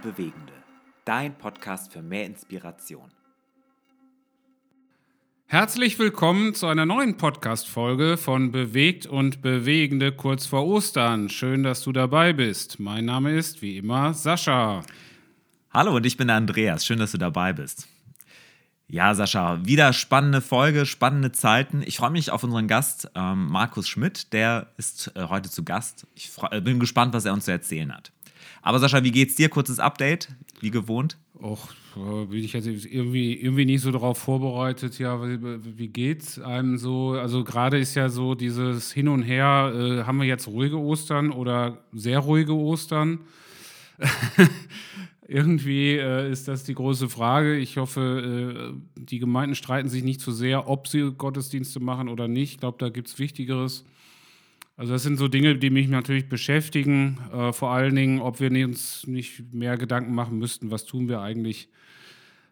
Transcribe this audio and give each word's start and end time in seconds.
und 0.00 0.16
Bewegende. 0.16 0.52
Dein 1.04 1.36
Podcast 1.36 1.92
für 1.92 2.02
mehr 2.02 2.26
Inspiration. 2.26 3.10
Herzlich 5.46 5.98
willkommen 5.98 6.54
zu 6.54 6.66
einer 6.68 6.86
neuen 6.86 7.16
Podcast-Folge 7.16 8.16
von 8.16 8.52
Bewegt 8.52 9.06
und 9.06 9.42
Bewegende 9.42 10.12
kurz 10.12 10.46
vor 10.46 10.64
Ostern. 10.66 11.28
Schön, 11.28 11.62
dass 11.62 11.82
du 11.82 11.92
dabei 11.92 12.32
bist. 12.32 12.78
Mein 12.78 13.06
Name 13.06 13.32
ist 13.32 13.62
wie 13.62 13.78
immer 13.78 14.14
Sascha. 14.14 14.82
Hallo 15.72 15.96
und 15.96 16.06
ich 16.06 16.16
bin 16.16 16.28
der 16.28 16.36
Andreas. 16.36 16.86
Schön, 16.86 16.98
dass 16.98 17.12
du 17.12 17.18
dabei 17.18 17.52
bist. 17.52 17.88
Ja, 18.86 19.14
Sascha, 19.14 19.64
wieder 19.64 19.92
spannende 19.92 20.40
Folge, 20.40 20.86
spannende 20.86 21.32
Zeiten. 21.32 21.82
Ich 21.84 21.96
freue 21.96 22.10
mich 22.10 22.30
auf 22.30 22.42
unseren 22.42 22.68
Gast, 22.68 23.10
ähm, 23.14 23.46
Markus 23.46 23.88
Schmidt. 23.88 24.32
Der 24.32 24.68
ist 24.76 25.12
äh, 25.14 25.26
heute 25.28 25.50
zu 25.50 25.64
Gast. 25.64 26.06
Ich 26.14 26.30
freu, 26.30 26.60
bin 26.60 26.80
gespannt, 26.80 27.12
was 27.12 27.24
er 27.24 27.32
uns 27.32 27.44
zu 27.44 27.52
erzählen 27.52 27.94
hat. 27.94 28.12
Aber 28.62 28.78
Sascha, 28.78 29.02
wie 29.04 29.10
geht's 29.10 29.34
dir? 29.36 29.48
Kurzes 29.48 29.78
Update, 29.78 30.28
wie 30.60 30.70
gewohnt. 30.70 31.16
Och, 31.42 31.68
bin 31.94 32.44
ich 32.44 32.52
jetzt 32.52 32.66
irgendwie, 32.66 33.34
irgendwie 33.34 33.64
nicht 33.64 33.80
so 33.80 33.90
darauf 33.90 34.18
vorbereitet. 34.18 34.98
Ja, 34.98 35.22
wie, 35.22 35.78
wie 35.78 35.88
geht's 35.88 36.38
einem 36.38 36.76
so? 36.76 37.12
Also 37.12 37.44
gerade 37.44 37.78
ist 37.78 37.94
ja 37.94 38.10
so 38.10 38.34
dieses 38.34 38.92
Hin 38.92 39.08
und 39.08 39.22
Her, 39.22 39.72
äh, 39.74 40.02
haben 40.04 40.18
wir 40.18 40.26
jetzt 40.26 40.48
ruhige 40.48 40.78
Ostern 40.78 41.30
oder 41.30 41.78
sehr 41.92 42.18
ruhige 42.18 42.54
Ostern? 42.54 43.20
Irgendwie 45.26 45.92
äh, 45.92 46.30
ist 46.30 46.48
das 46.48 46.64
die 46.64 46.74
große 46.74 47.08
Frage. 47.08 47.56
Ich 47.56 47.78
hoffe, 47.78 48.74
äh, 48.74 49.00
die 49.00 49.18
Gemeinden 49.18 49.54
streiten 49.54 49.88
sich 49.88 50.02
nicht 50.02 50.20
zu 50.20 50.32
sehr, 50.32 50.68
ob 50.68 50.88
sie 50.88 51.12
Gottesdienste 51.12 51.80
machen 51.80 52.08
oder 52.08 52.28
nicht. 52.28 52.52
Ich 52.52 52.58
glaube, 52.58 52.78
da 52.78 52.88
gibt 52.90 53.08
es 53.08 53.18
Wichtigeres. 53.18 53.84
Also 54.80 54.94
das 54.94 55.02
sind 55.02 55.18
so 55.18 55.28
Dinge, 55.28 55.56
die 55.56 55.68
mich 55.68 55.88
natürlich 55.88 56.30
beschäftigen. 56.30 57.18
Äh, 57.34 57.52
vor 57.52 57.68
allen 57.68 57.94
Dingen, 57.94 58.18
ob 58.18 58.40
wir 58.40 58.50
uns 58.64 59.06
nicht 59.06 59.52
mehr 59.52 59.76
Gedanken 59.76 60.14
machen 60.14 60.38
müssten, 60.38 60.70
was 60.70 60.86
tun 60.86 61.06
wir 61.06 61.20
eigentlich 61.20 61.68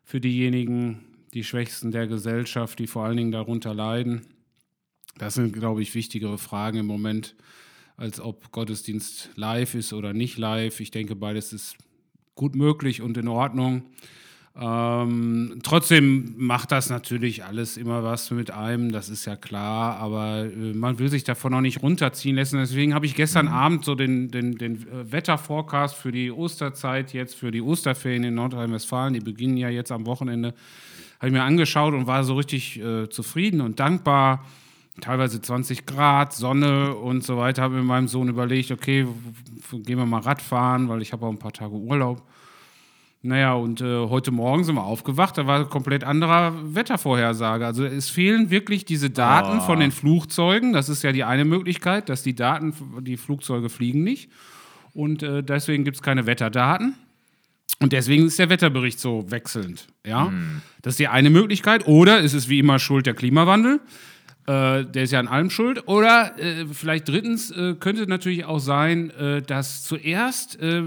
für 0.04 0.20
diejenigen, 0.20 1.06
die 1.32 1.42
Schwächsten 1.42 1.90
der 1.90 2.06
Gesellschaft, 2.06 2.80
die 2.80 2.86
vor 2.86 3.06
allen 3.06 3.16
Dingen 3.16 3.32
darunter 3.32 3.72
leiden. 3.72 4.26
Das 5.16 5.36
sind, 5.36 5.54
glaube 5.54 5.80
ich, 5.80 5.94
wichtigere 5.94 6.36
Fragen 6.36 6.80
im 6.80 6.86
Moment, 6.86 7.34
als 7.96 8.20
ob 8.20 8.52
Gottesdienst 8.52 9.30
live 9.36 9.74
ist 9.74 9.94
oder 9.94 10.12
nicht 10.12 10.36
live. 10.36 10.80
Ich 10.80 10.90
denke, 10.90 11.16
beides 11.16 11.54
ist 11.54 11.78
gut 12.34 12.54
möglich 12.54 13.00
und 13.00 13.16
in 13.16 13.28
Ordnung. 13.28 13.86
Ähm, 14.60 15.60
trotzdem 15.62 16.34
macht 16.36 16.72
das 16.72 16.90
natürlich 16.90 17.44
alles 17.44 17.76
immer 17.76 18.02
was 18.02 18.32
mit 18.32 18.50
einem, 18.50 18.90
das 18.90 19.08
ist 19.08 19.24
ja 19.24 19.36
klar, 19.36 19.98
aber 19.98 20.46
äh, 20.46 20.74
man 20.74 20.98
will 20.98 21.08
sich 21.08 21.22
davon 21.22 21.54
auch 21.54 21.60
nicht 21.60 21.80
runterziehen 21.80 22.34
lassen. 22.34 22.58
Deswegen 22.58 22.92
habe 22.92 23.06
ich 23.06 23.14
gestern 23.14 23.46
mhm. 23.46 23.52
Abend 23.52 23.84
so 23.84 23.94
den, 23.94 24.32
den, 24.32 24.58
den 24.58 24.82
äh, 24.88 25.12
Wetterforecast 25.12 25.94
für 25.94 26.10
die 26.10 26.32
Osterzeit, 26.32 27.12
jetzt 27.12 27.36
für 27.36 27.52
die 27.52 27.62
Osterferien 27.62 28.24
in 28.24 28.34
Nordrhein-Westfalen, 28.34 29.14
die 29.14 29.20
beginnen 29.20 29.56
ja 29.56 29.68
jetzt 29.68 29.92
am 29.92 30.06
Wochenende, 30.06 30.54
habe 31.18 31.28
ich 31.28 31.32
mir 31.32 31.44
angeschaut 31.44 31.94
und 31.94 32.08
war 32.08 32.24
so 32.24 32.34
richtig 32.34 32.80
äh, 32.80 33.08
zufrieden 33.08 33.60
und 33.60 33.78
dankbar. 33.78 34.44
Teilweise 35.00 35.40
20 35.40 35.86
Grad, 35.86 36.32
Sonne 36.32 36.96
und 36.96 37.22
so 37.22 37.36
weiter. 37.38 37.62
Habe 37.62 37.76
mir 37.76 37.84
meinem 37.84 38.08
Sohn 38.08 38.28
überlegt, 38.28 38.72
okay, 38.72 39.06
gehen 39.70 39.98
wir 39.98 40.06
mal 40.06 40.20
Radfahren, 40.20 40.88
weil 40.88 41.00
ich 41.00 41.12
habe 41.12 41.26
auch 41.26 41.30
ein 41.30 41.38
paar 41.38 41.52
Tage 41.52 41.74
Urlaub. 41.74 42.24
Naja, 43.20 43.54
und 43.54 43.80
äh, 43.80 44.06
heute 44.06 44.30
Morgen 44.30 44.62
sind 44.62 44.76
wir 44.76 44.84
aufgewacht, 44.84 45.36
da 45.36 45.46
war 45.46 45.60
ein 45.60 45.68
komplett 45.68 46.04
anderer 46.04 46.54
Wettervorhersage. 46.74 47.66
Also 47.66 47.84
es 47.84 48.08
fehlen 48.08 48.50
wirklich 48.50 48.84
diese 48.84 49.10
Daten 49.10 49.58
oh. 49.58 49.62
von 49.62 49.80
den 49.80 49.90
Flugzeugen. 49.90 50.72
Das 50.72 50.88
ist 50.88 51.02
ja 51.02 51.10
die 51.10 51.24
eine 51.24 51.44
Möglichkeit, 51.44 52.08
dass 52.08 52.22
die 52.22 52.36
Daten, 52.36 52.74
die 53.00 53.16
Flugzeuge 53.16 53.70
fliegen 53.70 54.04
nicht. 54.04 54.30
Und 54.94 55.24
äh, 55.24 55.42
deswegen 55.42 55.84
gibt 55.84 55.96
es 55.96 56.02
keine 56.02 56.26
Wetterdaten. 56.26 56.94
Und 57.80 57.92
deswegen 57.92 58.26
ist 58.26 58.38
der 58.38 58.50
Wetterbericht 58.50 59.00
so 59.00 59.30
wechselnd. 59.30 59.88
Ja? 60.06 60.26
Mm. 60.26 60.62
Das 60.82 60.92
ist 60.92 60.98
die 61.00 61.08
eine 61.08 61.30
Möglichkeit. 61.30 61.86
Oder 61.86 62.20
ist 62.20 62.34
es 62.34 62.48
wie 62.48 62.60
immer 62.60 62.78
Schuld 62.78 63.06
der 63.06 63.14
Klimawandel? 63.14 63.80
Äh, 64.48 64.86
der 64.86 65.02
ist 65.02 65.12
ja 65.12 65.20
an 65.20 65.28
allem 65.28 65.50
schuld. 65.50 65.86
Oder 65.86 66.38
äh, 66.38 66.64
vielleicht 66.72 67.06
drittens 67.06 67.50
äh, 67.50 67.74
könnte 67.78 68.06
natürlich 68.06 68.46
auch 68.46 68.60
sein, 68.60 69.10
äh, 69.10 69.42
dass 69.42 69.84
zuerst, 69.84 70.58
äh, 70.62 70.84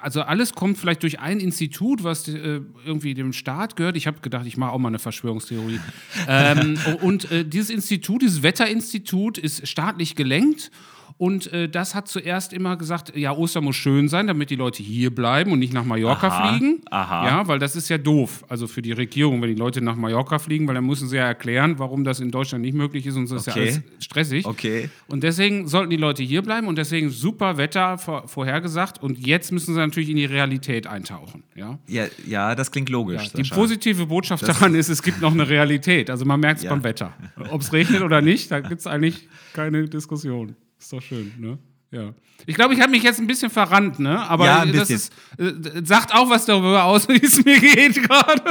also 0.00 0.22
alles 0.22 0.54
kommt 0.54 0.78
vielleicht 0.78 1.02
durch 1.02 1.20
ein 1.20 1.38
Institut, 1.38 2.02
was 2.02 2.26
äh, 2.28 2.62
irgendwie 2.86 3.12
dem 3.12 3.34
Staat 3.34 3.76
gehört. 3.76 3.94
Ich 3.96 4.06
habe 4.06 4.20
gedacht, 4.20 4.46
ich 4.46 4.56
mache 4.56 4.72
auch 4.72 4.78
mal 4.78 4.88
eine 4.88 4.98
Verschwörungstheorie. 4.98 5.80
ähm, 6.28 6.78
und 7.02 7.28
dieses 7.30 7.68
Institut, 7.68 8.22
dieses 8.22 8.42
Wetterinstitut 8.42 9.36
ist 9.36 9.68
staatlich 9.68 10.14
gelenkt 10.14 10.70
und 11.18 11.52
äh, 11.52 11.68
das 11.68 11.96
hat 11.96 12.06
zuerst 12.06 12.52
immer 12.52 12.76
gesagt, 12.76 13.14
ja, 13.16 13.32
Ostern 13.32 13.64
muss 13.64 13.74
schön 13.74 14.08
sein, 14.08 14.28
damit 14.28 14.50
die 14.50 14.56
Leute 14.56 14.84
hier 14.84 15.12
bleiben 15.12 15.50
und 15.50 15.58
nicht 15.58 15.72
nach 15.72 15.84
Mallorca 15.84 16.28
aha, 16.28 16.48
fliegen. 16.48 16.80
Aha. 16.90 17.26
Ja, 17.26 17.48
weil 17.48 17.58
das 17.58 17.74
ist 17.74 17.88
ja 17.88 17.98
doof, 17.98 18.44
also 18.48 18.68
für 18.68 18.82
die 18.82 18.92
Regierung, 18.92 19.42
wenn 19.42 19.48
die 19.48 19.56
Leute 19.56 19.80
nach 19.80 19.96
Mallorca 19.96 20.38
fliegen, 20.38 20.68
weil 20.68 20.76
dann 20.76 20.86
müssen 20.86 21.08
sie 21.08 21.16
ja 21.16 21.24
erklären, 21.24 21.80
warum 21.80 22.04
das 22.04 22.20
in 22.20 22.30
Deutschland 22.30 22.62
nicht 22.62 22.74
möglich 22.74 23.04
ist 23.04 23.16
und 23.16 23.28
das 23.28 23.48
okay. 23.48 23.68
ist 23.68 23.76
ja 23.76 23.82
alles 23.82 24.04
stressig. 24.04 24.46
Okay. 24.46 24.90
Und 25.08 25.24
deswegen 25.24 25.66
sollten 25.66 25.90
die 25.90 25.96
Leute 25.96 26.22
hier 26.22 26.40
bleiben 26.40 26.68
und 26.68 26.78
deswegen 26.78 27.10
super 27.10 27.56
Wetter 27.56 27.98
vor, 27.98 28.28
vorhergesagt 28.28 29.02
und 29.02 29.18
jetzt 29.18 29.50
müssen 29.50 29.74
sie 29.74 29.80
natürlich 29.80 30.10
in 30.10 30.16
die 30.16 30.24
Realität 30.24 30.86
eintauchen. 30.86 31.42
Ja, 31.56 31.80
ja, 31.88 32.06
ja 32.28 32.54
das 32.54 32.70
klingt 32.70 32.90
logisch. 32.90 33.24
Ja, 33.34 33.42
die 33.42 33.48
positive 33.48 34.06
Botschaft 34.06 34.44
das 34.46 34.56
daran 34.56 34.76
ist, 34.76 34.88
es 34.88 35.02
gibt 35.02 35.20
noch 35.20 35.32
eine 35.32 35.48
Realität. 35.48 36.10
Also 36.10 36.24
man 36.24 36.38
merkt 36.38 36.58
es 36.58 36.64
ja. 36.64 36.70
beim 36.70 36.84
Wetter. 36.84 37.12
Ob 37.50 37.60
es 37.60 37.72
regnet 37.72 38.02
oder 38.02 38.20
nicht, 38.20 38.52
da 38.52 38.60
gibt 38.60 38.80
es 38.80 38.86
eigentlich 38.86 39.26
keine 39.52 39.88
Diskussion. 39.88 40.54
Ist 40.78 40.92
doch 40.92 41.02
schön, 41.02 41.32
ne? 41.38 41.58
Ja. 41.90 42.14
Ich 42.46 42.54
glaube, 42.54 42.74
ich 42.74 42.80
habe 42.80 42.90
mich 42.90 43.02
jetzt 43.02 43.18
ein 43.18 43.26
bisschen 43.26 43.50
verrannt, 43.50 43.98
ne? 43.98 44.20
Aber 44.28 44.44
ja, 44.44 44.66
das 44.66 44.90
ist, 44.90 45.12
äh, 45.38 45.52
sagt 45.84 46.14
auch 46.14 46.28
was 46.28 46.44
darüber 46.44 46.84
aus, 46.84 47.08
wie 47.08 47.22
es 47.22 47.44
mir 47.44 47.58
geht 47.58 48.02
gerade. 48.02 48.42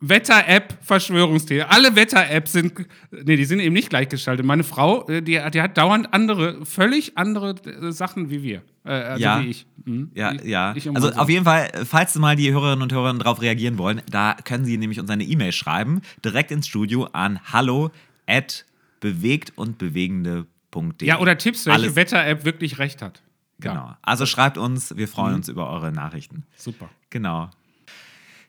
Wetter-App, 0.00 0.78
Verschwörungstheorie. 0.80 1.66
Alle 1.68 1.94
Wetter-Apps 1.94 2.52
sind, 2.52 2.72
nee, 3.10 3.36
die 3.36 3.44
sind 3.44 3.60
eben 3.60 3.74
nicht 3.74 3.90
gleichgeschaltet. 3.90 4.46
Meine 4.46 4.64
Frau, 4.64 5.06
äh, 5.08 5.20
die, 5.20 5.38
die 5.52 5.60
hat 5.60 5.76
dauernd 5.76 6.14
andere, 6.14 6.64
völlig 6.64 7.18
andere 7.18 7.54
äh, 7.66 7.92
Sachen 7.92 8.30
wie 8.30 8.42
wir. 8.42 8.62
Äh, 8.84 8.92
also 8.92 9.22
ja. 9.22 9.42
wie 9.42 9.48
ich. 9.48 9.66
Mhm. 9.84 10.10
Ja, 10.14 10.32
ich, 10.32 10.44
ja. 10.44 10.74
Ich 10.74 10.88
also 10.88 11.10
auf 11.10 11.28
jeden 11.28 11.44
Fall, 11.44 11.70
falls 11.84 12.14
mal 12.16 12.34
die 12.34 12.50
Hörerinnen 12.50 12.82
und 12.82 12.92
Hörer 12.92 13.12
darauf 13.14 13.42
reagieren 13.42 13.76
wollen, 13.76 14.00
da 14.10 14.36
können 14.44 14.64
Sie 14.64 14.78
nämlich 14.78 14.98
uns 14.98 15.10
eine 15.10 15.24
E-Mail 15.24 15.52
schreiben, 15.52 16.00
direkt 16.24 16.50
ins 16.50 16.66
Studio 16.66 17.04
an 17.12 17.38
hallo 17.52 17.90
at 18.26 18.64
bewegt 19.00 19.52
und 19.56 19.78
bewegende.de. 19.78 21.08
Ja, 21.08 21.18
oder 21.18 21.36
Tipps, 21.38 21.66
welche 21.66 21.96
Wetter-App 21.96 22.44
wirklich 22.44 22.78
recht 22.78 23.02
hat. 23.02 23.22
Genau. 23.58 23.74
Ja. 23.74 23.98
Also 24.02 24.26
schreibt 24.26 24.58
uns, 24.58 24.96
wir 24.96 25.08
freuen 25.08 25.30
mhm. 25.30 25.36
uns 25.36 25.48
über 25.48 25.70
eure 25.70 25.92
Nachrichten. 25.92 26.44
Super. 26.56 26.88
Genau. 27.10 27.50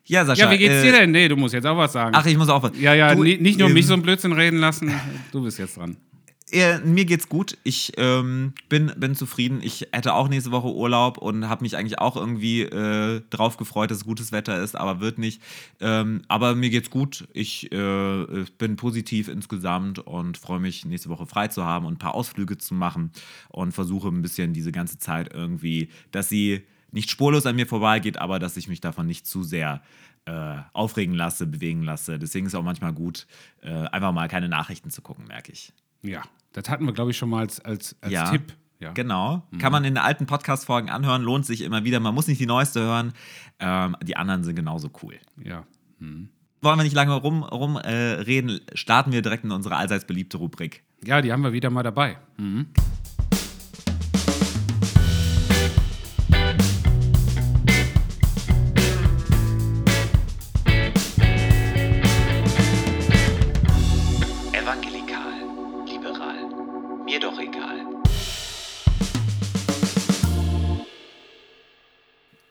Ja, 0.06 0.26
Sascha. 0.26 0.46
Ja, 0.46 0.52
wie 0.52 0.58
geht's 0.58 0.82
dir 0.82 0.94
äh, 0.94 1.00
denn? 1.02 1.12
Nee, 1.12 1.28
du 1.28 1.36
musst 1.36 1.54
jetzt 1.54 1.66
auch 1.66 1.78
was 1.78 1.94
sagen. 1.94 2.16
Ach, 2.16 2.26
ich 2.26 2.38
muss 2.38 2.50
auch 2.50 2.64
was. 2.64 2.72
Ja, 2.80 2.94
ja, 2.94 3.14
du, 3.14 3.24
nicht 3.24 3.60
nur 3.60 3.68
ähm, 3.68 3.74
mich 3.74 3.86
so 3.86 3.94
ein 3.94 4.02
Blödsinn 4.02 4.34
reden 4.34 4.60
lassen. 4.60 4.92
Du 5.32 5.44
bist 5.44 5.60
jetzt 5.60 5.78
dran. 5.78 5.98
Äh, 6.52 6.80
mir 6.80 7.06
geht's 7.06 7.30
gut. 7.30 7.58
Ich 7.64 7.94
ähm, 7.98 8.54
bin, 8.68 8.92
bin 8.98 9.16
zufrieden. 9.16 9.62
Ich 9.64 9.88
hätte 9.94 10.14
auch 10.14 10.28
nächste 10.28 10.52
Woche 10.52 10.68
Urlaub 10.68 11.18
und 11.18 11.48
habe 11.48 11.64
mich 11.64 11.78
eigentlich 11.78 12.00
auch 12.00 12.18
irgendwie 12.18 12.64
äh, 12.64 13.22
drauf 13.30 13.56
gefreut, 13.56 13.90
dass 13.90 14.04
gutes 14.04 14.34
Wetter 14.34 14.62
ist, 14.62 14.76
aber 14.76 15.00
wird 15.00 15.18
nicht. 15.18 15.42
Ähm, 15.80 16.24
aber 16.28 16.54
mir 16.56 16.70
geht's 16.70 16.90
gut. 16.90 17.28
Ich 17.32 17.72
äh, 17.72 18.46
bin 18.58 18.76
positiv 18.76 19.30
insgesamt 19.30 20.00
und 20.00 20.38
freue 20.38 20.60
mich, 20.60 20.84
nächste 20.84 21.10
Woche 21.10 21.26
frei 21.26 21.48
zu 21.48 21.64
haben 21.64 21.86
und 21.86 21.94
ein 21.94 22.00
paar 22.00 22.16
Ausflüge 22.16 22.58
zu 22.58 22.74
machen 22.74 23.12
und 23.50 23.72
versuche 23.72 24.10
ein 24.10 24.22
bisschen 24.22 24.52
diese 24.52 24.74
ganze 24.74 25.00
Zeit 25.00 25.34
irgendwie, 25.34 25.90
dass 26.12 26.28
sie 26.28 26.64
nicht 26.92 27.10
spurlos 27.10 27.46
an 27.46 27.56
mir 27.56 27.68
vorbeigeht, 27.68 28.18
aber 28.18 28.40
dass 28.40 28.58
ich 28.58 28.68
mich 28.68 28.82
davon 28.82 29.08
nicht 29.08 29.26
zu 29.26 29.44
sehr 29.44 29.82
äh, 30.26 30.58
aufregen 30.74 31.16
lasse, 31.16 31.48
bewegen 31.48 31.84
lasse. 31.84 32.20
Deswegen 32.20 32.46
ist 32.46 32.54
es 32.54 32.60
auch 32.60 32.64
manchmal 32.64 32.92
gut, 32.92 33.26
äh, 33.62 33.70
einfach 33.70 34.12
mal 34.12 34.28
keine 34.28 34.50
Nachrichten 34.50 34.90
zu 34.90 35.02
gucken, 35.02 35.26
merke 35.28 35.54
ich. 35.54 35.72
Ja, 36.04 36.24
das 36.54 36.70
hatten 36.70 36.86
wir, 36.86 36.94
glaube 36.94 37.12
ich, 37.12 37.18
schon 37.18 37.30
mal 37.30 37.40
als, 37.40 37.60
als, 37.60 37.96
als 38.02 38.12
ja, 38.12 38.30
Tipp. 38.30 38.54
Ja. 38.80 38.92
Genau. 38.94 39.44
Mhm. 39.52 39.58
Kann 39.60 39.72
man 39.72 39.84
in 39.84 39.94
den 39.94 40.04
alten 40.04 40.26
Podcast-Folgen 40.26 40.90
anhören, 40.90 41.22
lohnt 41.22 41.46
sich 41.46 41.62
immer 41.62 41.84
wieder. 41.84 42.00
Man 42.00 42.16
muss 42.16 42.28
nicht 42.28 42.42
die 42.42 42.48
neueste 42.48 42.82
hören. 42.82 43.14
Ähm, 43.60 43.96
die 44.04 44.18
anderen 44.18 44.44
sind 44.44 44.56
genauso 44.56 44.90
cool. 45.04 45.20
Ja. 45.44 45.66
Mhm. 46.00 46.30
Wollen 46.64 46.78
wir 46.78 46.84
nicht 46.84 46.96
lange 46.96 47.14
rumreden, 47.14 47.50
rum, 47.50 47.78
äh, 47.78 48.60
starten 48.76 49.12
wir 49.12 49.22
direkt 49.22 49.44
in 49.44 49.52
unsere 49.52 49.76
allseits 49.76 50.06
beliebte 50.06 50.38
Rubrik. 50.38 50.84
Ja, 51.04 51.22
die 51.22 51.32
haben 51.32 51.44
wir 51.44 51.54
wieder 51.54 51.70
mal 51.70 51.84
dabei. 51.84 52.18
Mhm. 52.38 52.68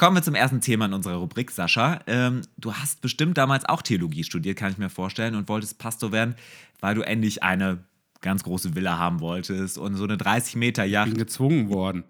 Kommen 0.00 0.16
wir 0.16 0.22
zum 0.22 0.34
ersten 0.34 0.62
Thema 0.62 0.86
in 0.86 0.94
unserer 0.94 1.16
Rubrik, 1.16 1.50
Sascha. 1.50 2.00
Ähm, 2.06 2.40
du 2.56 2.72
hast 2.72 3.02
bestimmt 3.02 3.36
damals 3.36 3.66
auch 3.66 3.82
Theologie 3.82 4.24
studiert, 4.24 4.56
kann 4.56 4.72
ich 4.72 4.78
mir 4.78 4.88
vorstellen, 4.88 5.34
und 5.34 5.46
wolltest 5.50 5.78
Pastor 5.78 6.10
werden, 6.10 6.36
weil 6.80 6.94
du 6.94 7.02
endlich 7.02 7.42
eine 7.42 7.84
ganz 8.22 8.42
große 8.42 8.74
Villa 8.74 8.98
haben 8.98 9.20
wolltest 9.20 9.76
und 9.76 9.96
so 9.96 10.04
eine 10.04 10.16
30 10.16 10.56
Meter 10.56 10.86
Yacht. 10.86 11.08
Ich 11.08 11.12
bin 11.12 11.22
gezwungen 11.22 11.68
worden. 11.68 12.04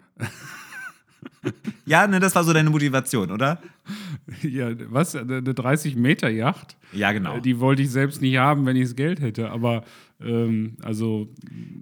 Ja, 1.84 2.06
ne, 2.06 2.20
das 2.20 2.34
war 2.34 2.44
so 2.44 2.52
deine 2.52 2.70
Motivation, 2.70 3.32
oder? 3.32 3.60
Ja, 4.42 4.70
was? 4.90 5.16
Eine 5.16 5.40
30-Meter-Yacht? 5.40 6.76
Ja, 6.92 7.12
genau. 7.12 7.40
Die 7.40 7.58
wollte 7.58 7.82
ich 7.82 7.90
selbst 7.90 8.22
nicht 8.22 8.36
haben, 8.36 8.64
wenn 8.66 8.76
ich 8.76 8.84
das 8.84 8.96
Geld 8.96 9.20
hätte. 9.20 9.50
Aber 9.50 9.84
ähm, 10.22 10.76
also 10.82 11.28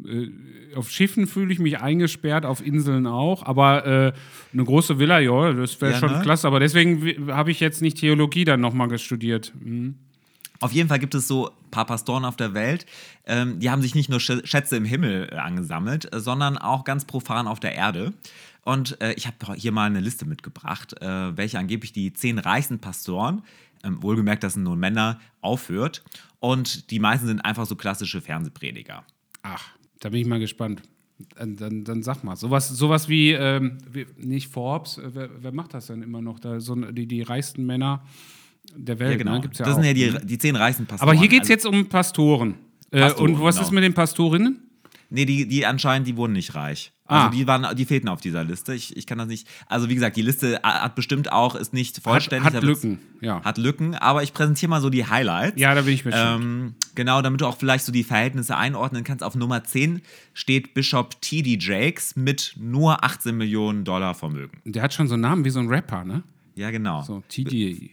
äh, 0.06 0.29
auf 0.76 0.90
Schiffen 0.90 1.26
fühle 1.26 1.52
ich 1.52 1.58
mich 1.58 1.81
eingesperrt, 1.81 2.44
auf 2.44 2.64
Inseln 2.64 3.06
auch. 3.06 3.43
Aber 3.43 3.87
äh, 3.87 4.12
eine 4.52 4.64
große 4.64 4.99
Villa, 4.99 5.19
ja, 5.19 5.52
das 5.52 5.81
wäre 5.81 5.93
Ja, 5.93 5.99
schon 5.99 6.12
ne? 6.12 6.20
klasse. 6.23 6.46
Aber 6.46 6.61
deswegen 6.61 7.29
habe 7.32 7.50
ich 7.50 7.61
jetzt 7.61 7.82
nicht 7.82 7.99
Theologie 7.99 8.44
dann 8.44 8.61
nochmal 8.61 8.96
studiert. 8.99 9.52
Mhm. 9.61 9.94
Auf 10.61 10.73
jeden 10.73 10.88
Fall 10.88 10.99
gibt 10.99 11.14
es 11.14 11.29
so 11.29 11.49
ein 11.50 11.70
paar 11.70 11.87
Pastoren 11.87 12.25
auf 12.25 12.37
der 12.37 12.52
Welt, 12.52 12.85
ähm, 13.26 13.61
die 13.61 13.70
haben 13.70 13.81
sich 13.81 13.94
nicht 13.94 14.11
nur 14.11 14.19
Sch- 14.19 14.44
Schätze 14.44 14.76
im 14.76 14.84
Himmel 14.84 15.29
äh, 15.31 15.37
angesammelt, 15.37 16.08
sondern 16.12 16.58
auch 16.58 16.82
ganz 16.84 17.05
profan 17.05 17.46
auf 17.46 17.61
der 17.61 17.75
Erde. 17.76 18.12
Und 18.64 19.00
äh, 19.00 19.12
ich 19.14 19.26
habe 19.29 19.55
hier 19.55 19.70
mal 19.73 19.84
eine 19.87 20.00
Liste 20.00 20.26
mitgebracht, 20.26 21.00
äh, 21.00 21.37
welche 21.37 21.58
angeblich 21.58 21.93
die 21.93 22.12
zehn 22.12 22.38
reichsten 22.38 22.81
Pastoren, 22.81 23.43
ähm, 23.84 24.02
wohlgemerkt, 24.02 24.42
das 24.42 24.54
sind 24.54 24.62
nur 24.62 24.76
Männer, 24.76 25.19
aufführt. 25.40 26.02
Und 26.40 26.90
die 26.90 26.98
meisten 26.98 27.26
sind 27.26 27.40
einfach 27.40 27.66
so 27.66 27.76
klassische 27.76 28.20
Fernsehprediger. 28.20 29.04
Ach, 29.42 29.69
da 30.00 30.08
bin 30.10 30.20
ich 30.20 30.26
mal 30.26 30.38
gespannt. 30.40 30.82
Dann, 31.36 31.56
dann, 31.56 31.82
dann 31.82 32.02
sag 32.04 32.22
mal. 32.22 32.36
Sowas, 32.36 32.69
sowas 32.69 33.08
wie, 33.08 33.32
ähm, 33.32 33.78
wie, 33.90 34.06
nicht 34.19 34.48
Forbes, 34.52 34.98
äh, 34.98 35.10
wer, 35.14 35.30
wer 35.42 35.52
macht 35.52 35.75
das 35.75 35.86
denn 35.88 36.02
immer 36.02 36.22
noch? 36.22 36.38
Da, 36.38 36.60
so, 36.60 36.76
die, 36.76 37.06
die 37.08 37.22
reichsten 37.22 37.66
Männer 37.66 38.04
der 38.76 38.98
Welt, 39.00 39.12
Ja, 39.12 39.16
genau. 39.19 39.32
ne? 39.32 39.40
Gibt's 39.40 39.58
ja 39.58 39.64
das 39.64 39.75
auch. 39.76 39.82
sind 39.82 39.98
ja 39.98 40.19
die, 40.20 40.26
die 40.26 40.38
zehn 40.38 40.54
reichsten 40.54 40.86
Pastoren. 40.86 41.10
Aber 41.10 41.19
hier 41.19 41.28
geht 41.28 41.42
es 41.42 41.50
Also- 41.50 41.52
jetzt 41.52 41.66
um 41.66 41.88
Pastoren. 41.88 42.54
Äh, 42.90 43.00
Pastoren, 43.00 43.34
und 43.34 43.42
was 43.42 43.56
genau. 43.56 43.66
ist 43.66 43.72
mit 43.72 43.82
den 43.84 43.94
Pastorinnen? 43.94 44.62
Nee, 45.10 45.24
die, 45.24 45.48
die 45.48 45.66
anscheinend, 45.66 46.06
die 46.06 46.16
wurden 46.16 46.34
nicht 46.34 46.54
reich. 46.54 46.92
Also 47.08 47.26
Ah. 47.28 47.31
die 47.31 47.46
waren, 47.46 47.75
die 47.75 47.84
fehlten 47.87 48.08
auf 48.08 48.20
dieser 48.20 48.44
Liste. 48.44 48.75
Ich, 48.75 48.94
ich 48.96 49.06
kann 49.06 49.16
das 49.19 49.26
nicht. 49.28 49.49
Also 49.66 49.88
wie 49.88 49.94
gesagt, 49.94 50.16
die 50.16 50.22
Liste 50.22 50.60
hat 50.62 50.94
bestimmt 50.94 51.32
auch, 51.32 51.55
ist 51.56 51.72
nicht 51.72 51.99
vollständig. 52.02 52.44
hat 52.44 52.52
wird's- 52.62 52.82
Lücken, 52.84 52.99
ja. 53.22 53.43
Hat 53.43 53.56
Lücken, 53.56 53.94
aber 53.94 54.22
ich 54.22 54.34
präsentiere 54.34 54.69
mal 54.69 54.81
so 54.82 54.90
die 54.90 55.06
Highlights. 55.06 55.58
Ja, 55.58 55.75
da 55.75 55.81
bin 55.82 55.94
ich 55.94 56.05
mit 56.05 56.12
Ähm, 56.16 56.75
genau, 56.94 57.22
damit 57.22 57.40
du 57.40 57.46
auch 57.46 57.56
vielleicht 57.56 57.84
so 57.87 57.93
die 57.93 58.05
Verhältnisse 58.05 58.56
einordnen 58.56 59.05
kannst. 59.05 59.25
Auf 59.25 59.34
Nummer 59.34 59.64
10 59.64 60.02
steht 60.34 60.75
Bishop 60.75 61.20
T.D. 61.22 61.56
Jakes 61.58 62.14
mit 62.14 62.55
nur 62.58 63.02
18 63.02 63.34
Millionen 63.37 63.84
Dollar 63.84 64.14
Vermögen. 64.14 64.60
Der 64.66 64.82
hat 64.82 64.93
schon 64.93 65.08
so 65.08 65.14
einen 65.14 65.22
Namen 65.22 65.44
wie 65.46 65.50
so 65.50 65.60
ein 65.60 65.69
Rapper, 65.69 66.05
ne? 66.05 66.22
Ja, 66.56 66.70
genau. 66.70 67.02
So, 67.05 67.22
TD. 67.28 67.90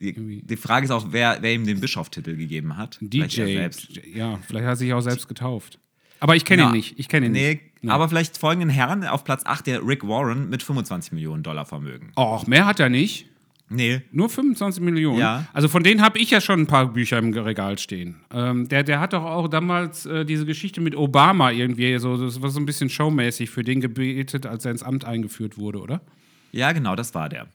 Die, 0.00 0.56
Frage 0.56 0.84
ist 0.86 0.90
auch, 0.90 1.06
wer, 1.10 1.38
wer 1.42 1.52
ihm 1.54 1.66
den 1.66 1.78
Bischofstitel 1.80 2.36
gegeben 2.36 2.76
hat. 2.76 2.96
Vielleicht 2.96 3.36
DJ. 3.36 3.44
selbst. 3.54 3.88
Ja, 4.14 4.38
vielleicht 4.46 4.64
hat 4.64 4.72
er 4.72 4.76
sich 4.76 4.92
auch 4.94 5.00
selbst 5.00 5.28
getauft. 5.28 5.78
Aber 6.20 6.36
ich 6.36 6.44
kenne 6.44 6.62
ihn 6.62 6.66
Ja. 6.68 6.72
nicht. 6.72 6.98
Ich 6.98 7.08
kenne 7.08 7.26
ihn 7.26 7.32
Nee, 7.32 7.48
nicht. 7.50 7.62
Nee. 7.82 7.90
aber 7.90 8.08
vielleicht 8.08 8.38
folgenden 8.38 8.70
Herren 8.70 9.04
auf 9.04 9.24
Platz 9.24 9.42
8 9.44 9.66
der 9.66 9.86
Rick 9.86 10.06
Warren 10.06 10.48
mit 10.48 10.62
25 10.62 11.12
Millionen 11.12 11.42
Dollar 11.42 11.64
Vermögen. 11.64 12.12
Och, 12.16 12.46
mehr 12.46 12.66
hat 12.66 12.80
er 12.80 12.88
nicht. 12.88 13.26
Nee, 13.70 14.00
Nur 14.12 14.30
25 14.30 14.82
Millionen. 14.82 15.18
Ja. 15.18 15.44
Also 15.52 15.68
von 15.68 15.82
denen 15.82 16.00
habe 16.00 16.18
ich 16.18 16.30
ja 16.30 16.40
schon 16.40 16.60
ein 16.60 16.66
paar 16.66 16.86
Bücher 16.90 17.18
im 17.18 17.34
Regal 17.34 17.76
stehen. 17.78 18.16
Ähm, 18.32 18.66
der, 18.66 18.82
der 18.82 18.98
hat 18.98 19.12
doch 19.12 19.22
auch 19.22 19.46
damals 19.46 20.06
äh, 20.06 20.24
diese 20.24 20.46
Geschichte 20.46 20.80
mit 20.80 20.96
Obama 20.96 21.50
irgendwie, 21.50 21.98
so, 21.98 22.16
das 22.16 22.40
war 22.40 22.48
so 22.48 22.60
ein 22.60 22.64
bisschen 22.66 22.88
showmäßig 22.88 23.50
für 23.50 23.62
den 23.62 23.82
gebetet, 23.82 24.46
als 24.46 24.64
er 24.64 24.70
ins 24.70 24.82
Amt 24.82 25.04
eingeführt 25.04 25.58
wurde, 25.58 25.80
oder? 25.82 26.00
Ja, 26.50 26.72
genau, 26.72 26.96
das 26.96 27.14
war 27.14 27.28
der. 27.28 27.46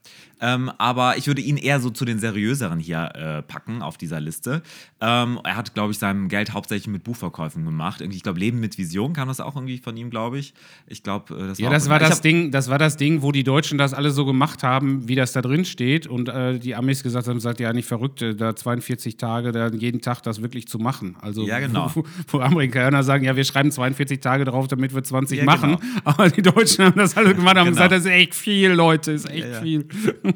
Ähm, 0.46 0.70
aber 0.78 1.16
ich 1.18 1.28
würde 1.28 1.42
ihn 1.42 1.56
eher 1.56 1.80
so 1.80 1.90
zu 1.90 2.04
den 2.04 2.20
seriöseren 2.20 2.78
hier 2.78 3.12
äh, 3.16 3.42
packen 3.44 3.82
auf 3.82 3.98
dieser 3.98 4.20
Liste. 4.20 4.62
Ähm, 5.00 5.40
er 5.46 5.56
hat, 5.56 5.74
glaube 5.74 5.94
ich, 5.94 6.00
sein 6.00 6.28
Geld 6.28 6.52
hauptsächlich 6.52 6.88
mit 6.88 7.06
Buchverkäufen 7.06 7.64
gemacht. 7.64 8.02
Ich 8.02 8.24
glaube, 8.24 8.40
Leben 8.40 8.60
mit 8.60 8.78
Vision 8.78 9.14
kam 9.14 9.30
das 9.30 9.40
auch 9.40 9.56
irgendwie 9.56 9.78
von 9.78 9.96
ihm, 9.96 10.10
glaube 10.10 10.38
ich. 10.40 10.54
Ich 10.88 11.02
glaube, 11.02 11.34
äh, 11.34 11.48
das 11.48 11.60
Ja, 11.60 11.68
war 11.68 11.74
das 11.74 11.86
auch- 11.86 11.90
war 11.92 12.00
das 12.00 12.20
Ding, 12.20 12.52
das 12.52 12.70
war 12.70 12.78
das 12.78 12.98
Ding, 12.98 13.22
wo 13.22 13.32
die 13.32 13.46
Deutschen 13.46 13.78
das 13.78 13.94
alle 13.94 14.12
so 14.12 14.26
gemacht 14.26 14.64
haben, 14.64 15.08
wie 15.08 15.16
das 15.16 15.32
da 15.32 15.42
drin 15.42 15.64
steht 15.64 16.08
und 16.08 16.28
äh, 16.28 16.60
die 16.60 16.76
Amis 16.76 17.04
gesagt 17.04 17.28
haben, 17.30 17.40
sagt 17.40 17.62
ja 17.62 17.72
nicht 17.72 17.88
verrückt, 17.88 18.22
äh, 18.22 18.36
da 18.36 18.54
42 18.54 19.16
Tage, 19.16 19.54
da 19.54 19.70
jeden 19.70 20.02
Tag 20.02 20.24
das 20.24 20.42
wirklich 20.42 20.68
zu 20.68 20.78
machen. 20.78 21.16
Also 21.22 21.48
Ja, 21.48 21.60
genau. 21.60 21.90
wo, 21.94 22.04
wo 22.28 22.40
Amerikaner 22.42 23.04
sagen, 23.04 23.24
ja, 23.24 23.36
wir 23.38 23.46
schreiben 23.46 23.72
42 23.72 24.20
Tage 24.20 24.44
drauf, 24.44 24.68
damit 24.68 24.94
wir 24.94 25.04
20 25.04 25.40
Ja, 25.40 25.46
machen, 25.46 25.78
genau. 25.78 26.02
aber 26.04 26.30
die 26.30 26.42
Deutschen 26.42 26.84
haben 26.84 26.98
das 26.98 27.16
alle 27.16 27.34
gemacht 27.36 27.54
und 27.56 27.60
haben 27.62 27.66
Genau. 27.68 27.76
gesagt, 27.78 27.92
das 27.94 28.00
ist 28.06 28.12
echt 28.12 28.36
viel, 28.36 28.72
Leute, 28.72 29.12
ist 29.14 29.30
echt 29.30 29.46
Ja, 29.46 29.52
ja. 29.54 29.62
viel. 29.62 29.88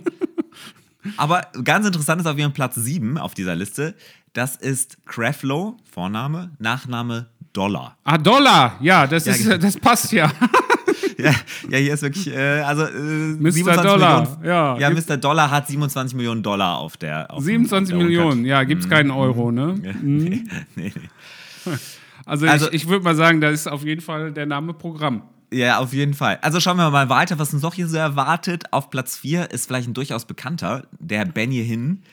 Aber 1.17 1.41
ganz 1.63 1.85
interessant 1.87 2.21
ist 2.21 2.27
auf 2.27 2.37
Fall 2.37 2.53
Platz 2.53 2.75
7 2.75 3.17
auf 3.17 3.33
dieser 3.33 3.55
Liste. 3.55 3.95
Das 4.33 4.55
ist 4.55 4.97
Creflo, 5.05 5.77
Vorname, 5.89 6.51
Nachname 6.59 7.27
Dollar. 7.53 7.97
Ah, 8.03 8.17
Dollar, 8.17 8.77
ja, 8.81 9.07
das 9.07 9.25
Ja, 9.25 9.31
ist, 9.33 9.43
genau. 9.45 9.57
das 9.57 9.77
passt 9.77 10.11
ja. 10.11 10.31
Ja, 11.19 11.31
ja 11.69 11.77
hier 11.79 11.93
ist 11.95 12.03
wirklich, 12.03 12.27
äh, 12.31 12.59
also 12.61 12.83
äh, 12.83 12.91
Mr. 12.91 13.51
27 13.51 13.83
Dollar, 13.91 14.19
Millionen. 14.21 14.45
ja. 14.45 14.77
ja, 14.77 14.89
Gibt's- 14.91 15.09
Mr. 15.09 15.17
Dollar 15.17 15.49
hat 15.49 15.67
27 15.67 16.15
Millionen 16.15 16.43
Dollar 16.43 16.77
auf 16.77 16.95
der. 16.97 17.31
Auf 17.31 17.39
dem- 17.39 17.45
27 17.65 17.93
auf 17.95 17.97
der 17.97 18.05
Millionen, 18.07 18.45
ja, 18.45 18.63
gibt 18.63 18.83
es 18.83 18.89
keinen 18.89 19.09
Euro, 19.09 19.51
ne? 19.51 19.79
Ja, 19.81 19.93
nee, 20.03 20.43
nee, 20.75 20.93
nee. 21.65 21.73
Also, 22.23 22.45
Also- 22.45 22.67
ich, 22.67 22.83
ich 22.83 22.87
würde 22.87 23.03
mal 23.03 23.15
sagen, 23.15 23.41
da 23.41 23.49
ist 23.49 23.67
auf 23.67 23.83
jeden 23.83 24.01
Fall 24.01 24.31
der 24.31 24.45
Name 24.45 24.73
Programm. 24.75 25.23
Ja, 25.51 25.79
auf 25.79 25.93
jeden 25.93 26.13
Fall. 26.13 26.39
Also 26.41 26.59
schauen 26.59 26.77
wir 26.77 26.89
mal 26.89 27.09
weiter, 27.09 27.39
was 27.39 27.53
uns 27.53 27.63
noch 27.63 27.73
hier 27.73 27.87
so 27.87 27.97
erwartet. 27.97 28.73
Auf 28.73 28.89
Platz 28.89 29.17
4 29.17 29.51
ist 29.51 29.65
vielleicht 29.67 29.87
ein 29.87 29.93
durchaus 29.93 30.25
bekannter, 30.25 30.87
der 30.99 31.25
Benny 31.25 31.63
Hinn. 31.65 32.03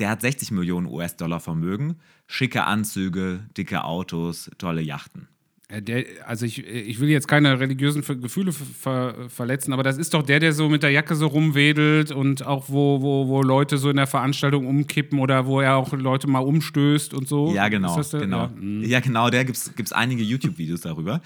Der 0.00 0.10
hat 0.10 0.22
60 0.22 0.50
Millionen 0.50 0.86
US-Dollar 0.86 1.40
Vermögen, 1.40 2.00
schicke 2.26 2.64
Anzüge, 2.64 3.44
dicke 3.56 3.84
Autos, 3.84 4.50
tolle 4.58 4.80
Yachten. 4.80 5.28
Äh, 5.70 5.82
Der, 5.82 6.04
also 6.26 6.46
ich, 6.46 6.66
ich 6.66 7.00
will 7.00 7.08
jetzt 7.08 7.28
keine 7.28 7.58
religiösen 7.60 8.02
Gefühle 8.20 8.52
ver 8.52 8.64
ver 8.80 9.14
verletzen, 9.28 9.72
aber 9.72 9.82
das 9.82 9.98
ist 9.98 10.14
doch 10.14 10.22
der, 10.22 10.40
der 10.40 10.52
so 10.52 10.68
mit 10.68 10.82
der 10.82 10.90
Jacke 10.90 11.14
so 11.14 11.26
rumwedelt 11.26 12.10
und 12.12 12.46
auch 12.46 12.64
wo, 12.68 13.00
wo, 13.02 13.28
wo 13.28 13.42
Leute 13.42 13.78
so 13.78 13.90
in 13.90 13.96
der 13.96 14.06
Veranstaltung 14.06 14.66
umkippen 14.66 15.18
oder 15.18 15.46
wo 15.46 15.60
er 15.60 15.76
auch 15.76 15.92
Leute 15.92 16.26
mal 16.28 16.40
umstößt 16.40 17.14
und 17.14 17.28
so. 17.28 17.54
Ja, 17.54 17.68
genau. 17.68 18.00
Genau. 18.12 18.42
Ja. 18.44 18.50
mhm. 18.54 18.84
Ja, 18.84 19.00
genau, 19.00 19.30
der 19.30 19.44
gibt 19.44 19.56
es 19.58 19.92
einige 19.92 20.22
YouTube-Videos 20.22 20.80
darüber. 20.80 21.20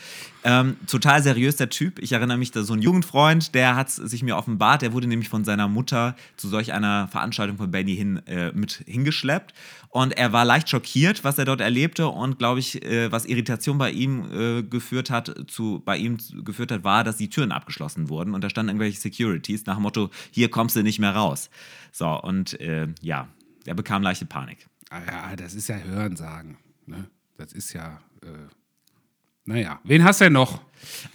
Ähm, 0.45 0.77
total 0.87 1.23
seriös 1.23 1.57
der 1.57 1.71
Typ. 1.71 1.99
Ich 2.01 2.13
erinnere 2.13 2.37
mich, 2.37 2.51
da 2.51 2.63
so 2.63 2.75
ein 2.75 2.83
Jugendfreund, 2.83 3.55
der 3.55 3.77
hat 3.77 3.91
sich 3.91 4.23
mir 4.23 4.37
offenbart, 4.37 4.83
der 4.83 4.93
wurde 4.93 5.07
nämlich 5.07 5.29
von 5.29 5.45
seiner 5.45 5.69
Mutter 5.69 6.17
zu 6.37 6.49
solch 6.49 6.73
einer 6.73 7.09
Veranstaltung 7.09 7.57
von 7.57 7.71
Benny 7.71 7.97
hin 7.97 8.21
äh, 8.27 8.53
mit 8.53 8.83
hingeschleppt. 8.87 9.55
Und 9.89 10.17
er 10.19 10.33
war 10.33 10.45
leicht 10.45 10.69
schockiert, 10.69 11.23
was 11.23 11.39
er 11.39 11.45
dort 11.45 11.61
erlebte 11.61 12.09
und 12.09 12.39
glaube 12.39 12.59
ich, 12.59 12.85
äh, 12.85 13.13
was 13.13 13.27
Irritation 13.27 13.79
bei 13.79 13.93
ihm 13.93 14.25
äh, 14.35 14.63
geführt 14.63 15.11
hat, 15.11 15.35
zu, 15.49 15.83
bei 15.85 15.97
ihm 15.97 16.19
geführt 16.45 16.73
hat, 16.73 16.85
war, 16.85 17.05
dass 17.05 17.17
die 17.17 17.31
Türen 17.31 17.53
abgeschlossen 17.53 18.09
wurden 18.09 18.35
und 18.35 18.43
da 18.43 18.51
standen 18.51 18.71
irgendwelche 18.71 19.01
Securities 19.01 19.67
nach 19.67 19.77
dem 19.77 19.83
Motto, 19.83 20.11
hier 20.31 20.51
kommst 20.51 20.77
du 20.77 20.83
nicht 20.83 20.99
mehr 20.99 21.15
raus. 21.15 21.51
So, 21.93 22.09
und 22.21 22.61
äh, 22.61 22.89
ja, 23.01 23.29
er 23.65 23.75
bekam 23.75 24.03
leichte 24.03 24.27
Panik. 24.27 24.67
Ah, 24.91 25.01
ja, 25.07 25.37
das 25.37 25.55
ist 25.55 25.69
ja 25.69 25.77
Hörensagen. 25.79 26.59
Ne? 26.87 27.09
Das 27.37 27.53
ist 27.53 27.73
ja. 27.73 28.01
Äh, 28.23 28.49
naja, 29.47 29.81
wen 29.85 30.05
hast 30.05 30.21
du 30.21 30.25
denn 30.25 30.33
noch? 30.33 30.61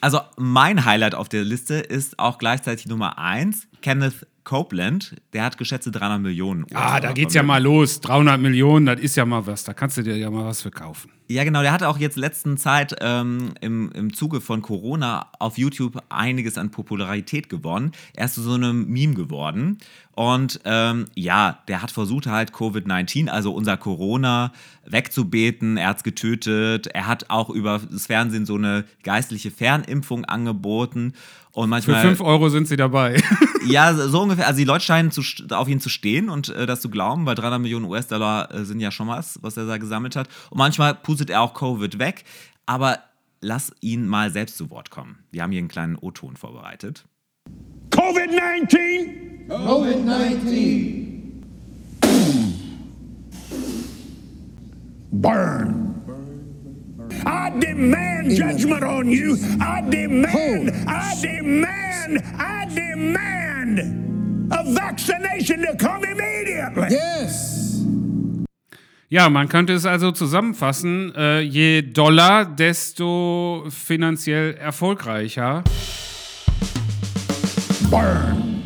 Also 0.02 0.22
mein 0.38 0.86
Highlight 0.86 1.16
auf 1.16 1.30
der 1.30 1.44
Liste 1.44 1.76
ist 1.76 2.20
auch 2.20 2.38
gleichzeitig 2.38 2.88
Nummer 2.88 3.18
1, 3.18 3.68
Kenneth 3.82 4.28
Copeland. 4.44 5.16
Der 5.34 5.44
hat 5.44 5.58
geschätzte 5.58 5.92
300 5.92 6.22
Millionen. 6.22 6.66
Ah, 6.74 7.00
da 7.00 7.12
geht's 7.14 7.34
ja 7.34 7.44
mal 7.44 7.62
los. 7.62 8.02
300 8.02 8.40
Millionen, 8.40 8.86
das 8.86 9.00
ist 9.00 9.16
ja 9.16 9.26
mal 9.26 9.46
was. 9.46 9.64
Da 9.64 9.74
kannst 9.74 9.98
du 9.98 10.04
dir 10.04 10.18
ja 10.18 10.30
mal 10.30 10.46
was 10.46 10.62
für 10.62 10.72
kaufen. 10.72 11.12
Ja, 11.32 11.44
genau. 11.44 11.62
Der 11.62 11.72
hatte 11.72 11.88
auch 11.88 12.00
jetzt 12.00 12.18
letzten 12.18 12.58
Zeit 12.58 12.96
ähm, 13.02 13.54
im, 13.62 13.92
im 13.92 14.14
Zuge 14.14 14.42
von 14.42 14.64
Corona 14.64 15.28
auf 15.38 15.60
YouTube 15.60 16.02
einiges 16.10 16.58
an 16.58 16.72
Popularität 16.72 17.50
gewonnen. 17.50 17.92
Er 18.16 18.26
ist 18.26 18.34
zu 18.34 18.42
so 18.42 18.54
einem 18.54 18.88
Meme 18.88 19.14
geworden. 19.14 19.78
Und 20.16 20.60
ähm, 20.66 21.06
ja, 21.14 21.60
der 21.68 21.84
hat 21.84 21.92
versucht 21.92 22.26
halt 22.26 22.52
Covid-19, 22.52 23.28
also 23.28 23.54
unser 23.54 23.78
Corona, 23.78 24.52
wegzubeten. 24.88 25.78
Er 25.78 25.90
hat 25.90 25.98
es 25.98 26.04
getötet. 26.04 26.88
Er 26.88 27.06
hat 27.06 27.30
auch 27.30 27.52
über 27.52 27.80
das 27.92 28.08
Fernsehen 28.08 28.48
so 28.48 28.56
eine 28.56 28.86
geistliche 29.04 29.52
Fernimpfung 29.52 30.26
angeboten. 30.26 31.14
Und 31.52 31.66
Für 31.66 31.70
manchmal 31.70 32.02
5 32.02 32.22
Euro 32.22 32.50
sind 32.50 32.68
sie 32.68 32.78
dabei. 32.78 33.22
Ja, 33.66 33.94
so 33.94 34.22
ungefähr. 34.22 34.48
Also 34.48 34.58
die 34.58 34.64
Leute 34.64 34.86
scheinen 34.86 35.12
zu, 35.12 35.22
auf 35.52 35.68
ihn 35.68 35.80
zu 35.80 35.90
stehen 35.90 36.30
und 36.30 36.50
äh, 36.50 36.66
das 36.66 36.82
zu 36.82 36.90
glauben, 36.90 37.26
weil 37.26 37.36
300 37.36 37.60
Millionen 37.60 37.86
US-Dollar 37.86 38.54
äh, 38.54 38.64
sind 38.64 38.80
ja 38.80 38.90
schon 38.90 39.08
was, 39.08 39.38
was 39.42 39.58
er 39.58 39.66
da 39.66 39.78
gesammelt 39.78 40.16
hat. 40.16 40.30
Und 40.50 40.58
manchmal 40.58 40.96
pustet 41.20 41.30
er 41.30 41.42
auch 41.42 41.54
Covid 41.54 42.00
weg. 42.00 42.24
Aber 42.66 43.00
lass 43.42 43.74
ihn 43.82 44.08
mal 44.08 44.32
selbst 44.32 44.58
zu 44.58 44.70
Wort 44.70 44.90
kommen. 44.90 45.20
Wir 45.32 45.44
haben 45.44 45.52
hier 45.52 45.60
einen 45.60 45.68
kleinen 45.68 45.98
O-Ton 45.98 46.38
vorbereitet. 46.38 47.06
COVID-19 47.92 49.50
COVID-19. 49.50 51.10
burn. 55.12 55.96
I 57.26 57.50
demand 57.60 58.32
judgment 58.32 58.84
on 58.84 59.10
you. 59.10 59.36
I 59.60 59.82
demand, 59.82 60.72
I 60.88 61.16
demand, 61.20 62.24
I 62.38 62.66
demand 62.74 63.80
a 64.52 64.64
vaccination 64.72 65.64
to 65.64 65.76
come 65.76 66.04
immediately. 66.06 66.88
Yes. 66.92 67.69
Ja, 69.12 69.28
man 69.28 69.50
könnte 69.50 69.74
es 69.74 69.88
also 69.88 70.12
zusammenfassen, 70.12 71.12
äh, 71.16 71.40
je 71.40 71.82
Dollar, 71.82 72.46
desto 72.46 73.66
finanziell 73.70 74.54
erfolgreicher. 74.54 75.64
Burn. 77.90 78.59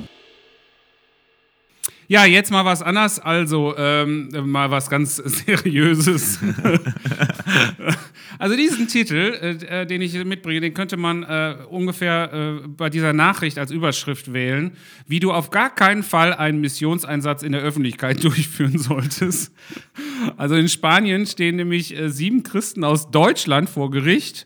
Ja, 2.07 2.25
jetzt 2.25 2.51
mal 2.51 2.65
was 2.65 2.81
anderes, 2.81 3.19
also 3.19 3.75
ähm, 3.77 4.29
mal 4.45 4.71
was 4.71 4.89
ganz 4.89 5.15
Seriöses. 5.25 6.39
also 8.39 8.55
diesen 8.55 8.87
Titel, 8.87 9.15
äh, 9.15 9.81
äh, 9.81 9.85
den 9.85 10.01
ich 10.01 10.13
mitbringe, 10.25 10.59
den 10.59 10.73
könnte 10.73 10.97
man 10.97 11.23
äh, 11.23 11.55
ungefähr 11.69 12.33
äh, 12.33 12.67
bei 12.67 12.89
dieser 12.89 13.13
Nachricht 13.13 13.57
als 13.57 13.71
Überschrift 13.71 14.33
wählen, 14.33 14.73
wie 15.07 15.19
du 15.19 15.31
auf 15.31 15.49
gar 15.49 15.73
keinen 15.73 16.03
Fall 16.03 16.33
einen 16.33 16.59
Missionseinsatz 16.59 17.43
in 17.43 17.51
der 17.51 17.61
Öffentlichkeit 17.61 18.23
durchführen 18.23 18.77
solltest. 18.77 19.53
Also 20.37 20.55
in 20.55 20.69
Spanien 20.69 21.25
stehen 21.25 21.55
nämlich 21.55 21.97
äh, 21.97 22.09
sieben 22.09 22.43
Christen 22.43 22.83
aus 22.83 23.11
Deutschland 23.11 23.69
vor 23.69 23.91
Gericht. 23.91 24.45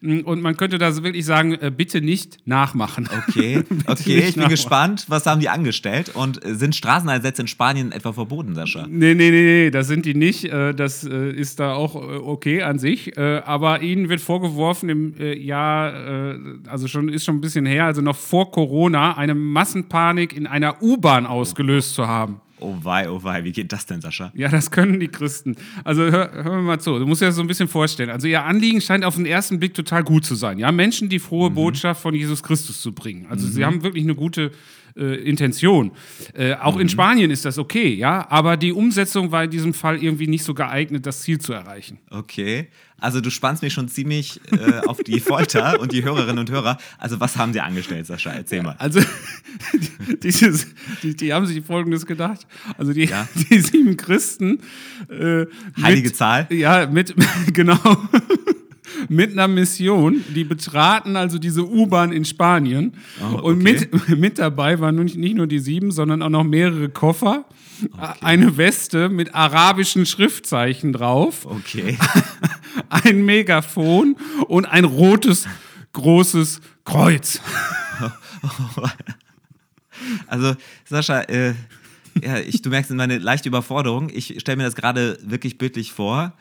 Und 0.00 0.42
man 0.42 0.56
könnte 0.56 0.78
da 0.78 0.94
wirklich 1.02 1.24
sagen, 1.24 1.54
äh, 1.54 1.72
bitte 1.76 2.00
nicht 2.00 2.46
nachmachen. 2.46 3.08
Okay, 3.28 3.64
okay, 3.86 4.18
ich 4.18 4.34
bin 4.34 4.42
nachmachen. 4.42 4.48
gespannt, 4.50 5.04
was 5.08 5.26
haben 5.26 5.40
die 5.40 5.48
angestellt 5.48 6.12
und 6.14 6.38
sind 6.44 6.76
Straßeneinsätze 7.08 7.42
in 7.42 7.48
Spanien 7.48 7.92
etwa 7.92 8.12
verboten, 8.12 8.54
Sascha? 8.54 8.86
Nee, 8.88 9.14
nee, 9.14 9.30
nee, 9.30 9.64
nee, 9.64 9.70
das 9.70 9.88
sind 9.88 10.04
die 10.04 10.14
nicht. 10.14 10.44
Äh, 10.44 10.74
Das 10.74 11.04
äh, 11.04 11.30
ist 11.30 11.60
da 11.60 11.74
auch 11.74 11.96
äh, 11.96 12.16
okay 12.16 12.62
an 12.62 12.78
sich. 12.78 13.18
Aber 13.18 13.82
ihnen 13.82 14.08
wird 14.08 14.20
vorgeworfen, 14.20 14.88
im 14.88 15.14
Jahr, 15.40 16.36
also 16.66 16.86
schon 16.88 17.08
ist 17.08 17.24
schon 17.24 17.36
ein 17.36 17.40
bisschen 17.40 17.66
her, 17.66 17.84
also 17.86 18.02
noch 18.02 18.16
vor 18.16 18.50
Corona, 18.50 19.16
eine 19.16 19.34
Massenpanik 19.34 20.36
in 20.36 20.46
einer 20.46 20.82
U-Bahn 20.82 21.26
ausgelöst 21.26 21.94
zu 21.94 22.06
haben. 22.06 22.40
Oh 22.60 22.76
wei, 22.82 23.08
oh 23.08 23.22
wei, 23.22 23.44
wie 23.44 23.52
geht 23.52 23.72
das 23.72 23.86
denn, 23.86 24.00
Sascha? 24.00 24.32
Ja, 24.34 24.48
das 24.48 24.70
können 24.70 24.98
die 24.98 25.08
Christen. 25.08 25.56
Also 25.84 26.02
hör, 26.02 26.30
hör 26.32 26.56
mir 26.56 26.62
mal 26.62 26.80
zu, 26.80 26.98
du 26.98 27.06
musst 27.06 27.22
dir 27.22 27.26
das 27.26 27.36
so 27.36 27.40
ein 27.42 27.46
bisschen 27.46 27.68
vorstellen. 27.68 28.10
Also 28.10 28.26
ihr 28.26 28.44
Anliegen 28.44 28.80
scheint 28.80 29.04
auf 29.04 29.14
den 29.16 29.26
ersten 29.26 29.58
Blick 29.58 29.74
total 29.74 30.02
gut 30.02 30.24
zu 30.24 30.34
sein. 30.34 30.58
Ja, 30.58 30.72
Menschen 30.72 31.08
die 31.08 31.20
frohe 31.20 31.50
Botschaft 31.50 32.02
von 32.02 32.14
Jesus 32.14 32.42
Christus 32.42 32.80
zu 32.80 32.92
bringen. 32.92 33.26
Also 33.30 33.46
sie 33.46 33.64
haben 33.64 33.82
wirklich 33.82 34.04
eine 34.04 34.14
gute 34.14 34.50
äh, 34.98 35.14
Intention. 35.16 35.92
Äh, 36.34 36.54
auch 36.54 36.78
in 36.78 36.88
Spanien 36.88 37.30
ist 37.30 37.44
das 37.44 37.58
okay, 37.58 37.94
ja, 37.94 38.26
aber 38.30 38.56
die 38.56 38.72
Umsetzung 38.72 39.32
war 39.32 39.44
in 39.44 39.50
diesem 39.50 39.74
Fall 39.74 40.02
irgendwie 40.02 40.26
nicht 40.26 40.44
so 40.44 40.54
geeignet, 40.54 41.06
das 41.06 41.20
Ziel 41.20 41.38
zu 41.38 41.52
erreichen. 41.52 41.98
Okay, 42.10 42.68
also 43.00 43.20
du 43.20 43.30
spannst 43.30 43.62
mich 43.62 43.72
schon 43.72 43.88
ziemlich 43.88 44.40
äh, 44.50 44.80
auf 44.86 44.98
die 44.98 45.20
Folter 45.28 45.78
und 45.80 45.92
die 45.92 46.04
Hörerinnen 46.04 46.38
und 46.38 46.50
Hörer. 46.50 46.78
Also 46.98 47.20
was 47.20 47.36
haben 47.36 47.52
sie 47.52 47.60
angestellt, 47.60 48.06
Sascha? 48.06 48.32
Erzähl 48.32 48.62
mal. 48.62 48.74
Also 48.78 49.00
dieses, 50.22 50.66
die, 51.02 51.14
die 51.14 51.32
haben 51.32 51.46
sich 51.46 51.64
folgendes 51.64 52.06
gedacht. 52.06 52.46
Also 52.76 52.92
die, 52.92 53.04
Ja. 53.04 53.28
die 53.50 53.60
sieben 53.60 53.96
Christen 53.96 54.60
äh, 55.08 55.46
Heilige 55.80 56.08
mit, 56.08 56.16
Zahl? 56.16 56.46
Ja, 56.50 56.86
mit 56.86 57.14
genau 57.52 57.78
mit 59.08 59.32
einer 59.32 59.48
Mission. 59.48 60.24
Die 60.34 60.44
betraten 60.44 61.16
also 61.16 61.38
diese 61.38 61.66
U-Bahn 61.68 62.12
in 62.12 62.24
Spanien 62.24 62.94
Oh, 63.20 63.38
und 63.42 63.60
okay. 63.62 63.88
mit, 63.90 64.08
mit 64.18 64.38
dabei 64.38 64.80
waren 64.80 64.96
nicht, 64.96 65.36
nur 65.36 65.46
die 65.46 65.58
sieben, 65.58 65.90
sondern 65.90 66.22
auch 66.22 66.28
noch 66.28 66.44
mehrere 66.44 66.88
Koffer, 66.88 67.44
eine 68.20 68.56
Weste 68.56 69.08
mit 69.08 69.34
arabischen 69.34 70.04
Schriftzeichen 70.06 70.92
drauf, 70.92 71.46
Okay. 71.46 71.96
ein 72.88 73.24
Megafon 73.24 74.16
und 74.48 74.64
ein 74.66 74.84
rotes 74.84 75.46
großes 75.92 76.60
Kreuz. 76.84 77.40
Also, 80.28 80.54
Sascha, 80.84 81.22
äh, 81.22 81.54
ja, 82.22 82.38
ich, 82.38 82.62
du 82.62 82.70
merkst 82.70 82.90
meine 82.92 83.18
leichte 83.18 83.48
Überforderung. 83.48 84.10
Ich 84.12 84.36
stelle 84.38 84.56
mir 84.56 84.62
das 84.64 84.76
gerade 84.76 85.18
wirklich 85.22 85.58
bildlich 85.58 85.92
vor. 85.92 86.32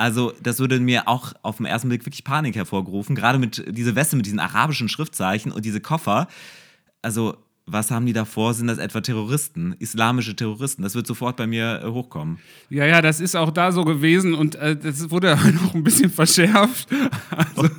Also, 0.00 0.32
das 0.42 0.58
würde 0.58 0.80
mir 0.80 1.08
auch 1.08 1.34
auf 1.42 1.58
den 1.58 1.66
ersten 1.66 1.90
Blick 1.90 2.06
wirklich 2.06 2.24
Panik 2.24 2.56
hervorgerufen. 2.56 3.14
Gerade 3.14 3.38
mit 3.38 3.62
dieser 3.68 3.94
Weste 3.94 4.16
mit 4.16 4.24
diesen 4.24 4.38
arabischen 4.38 4.88
Schriftzeichen 4.88 5.52
und 5.52 5.66
diese 5.66 5.82
Koffer. 5.82 6.26
Also, 7.02 7.36
was 7.72 7.90
haben 7.90 8.06
die 8.06 8.12
davor? 8.12 8.54
Sind 8.54 8.66
das 8.66 8.78
etwa 8.78 9.00
Terroristen? 9.00 9.74
Islamische 9.78 10.34
Terroristen? 10.34 10.82
Das 10.82 10.94
wird 10.94 11.06
sofort 11.06 11.36
bei 11.36 11.46
mir 11.46 11.82
äh, 11.84 11.88
hochkommen. 11.88 12.38
Ja, 12.68 12.84
ja, 12.86 13.00
das 13.02 13.20
ist 13.20 13.36
auch 13.36 13.50
da 13.50 13.72
so 13.72 13.84
gewesen 13.84 14.34
und 14.34 14.56
äh, 14.56 14.76
das 14.76 15.10
wurde 15.10 15.36
noch 15.62 15.74
ein 15.74 15.84
bisschen 15.84 16.10
verschärft. 16.10 16.88
Also 17.30 17.70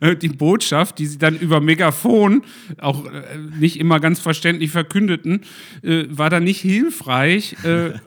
äh, 0.00 0.16
die 0.16 0.28
Botschaft, 0.28 0.98
die 0.98 1.06
sie 1.06 1.18
dann 1.18 1.36
über 1.36 1.60
Megafon 1.60 2.42
auch 2.78 3.06
äh, 3.06 3.22
nicht 3.58 3.78
immer 3.78 4.00
ganz 4.00 4.20
verständlich 4.20 4.70
verkündeten, 4.70 5.40
äh, 5.82 6.04
war 6.10 6.30
dann 6.30 6.44
nicht 6.44 6.60
hilfreich, 6.60 7.56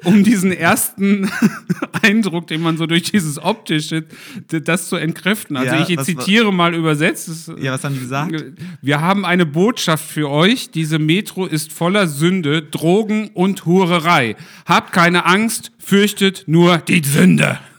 um 0.03 0.24
diesen 0.24 0.51
ersten 0.51 1.30
Eindruck, 2.01 2.48
den 2.48 2.62
man 2.62 2.77
so 2.77 2.86
durch 2.86 3.03
dieses 3.03 3.41
optische, 3.41 4.06
das 4.48 4.89
zu 4.89 4.96
entkräften. 4.96 5.58
Also 5.58 5.75
Ja, 5.75 5.88
ich 5.88 6.00
zitiere 6.01 6.53
mal 6.53 6.74
übersetzt. 6.74 7.27
Das, 7.27 7.51
Ja, 7.60 7.74
was 7.74 7.84
haben 7.84 7.96
die 7.96 8.01
gesagt? 8.01 8.44
wir 8.82 9.01
haben 9.01 9.25
eine 9.25 9.46
Botschaft 9.46 10.06
für 10.06 10.30
euch. 10.30 10.72
Diese 10.72 11.00
Metro 11.01 11.46
ist 11.46 11.74
voller 11.74 12.08
Sünde, 12.08 12.62
Drogen 12.62 13.29
und 13.29 13.65
Hurerei. 13.65 14.36
Habt 14.65 14.93
keine 14.93 15.25
Angst, 15.25 15.72
fürchtet 15.79 16.43
nur 16.48 16.77
die 16.77 17.03
Sünde. 17.03 17.60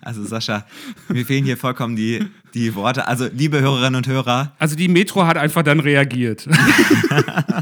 Also, 0.00 0.24
Sascha, 0.24 0.66
mir 1.08 1.24
fehlen 1.24 1.44
hier 1.44 1.56
vollkommen 1.56 1.96
die, 1.96 2.26
die 2.54 2.74
Worte. 2.74 3.06
Also, 3.08 3.28
liebe 3.32 3.60
Hörerinnen 3.60 3.96
und 3.96 4.06
Hörer, 4.06 4.52
Also 4.58 4.76
die 4.76 4.88
Metro 4.88 5.26
hat 5.26 5.36
einfach 5.36 5.62
dann 5.62 5.80
reagiert. 5.80 6.48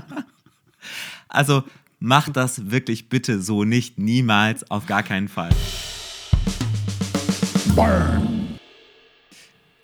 also 1.28 1.64
macht 1.98 2.36
das 2.36 2.70
wirklich 2.70 3.08
bitte 3.08 3.40
so 3.40 3.64
nicht. 3.64 3.98
Niemals, 3.98 4.68
auf 4.70 4.86
gar 4.86 5.02
keinen 5.02 5.28
Fall. 5.28 5.50
Burn. 7.74 8.41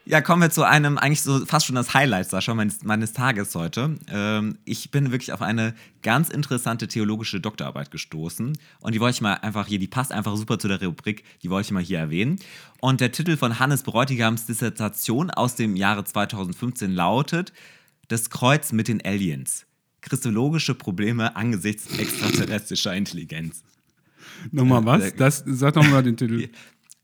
Ja, 0.09 0.23
kommen 0.23 0.41
wir 0.41 0.49
zu 0.49 0.63
einem, 0.63 0.97
eigentlich 0.97 1.21
so 1.21 1.45
fast 1.45 1.67
schon 1.67 1.75
das 1.75 1.93
Highlight, 1.93 2.31
Sascha, 2.31 2.55
meines, 2.55 2.83
meines 2.83 3.13
Tages 3.13 3.55
heute. 3.55 3.99
Ähm, 4.11 4.57
ich 4.65 4.91
bin 4.91 5.13
wirklich 5.13 5.35
auf 5.35 5.43
eine 5.43 5.75
ganz 6.01 6.31
interessante 6.31 6.89
theologische 6.89 7.43
Doktorarbeit 7.43 7.91
gestoßen. 7.91 8.57
Und 8.81 8.95
die 8.95 9.01
wollte 9.01 9.17
ich 9.17 9.21
mal 9.21 9.35
einfach 9.35 9.67
hier, 9.67 9.79
die 9.79 9.87
passt 9.87 10.11
einfach 10.11 10.35
super 10.37 10.59
zu 10.59 10.67
der 10.67 10.83
Rubrik, 10.83 11.25
die 11.43 11.51
wollte 11.51 11.67
ich 11.67 11.73
mal 11.73 11.83
hier 11.83 11.99
erwähnen. 11.99 12.39
Und 12.81 13.03
der 13.03 13.13
Titel 13.13 13.37
von 13.37 13.59
Hannes 13.59 13.83
Bräutigams 13.83 14.47
Dissertation 14.47 15.31
aus 15.31 15.57
dem 15.57 15.77
Jahre 15.77 16.05
2015 16.05 16.91
lautet 16.91 17.53
Das 18.09 18.31
Kreuz 18.31 18.73
mit 18.73 18.89
den 18.89 19.05
Aliens. 19.05 19.67
Christologische 20.01 20.75
Probleme 20.75 21.37
angesichts 21.37 21.99
extraterrestrischer 21.99 22.97
Intelligenz. 22.97 23.63
nochmal 24.53 24.87
was? 24.87 25.15
Das, 25.17 25.45
sag 25.45 25.75
doch 25.75 25.87
mal 25.87 26.03
den 26.03 26.17
Titel. 26.17 26.49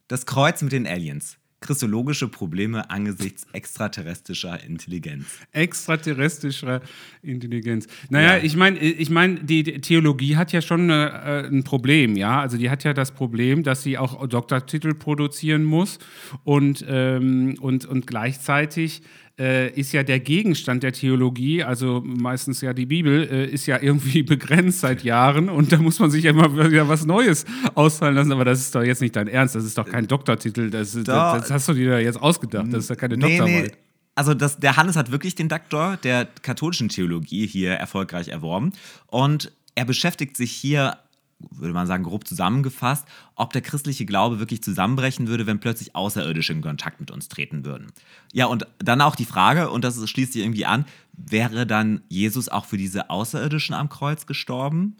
Das 0.07 0.27
Kreuz 0.27 0.61
mit 0.61 0.73
den 0.73 0.87
Aliens. 0.87 1.39
Christologische 1.65 2.29
Probleme 2.29 2.91
angesichts 2.91 3.47
extraterrestrischer 3.53 4.63
Intelligenz. 4.63 5.25
Extraterrestrischer 5.53 6.83
Intelligenz. 7.23 7.87
Naja, 8.11 8.37
Ja. 8.37 8.43
ich 8.43 8.55
meine, 8.55 8.79
ich 8.79 9.09
mein, 9.09 9.47
die 9.47 9.63
Theologie 9.81 10.37
hat 10.37 10.53
ja 10.53 10.61
schon 10.61 10.91
äh, 10.91 11.49
ein 11.51 11.65
Problem, 11.65 12.17
ja. 12.17 12.41
Also 12.41 12.59
die 12.59 12.69
hat 12.69 12.85
ja 12.85 12.93
das 12.93 13.13
Problem, 13.13 13.63
dass 13.63 13.83
sie 13.83 13.97
auch 13.97 14.27
Doktortitel 14.27 14.93
produzieren 14.95 15.65
muss 15.65 15.99
und, 16.45 16.85
ähm, 16.87 17.57
und, 17.61 17.87
und 17.87 18.07
gleichzeitig 18.07 19.03
äh, 19.39 19.71
ist 19.71 19.93
ja 19.93 20.03
der 20.03 20.21
Gegenstand 20.21 20.83
der 20.83 20.93
Theologie, 20.93 21.65
also 21.65 22.03
meistens 22.05 22.61
ja 22.61 22.73
die 22.73 22.87
Bibel, 22.87 23.29
äh, 23.31 23.47
ist 23.47 23.67
ja 23.67 23.81
irgendwie 23.81 24.23
begrenzt 24.25 24.81
seit 24.81 25.03
Jahren 25.03 25.49
und 25.49 25.73
da 25.73 25.79
muss 25.79 25.99
man 25.99 26.11
sich 26.11 26.25
ja 26.25 26.31
immer 26.31 26.55
wieder 26.71 26.89
was 26.89 27.05
Neues 27.05 27.45
ausfallen 27.75 28.15
lassen. 28.15 28.33
Aber 28.33 28.45
das 28.45 28.61
ist 28.61 28.75
doch 28.75 28.83
jetzt 28.83 29.01
nicht 29.01 29.17
dein 29.17 29.29
Ernst, 29.29 29.55
das 29.55 29.65
ist 29.65 29.77
doch 29.77 29.89
kein 29.89 30.07
Doktortitel, 30.07 30.71
das, 30.71 30.93
das, 30.93 31.05
das 31.05 31.51
hast 31.51 31.69
du 31.69 31.75
dir 31.75 32.01
jetzt 32.01 32.21
ausgedacht, 32.21 32.67
das 32.71 32.85
ist 32.85 32.91
ja 32.91 32.97
keine 32.97 33.19
Doktorarbeit. 33.19 33.77
Also 34.17 34.33
das, 34.33 34.59
der 34.59 34.77
Hannes 34.77 34.95
hat 34.97 35.11
wirklich 35.11 35.35
den 35.35 35.49
Doktor 35.49 35.97
der 35.97 36.27
katholischen 36.43 36.89
Theologie 36.89 37.47
hier 37.47 37.73
erfolgreich 37.73 38.29
erworben. 38.29 38.73
Und 39.09 39.51
er 39.75 39.85
beschäftigt 39.85 40.37
sich 40.37 40.53
hier, 40.53 40.99
würde 41.39 41.75
man 41.75 41.87
sagen, 41.87 42.05
grob 42.05 42.27
zusammengefasst, 42.27 43.07
ob 43.35 43.53
der 43.53 43.63
christliche 43.63 44.07
Glaube 44.07 44.39
wirklich 44.39 44.63
zusammenbrechen 44.63 45.27
würde, 45.29 45.47
wenn 45.47 45.61
plötzlich 45.61 45.95
Außerirdische 45.95 46.53
in 46.53 46.63
Kontakt 46.63 47.01
mit 47.01 47.11
uns 47.11 47.29
treten 47.29 47.65
würden. 47.65 47.93
Ja, 48.33 48.47
und 48.47 48.67
dann 48.79 49.01
auch 49.01 49.17
die 49.17 49.25
Frage, 49.25 49.71
und 49.71 49.85
das 49.85 50.09
schließt 50.09 50.33
sich 50.33 50.43
irgendwie 50.43 50.67
an, 50.67 50.85
wäre 51.13 51.67
dann 51.67 52.03
Jesus 52.09 52.49
auch 52.49 52.65
für 52.65 52.77
diese 52.77 53.11
Außerirdischen 53.11 53.75
am 53.75 53.89
Kreuz 53.89 54.27
gestorben? 54.27 54.97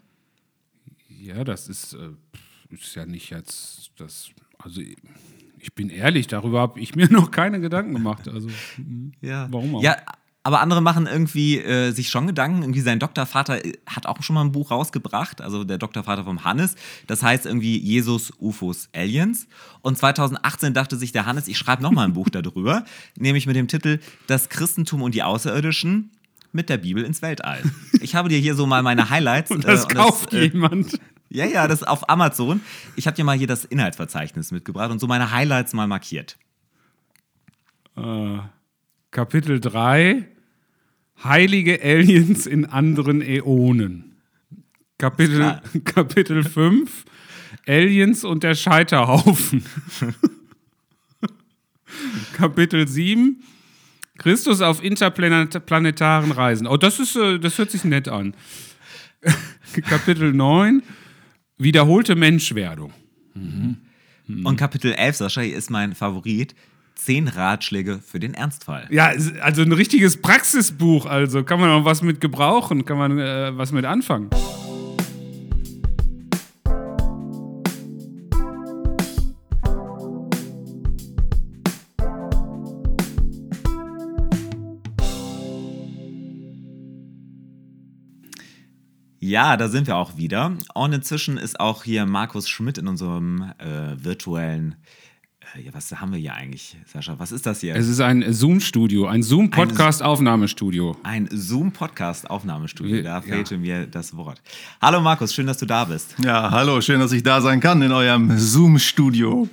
Ja, 1.09 1.43
das 1.43 1.67
ist, 1.69 1.93
äh, 1.93 2.09
ist 2.69 2.95
ja 2.95 3.05
nicht 3.05 3.29
jetzt 3.31 3.91
das. 3.97 4.29
Also, 4.59 4.81
ich 5.59 5.73
bin 5.73 5.89
ehrlich, 5.89 6.27
darüber 6.27 6.61
habe 6.61 6.79
ich 6.79 6.95
mir 6.95 7.07
noch 7.11 7.31
keine 7.31 7.59
Gedanken 7.59 7.93
gemacht. 7.93 8.27
Also, 8.27 8.49
mm, 8.77 9.11
Ja. 9.21 9.47
warum 9.51 9.75
auch? 9.75 9.81
Ja, 9.83 9.97
aber 10.45 10.61
andere 10.61 10.79
machen 10.79 11.07
irgendwie 11.07 11.57
äh, 11.57 11.89
sich 11.89 12.11
schon 12.11 12.27
Gedanken. 12.27 12.61
Irgendwie 12.61 12.81
sein 12.81 12.99
Doktorvater 12.99 13.65
äh, 13.65 13.73
hat 13.87 14.05
auch 14.05 14.21
schon 14.21 14.35
mal 14.35 14.41
ein 14.41 14.51
Buch 14.51 14.69
rausgebracht, 14.69 15.41
also 15.41 15.63
der 15.63 15.79
Doktorvater 15.79 16.23
vom 16.23 16.43
Hannes. 16.43 16.75
Das 17.07 17.23
heißt 17.23 17.47
irgendwie 17.47 17.79
Jesus, 17.79 18.31
UFOs, 18.39 18.89
Aliens. 18.93 19.47
Und 19.81 19.97
2018 19.97 20.75
dachte 20.75 20.97
sich 20.97 21.11
der 21.11 21.25
Hannes, 21.25 21.47
ich 21.47 21.57
schreibe 21.57 21.81
nochmal 21.81 22.05
ein 22.05 22.13
Buch 22.13 22.29
darüber, 22.29 22.85
nämlich 23.17 23.47
mit 23.47 23.55
dem 23.55 23.67
Titel 23.67 23.99
Das 24.27 24.49
Christentum 24.49 25.01
und 25.01 25.15
die 25.15 25.23
Außerirdischen 25.23 26.11
mit 26.51 26.69
der 26.69 26.77
Bibel 26.77 27.03
ins 27.03 27.23
Weltall. 27.23 27.63
Ich 27.99 28.13
habe 28.13 28.29
dir 28.29 28.37
hier 28.37 28.53
so 28.53 28.67
mal 28.67 28.83
meine 28.83 29.09
Highlights. 29.09 29.49
Und 29.55 29.65
das 29.65 29.85
äh, 29.85 29.87
kauft 29.87 30.31
äh, 30.31 30.45
jemand. 30.45 30.99
Ja, 31.29 31.45
ja, 31.45 31.67
das 31.67 31.81
ist 31.81 31.87
auf 31.87 32.07
Amazon. 32.07 32.61
Ich 32.95 33.07
habe 33.07 33.15
dir 33.15 33.23
mal 33.23 33.35
hier 33.35 33.47
das 33.47 33.65
Inhaltsverzeichnis 33.65 34.51
mitgebracht 34.51 34.91
und 34.91 34.99
so 34.99 35.07
meine 35.07 35.31
Highlights 35.31 35.73
mal 35.73 35.87
markiert. 35.87 36.37
Äh, 37.97 38.37
Kapitel 39.09 39.59
3. 39.59 40.34
Heilige 41.23 41.81
Aliens 41.81 42.45
in 42.45 42.65
anderen 42.65 43.21
Äonen. 43.21 44.15
Kapitel, 44.97 45.61
Kapitel 45.83 46.43
5 46.43 47.05
Aliens 47.67 48.23
und 48.23 48.43
der 48.43 48.55
Scheiterhaufen. 48.55 49.63
Kapitel 52.33 52.87
7 52.87 53.41
Christus 54.17 54.61
auf 54.61 54.83
interplanetaren 54.83 56.31
Reisen. 56.31 56.67
Oh, 56.67 56.77
das, 56.77 56.99
ist, 56.99 57.15
äh, 57.15 57.39
das 57.39 57.57
hört 57.57 57.71
sich 57.71 57.83
nett 57.83 58.07
an. 58.07 58.33
Kapitel 59.89 60.31
9 60.33 60.81
Wiederholte 61.57 62.15
Menschwerdung. 62.15 62.93
Und 63.33 64.57
Kapitel 64.57 64.91
11, 64.93 65.15
Sascha, 65.17 65.41
ist 65.41 65.69
mein 65.69 65.95
Favorit. 65.95 66.55
Zehn 66.95 67.27
Ratschläge 67.27 67.99
für 67.99 68.19
den 68.19 68.33
Ernstfall. 68.33 68.87
Ja, 68.89 69.11
also 69.41 69.61
ein 69.61 69.71
richtiges 69.71 70.17
Praxisbuch. 70.17 71.05
Also 71.05 71.43
kann 71.43 71.59
man 71.59 71.69
auch 71.69 71.85
was 71.85 72.01
mit 72.01 72.21
gebrauchen, 72.21 72.85
kann 72.85 72.97
man 72.97 73.19
äh, 73.19 73.55
was 73.57 73.71
mit 73.71 73.85
anfangen. 73.85 74.29
Ja, 89.19 89.57
da 89.57 89.69
sind 89.69 89.87
wir 89.87 89.97
auch 89.97 90.17
wieder. 90.17 90.55
Und 90.75 90.93
inzwischen 90.93 91.37
ist 91.37 91.59
auch 91.59 91.83
hier 91.83 92.05
Markus 92.05 92.47
Schmidt 92.47 92.77
in 92.77 92.87
unserem 92.87 93.53
äh, 93.57 93.95
virtuellen. 94.03 94.73
Äh, 94.73 95.04
ja, 95.63 95.73
was 95.73 95.91
haben 95.91 96.11
wir 96.11 96.19
hier 96.19 96.33
eigentlich, 96.33 96.75
Sascha? 96.85 97.17
Was 97.17 97.31
ist 97.31 97.45
das 97.45 97.61
hier? 97.61 97.75
Es 97.75 97.87
ist 97.87 98.01
ein 98.01 98.33
Zoom-Studio, 98.33 99.07
ein 99.07 99.23
Zoom-Podcast-Aufnahmestudio. 99.23 100.97
Ein 101.03 101.29
Zoom-Podcast-Aufnahmestudio. 101.31 103.01
Da 103.03 103.15
Ja. 103.15 103.21
fehlte 103.21 103.57
mir 103.57 103.87
das 103.87 104.15
Wort. 104.17 104.41
Hallo 104.81 104.99
Markus, 105.01 105.33
schön, 105.33 105.47
dass 105.47 105.57
du 105.57 105.65
da 105.65 105.85
bist. 105.85 106.15
Ja, 106.23 106.51
hallo, 106.51 106.81
schön, 106.81 106.99
dass 106.99 107.11
ich 107.13 107.23
da 107.23 107.39
sein 107.41 107.59
kann 107.61 107.81
in 107.81 107.91
eurem 107.91 108.37
Zoom-Studio. 108.37 109.47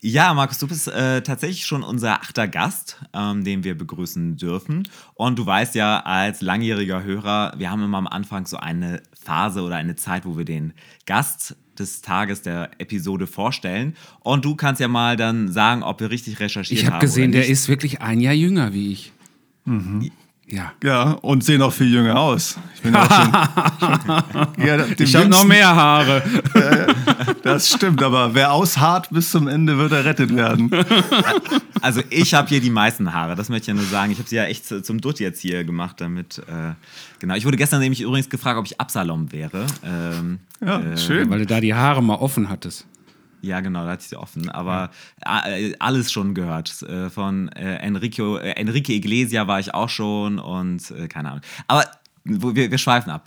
Ja, 0.00 0.34
Markus, 0.34 0.58
du 0.58 0.68
bist 0.68 0.86
äh, 0.88 1.22
tatsächlich 1.22 1.64
schon 1.64 1.82
unser 1.82 2.20
achter 2.20 2.46
Gast, 2.46 3.00
ähm, 3.14 3.42
den 3.42 3.64
wir 3.64 3.76
begrüßen 3.76 4.36
dürfen. 4.36 4.86
Und 5.14 5.38
du 5.38 5.46
weißt 5.46 5.74
ja, 5.74 6.00
als 6.00 6.42
langjähriger 6.42 7.02
Hörer, 7.02 7.54
wir 7.56 7.70
haben 7.70 7.82
immer 7.82 7.96
am 7.98 8.06
Anfang 8.06 8.46
so 8.46 8.58
eine 8.58 9.02
Phase 9.18 9.62
oder 9.62 9.76
eine 9.76 9.96
Zeit, 9.96 10.26
wo 10.26 10.36
wir 10.36 10.44
den 10.44 10.74
Gast 11.06 11.56
des 11.78 12.02
Tages 12.02 12.42
der 12.42 12.70
Episode 12.78 13.26
vorstellen. 13.26 13.94
Und 14.20 14.44
du 14.44 14.54
kannst 14.54 14.80
ja 14.80 14.88
mal 14.88 15.16
dann 15.16 15.50
sagen, 15.52 15.82
ob 15.82 16.00
wir 16.00 16.10
richtig 16.10 16.40
recherchiert 16.40 16.80
Ich 16.80 16.86
haben. 16.86 16.94
habe 16.94 17.06
gesehen, 17.06 17.30
oder 17.30 17.40
der 17.40 17.48
ist 17.48 17.68
wirklich 17.68 18.00
ein 18.00 18.20
Jahr 18.20 18.34
jünger 18.34 18.72
wie 18.72 18.92
ich. 18.92 19.12
Ja. 20.46 20.72
Ja, 20.82 21.12
und 21.22 21.42
sehen 21.42 21.62
auch 21.62 21.72
viel 21.72 21.90
jünger 21.92 22.18
aus. 22.20 22.58
Ich 22.76 22.82
bin 22.82 22.94
auch 22.94 23.08
schon. 23.10 23.32
ja, 24.66 24.84
Ich 24.98 25.16
habe 25.16 25.28
noch 25.28 25.44
mehr 25.44 25.74
Haare. 25.74 26.22
Das 27.42 27.70
stimmt, 27.70 28.02
aber 28.02 28.34
wer 28.34 28.52
ausharrt 28.52 29.08
bis 29.10 29.30
zum 29.30 29.48
Ende, 29.48 29.78
wird 29.78 29.92
errettet 29.92 30.34
werden. 30.36 30.70
Also 31.80 32.02
ich 32.10 32.34
habe 32.34 32.48
hier 32.48 32.60
die 32.60 32.70
meisten 32.70 33.12
Haare, 33.12 33.36
das 33.36 33.48
möchte 33.48 33.62
ich 33.64 33.68
ja 33.68 33.74
nur 33.74 33.84
sagen. 33.90 34.12
Ich 34.12 34.18
habe 34.18 34.28
sie 34.28 34.36
ja 34.36 34.44
echt 34.44 34.66
zu- 34.66 34.82
zum 34.82 35.00
Dutt 35.00 35.18
jetzt 35.20 35.40
hier 35.40 35.64
gemacht, 35.64 36.00
damit. 36.00 36.38
Äh, 36.38 36.74
genau. 37.18 37.34
Ich 37.34 37.44
wurde 37.46 37.56
gestern 37.56 37.80
nämlich 37.80 38.00
übrigens 38.02 38.28
gefragt, 38.28 38.58
ob 38.58 38.66
ich 38.66 38.80
Absalom 38.80 39.32
wäre. 39.32 39.66
Ähm, 39.84 40.38
Ja, 40.64 40.78
äh, 40.80 40.96
schön. 40.98 41.28
Weil 41.30 41.40
du 41.40 41.46
da 41.46 41.60
die 41.60 41.74
Haare 41.74 42.02
mal 42.02 42.16
offen 42.16 42.48
hattest. 42.50 42.86
Ja, 43.44 43.60
genau, 43.60 43.84
da 43.84 43.92
hatte 43.92 44.02
ich 44.02 44.08
sie 44.08 44.16
offen. 44.16 44.48
Aber 44.48 44.90
äh, 45.24 45.74
alles 45.78 46.10
schon 46.10 46.34
gehört. 46.34 46.82
Äh, 46.82 47.10
von 47.10 47.48
äh, 47.50 47.76
Enrico, 47.76 48.36
Enrique 48.36 48.90
Iglesia 48.90 49.46
war 49.46 49.60
ich 49.60 49.74
auch 49.74 49.88
schon 49.88 50.38
und 50.38 50.92
keine 51.08 51.30
Ahnung. 51.30 51.42
Aber 51.68 51.84
wir, 52.24 52.70
wir 52.70 52.78
schweifen 52.78 53.10
ab. 53.10 53.26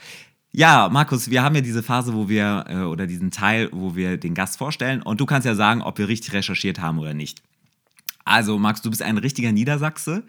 Ja, 0.52 0.90
Markus, 0.90 1.30
wir 1.30 1.44
haben 1.44 1.54
ja 1.54 1.62
diese 1.62 1.84
Phase, 1.84 2.16
wo 2.16 2.30
wir, 2.30 2.66
äh, 2.68 2.78
oder 2.78 3.06
diesen 3.06 3.30
Teil, 3.30 3.70
wo 3.72 3.96
wir 3.96 4.18
den 4.18 4.34
Gast 4.34 4.58
vorstellen 4.58 5.04
und 5.04 5.20
du 5.20 5.26
kannst 5.26 5.46
ja 5.46 5.54
sagen, 5.54 5.82
ob 5.82 6.00
wir 6.00 6.08
richtig 6.08 6.34
recherchiert 6.34 6.80
haben 6.80 6.98
oder 6.98 7.14
nicht. 7.14 7.44
Also, 8.26 8.58
Max, 8.58 8.82
du 8.82 8.90
bist 8.90 9.02
ein 9.04 9.18
richtiger 9.18 9.52
Niedersachse. 9.52 10.24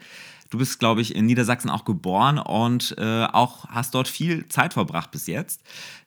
Du 0.49 0.57
bist, 0.57 0.79
glaube 0.79 1.01
ich, 1.01 1.15
in 1.15 1.25
Niedersachsen 1.25 1.69
auch 1.69 1.85
geboren 1.85 2.37
und 2.37 2.95
äh, 2.97 3.25
auch 3.25 3.65
hast 3.69 3.93
dort 3.93 4.07
viel 4.07 4.47
Zeit 4.49 4.73
verbracht 4.73 5.11
bis 5.11 5.27
jetzt. 5.27 5.61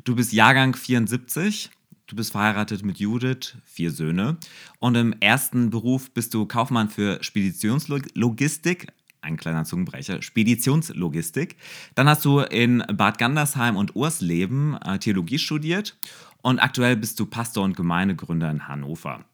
Du 0.05 0.15
bist 0.15 0.33
Jahrgang 0.33 0.75
74. 0.75 1.71
Du 2.13 2.17
bist 2.17 2.33
verheiratet 2.33 2.85
mit 2.85 2.99
Judith, 2.99 3.57
vier 3.65 3.91
Söhne. 3.91 4.37
Und 4.81 4.97
im 4.97 5.15
ersten 5.21 5.71
Beruf 5.71 6.11
bist 6.11 6.35
du 6.35 6.45
Kaufmann 6.45 6.91
für 6.91 7.25
Speditionslogistik. 7.25 8.89
Ein 9.23 9.39
kleiner 9.39 9.65
Zungenbrecher. 9.65 10.21
Speditionslogistik. 10.21 11.57
Dann 11.95 12.11
hast 12.11 12.23
du 12.27 12.41
in 12.41 12.85
Bad 12.93 13.17
Gandersheim 13.17 13.79
und 13.79 13.97
Ursleben 13.97 14.77
äh, 14.83 14.99
Theologie 14.99 15.39
studiert. 15.39 15.97
Und 16.43 16.59
aktuell 16.59 16.97
bist 16.97 17.19
du 17.19 17.25
Pastor 17.25 17.65
und 17.65 17.79
Gemeindegründer 17.79 18.51
in 18.51 18.69
Hannover. 18.69 19.25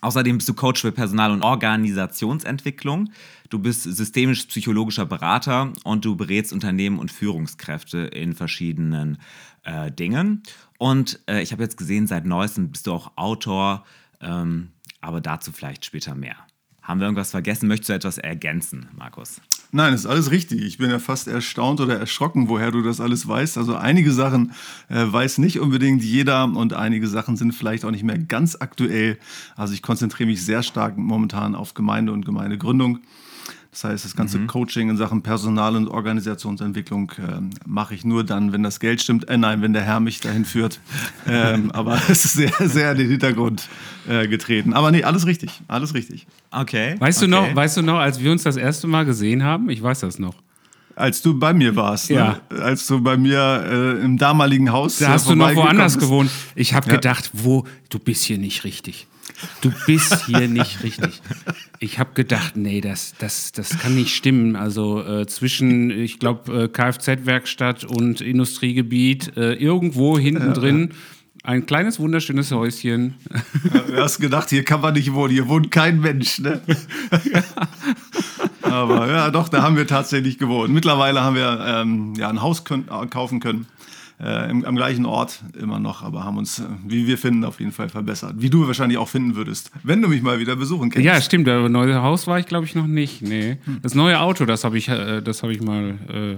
Außerdem 0.00 0.38
bist 0.38 0.48
du 0.48 0.54
Coach 0.54 0.80
für 0.80 0.92
Personal- 0.92 1.30
und 1.30 1.42
Organisationsentwicklung. 1.42 3.10
Du 3.48 3.58
bist 3.58 3.84
systemisch-psychologischer 3.84 5.06
Berater 5.06 5.72
und 5.84 6.04
du 6.04 6.16
berätst 6.16 6.52
Unternehmen 6.52 6.98
und 6.98 7.12
Führungskräfte 7.12 7.98
in 7.98 8.34
verschiedenen 8.34 9.18
äh, 9.62 9.90
Dingen. 9.90 10.42
Und 10.78 11.20
äh, 11.26 11.42
ich 11.42 11.52
habe 11.52 11.62
jetzt 11.62 11.76
gesehen, 11.76 12.06
seit 12.06 12.26
neuestem 12.26 12.70
bist 12.70 12.86
du 12.86 12.92
auch 12.92 13.12
Autor, 13.16 13.84
ähm, 14.20 14.70
aber 15.00 15.20
dazu 15.20 15.52
vielleicht 15.52 15.84
später 15.84 16.14
mehr. 16.14 16.36
Haben 16.84 17.00
wir 17.00 17.06
irgendwas 17.06 17.30
vergessen? 17.30 17.66
Möchtest 17.66 17.88
du 17.88 17.94
etwas 17.94 18.18
ergänzen, 18.18 18.88
Markus? 18.94 19.40
Nein, 19.72 19.94
ist 19.94 20.04
alles 20.04 20.30
richtig. 20.30 20.62
Ich 20.62 20.76
bin 20.76 20.90
ja 20.90 20.98
fast 20.98 21.26
erstaunt 21.26 21.80
oder 21.80 21.98
erschrocken, 21.98 22.48
woher 22.48 22.70
du 22.70 22.82
das 22.82 23.00
alles 23.00 23.26
weißt. 23.26 23.56
Also 23.56 23.74
einige 23.74 24.12
Sachen 24.12 24.52
äh, 24.90 25.04
weiß 25.04 25.38
nicht 25.38 25.58
unbedingt 25.60 26.04
jeder 26.04 26.44
und 26.44 26.74
einige 26.74 27.08
Sachen 27.08 27.36
sind 27.36 27.52
vielleicht 27.52 27.86
auch 27.86 27.90
nicht 27.90 28.04
mehr 28.04 28.18
ganz 28.18 28.58
aktuell. 28.60 29.18
Also 29.56 29.72
ich 29.72 29.80
konzentriere 29.80 30.28
mich 30.28 30.44
sehr 30.44 30.62
stark 30.62 30.98
momentan 30.98 31.54
auf 31.54 31.72
Gemeinde 31.72 32.12
und 32.12 32.26
Gemeindegründung. 32.26 33.00
Das 33.74 33.82
heißt, 33.82 34.04
das 34.04 34.14
ganze 34.14 34.38
Coaching 34.46 34.88
in 34.88 34.96
Sachen 34.96 35.22
Personal- 35.22 35.74
und 35.74 35.88
Organisationsentwicklung 35.88 37.10
ähm, 37.18 37.50
mache 37.66 37.96
ich 37.96 38.04
nur 38.04 38.22
dann, 38.22 38.52
wenn 38.52 38.62
das 38.62 38.78
Geld 38.78 39.02
stimmt. 39.02 39.28
Äh, 39.28 39.36
nein, 39.36 39.62
wenn 39.62 39.72
der 39.72 39.82
Herr 39.82 39.98
mich 39.98 40.20
dahin 40.20 40.44
führt. 40.44 40.78
ähm, 41.26 41.72
aber 41.72 41.98
es 42.08 42.24
ist 42.24 42.34
sehr, 42.34 42.52
sehr 42.60 42.92
in 42.92 42.98
den 42.98 43.08
Hintergrund 43.08 43.68
äh, 44.08 44.28
getreten. 44.28 44.74
Aber 44.74 44.92
nee, 44.92 45.02
alles 45.02 45.26
richtig. 45.26 45.60
Alles 45.66 45.92
richtig. 45.92 46.28
Okay. 46.52 46.94
Weißt, 47.00 47.18
okay. 47.18 47.26
du 47.28 47.30
noch, 47.36 47.52
weißt 47.56 47.78
du 47.78 47.82
noch, 47.82 47.98
als 47.98 48.20
wir 48.20 48.30
uns 48.30 48.44
das 48.44 48.56
erste 48.56 48.86
Mal 48.86 49.06
gesehen 49.06 49.42
haben? 49.42 49.68
Ich 49.68 49.82
weiß 49.82 49.98
das 50.00 50.20
noch. 50.20 50.36
Als 50.94 51.20
du 51.20 51.36
bei 51.36 51.52
mir 51.52 51.74
warst, 51.74 52.10
Ja. 52.10 52.38
ne? 52.50 52.62
als 52.62 52.86
du 52.86 53.02
bei 53.02 53.16
mir 53.16 53.64
äh, 53.98 54.04
im 54.04 54.18
damaligen 54.18 54.70
Haus. 54.70 54.98
Da 54.98 55.06
äh, 55.06 55.08
hast 55.08 55.28
du 55.28 55.34
noch 55.34 55.52
woanders 55.56 55.98
gewohnt. 55.98 56.30
Ich 56.54 56.74
habe 56.74 56.86
Ja. 56.86 56.94
gedacht, 56.94 57.30
wo, 57.32 57.64
du 57.90 57.98
bist 57.98 58.22
hier 58.22 58.38
nicht 58.38 58.62
richtig. 58.62 59.08
Du 59.60 59.72
bist 59.86 60.26
hier 60.26 60.48
nicht 60.48 60.82
richtig. 60.82 61.20
Ich 61.80 61.98
habe 61.98 62.10
gedacht, 62.14 62.56
nee, 62.56 62.80
das, 62.80 63.14
das, 63.18 63.52
das 63.52 63.78
kann 63.78 63.94
nicht 63.94 64.14
stimmen. 64.14 64.56
Also 64.56 65.02
äh, 65.02 65.26
zwischen, 65.26 65.90
ich 65.90 66.18
glaube, 66.18 66.64
äh, 66.64 66.68
Kfz-Werkstatt 66.68 67.84
und 67.84 68.20
Industriegebiet, 68.20 69.36
äh, 69.36 69.54
irgendwo 69.54 70.18
hinten 70.18 70.54
drin, 70.54 70.92
ein 71.42 71.66
kleines, 71.66 72.00
wunderschönes 72.00 72.52
Häuschen. 72.52 73.16
Du 73.88 73.96
hast 73.98 74.18
gedacht, 74.18 74.48
hier 74.48 74.64
kann 74.64 74.80
man 74.80 74.94
nicht 74.94 75.12
wohnen, 75.12 75.32
hier 75.32 75.46
wohnt 75.46 75.70
kein 75.70 76.00
Mensch. 76.00 76.38
Ne? 76.38 76.62
Aber 78.62 79.08
ja, 79.08 79.30
doch, 79.30 79.50
da 79.50 79.62
haben 79.62 79.76
wir 79.76 79.86
tatsächlich 79.86 80.38
gewohnt. 80.38 80.72
Mittlerweile 80.72 81.22
haben 81.22 81.36
wir 81.36 81.62
ähm, 81.66 82.14
ja, 82.16 82.30
ein 82.30 82.40
Haus 82.40 82.64
können, 82.64 82.88
äh, 82.88 83.06
kaufen 83.06 83.40
können. 83.40 83.66
Äh, 84.20 84.48
im, 84.48 84.64
am 84.64 84.76
gleichen 84.76 85.06
Ort 85.06 85.42
immer 85.60 85.80
noch, 85.80 86.02
aber 86.02 86.22
haben 86.22 86.38
uns, 86.38 86.60
äh, 86.60 86.64
wie 86.86 87.08
wir 87.08 87.18
finden, 87.18 87.44
auf 87.44 87.58
jeden 87.58 87.72
Fall 87.72 87.88
verbessert. 87.88 88.34
Wie 88.36 88.48
du 88.48 88.66
wahrscheinlich 88.66 88.96
auch 88.96 89.08
finden 89.08 89.34
würdest, 89.34 89.72
wenn 89.82 90.00
du 90.00 90.08
mich 90.08 90.22
mal 90.22 90.38
wieder 90.38 90.54
besuchen 90.54 90.90
kannst. 90.90 91.04
Ja, 91.04 91.20
stimmt, 91.20 91.48
aber 91.48 91.68
neue 91.68 92.00
Haus 92.00 92.28
war 92.28 92.38
ich, 92.38 92.46
glaube 92.46 92.64
ich, 92.64 92.76
noch 92.76 92.86
nicht. 92.86 93.22
Nee. 93.22 93.58
Das 93.82 93.96
neue 93.96 94.20
Auto, 94.20 94.44
das 94.44 94.62
habe 94.62 94.78
ich, 94.78 94.88
äh, 94.88 95.20
das 95.20 95.42
hab 95.42 95.50
ich 95.50 95.60
mal 95.60 95.98
äh, 96.08 96.36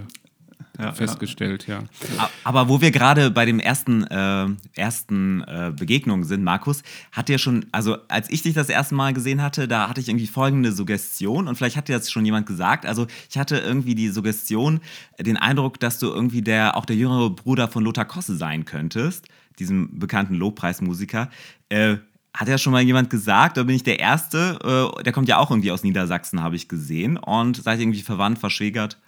ja, 0.78 0.92
festgestellt, 0.92 1.66
ja. 1.66 1.84
Aber 2.44 2.68
wo 2.68 2.80
wir 2.80 2.90
gerade 2.90 3.30
bei 3.30 3.44
dem 3.46 3.60
ersten, 3.60 4.04
äh, 4.04 4.46
ersten 4.74 5.42
äh, 5.42 5.72
Begegnung 5.74 6.24
sind, 6.24 6.44
Markus, 6.44 6.82
hat 7.12 7.28
dir 7.28 7.38
schon, 7.38 7.66
also 7.72 7.96
als 8.08 8.30
ich 8.30 8.42
dich 8.42 8.54
das 8.54 8.68
erste 8.68 8.94
Mal 8.94 9.12
gesehen 9.12 9.42
hatte, 9.42 9.68
da 9.68 9.88
hatte 9.88 10.00
ich 10.00 10.08
irgendwie 10.08 10.26
folgende 10.26 10.72
Suggestion 10.72 11.48
und 11.48 11.56
vielleicht 11.56 11.76
hat 11.76 11.88
dir 11.88 11.96
das 11.96 12.10
schon 12.10 12.24
jemand 12.24 12.46
gesagt. 12.46 12.86
Also 12.86 13.06
ich 13.30 13.38
hatte 13.38 13.58
irgendwie 13.58 13.94
die 13.94 14.08
Suggestion, 14.08 14.80
den 15.18 15.36
Eindruck, 15.36 15.80
dass 15.80 15.98
du 15.98 16.08
irgendwie 16.08 16.42
der, 16.42 16.76
auch 16.76 16.84
der 16.84 16.96
jüngere 16.96 17.30
Bruder 17.30 17.68
von 17.68 17.82
Lothar 17.82 18.04
Kosse 18.04 18.36
sein 18.36 18.64
könntest, 18.64 19.26
diesem 19.58 19.98
bekannten 19.98 20.34
Lobpreismusiker. 20.34 21.30
Äh, 21.68 21.96
hat 22.34 22.48
ja 22.48 22.58
schon 22.58 22.74
mal 22.74 22.82
jemand 22.82 23.08
gesagt, 23.08 23.56
da 23.56 23.62
bin 23.62 23.74
ich 23.74 23.82
der 23.82 23.98
Erste, 23.98 24.92
äh, 24.98 25.02
der 25.02 25.12
kommt 25.14 25.28
ja 25.28 25.38
auch 25.38 25.50
irgendwie 25.50 25.70
aus 25.70 25.82
Niedersachsen, 25.82 26.42
habe 26.42 26.54
ich 26.54 26.68
gesehen 26.68 27.16
und 27.16 27.62
seid 27.62 27.80
irgendwie 27.80 28.02
verwandt, 28.02 28.38
verschwägert. 28.38 28.98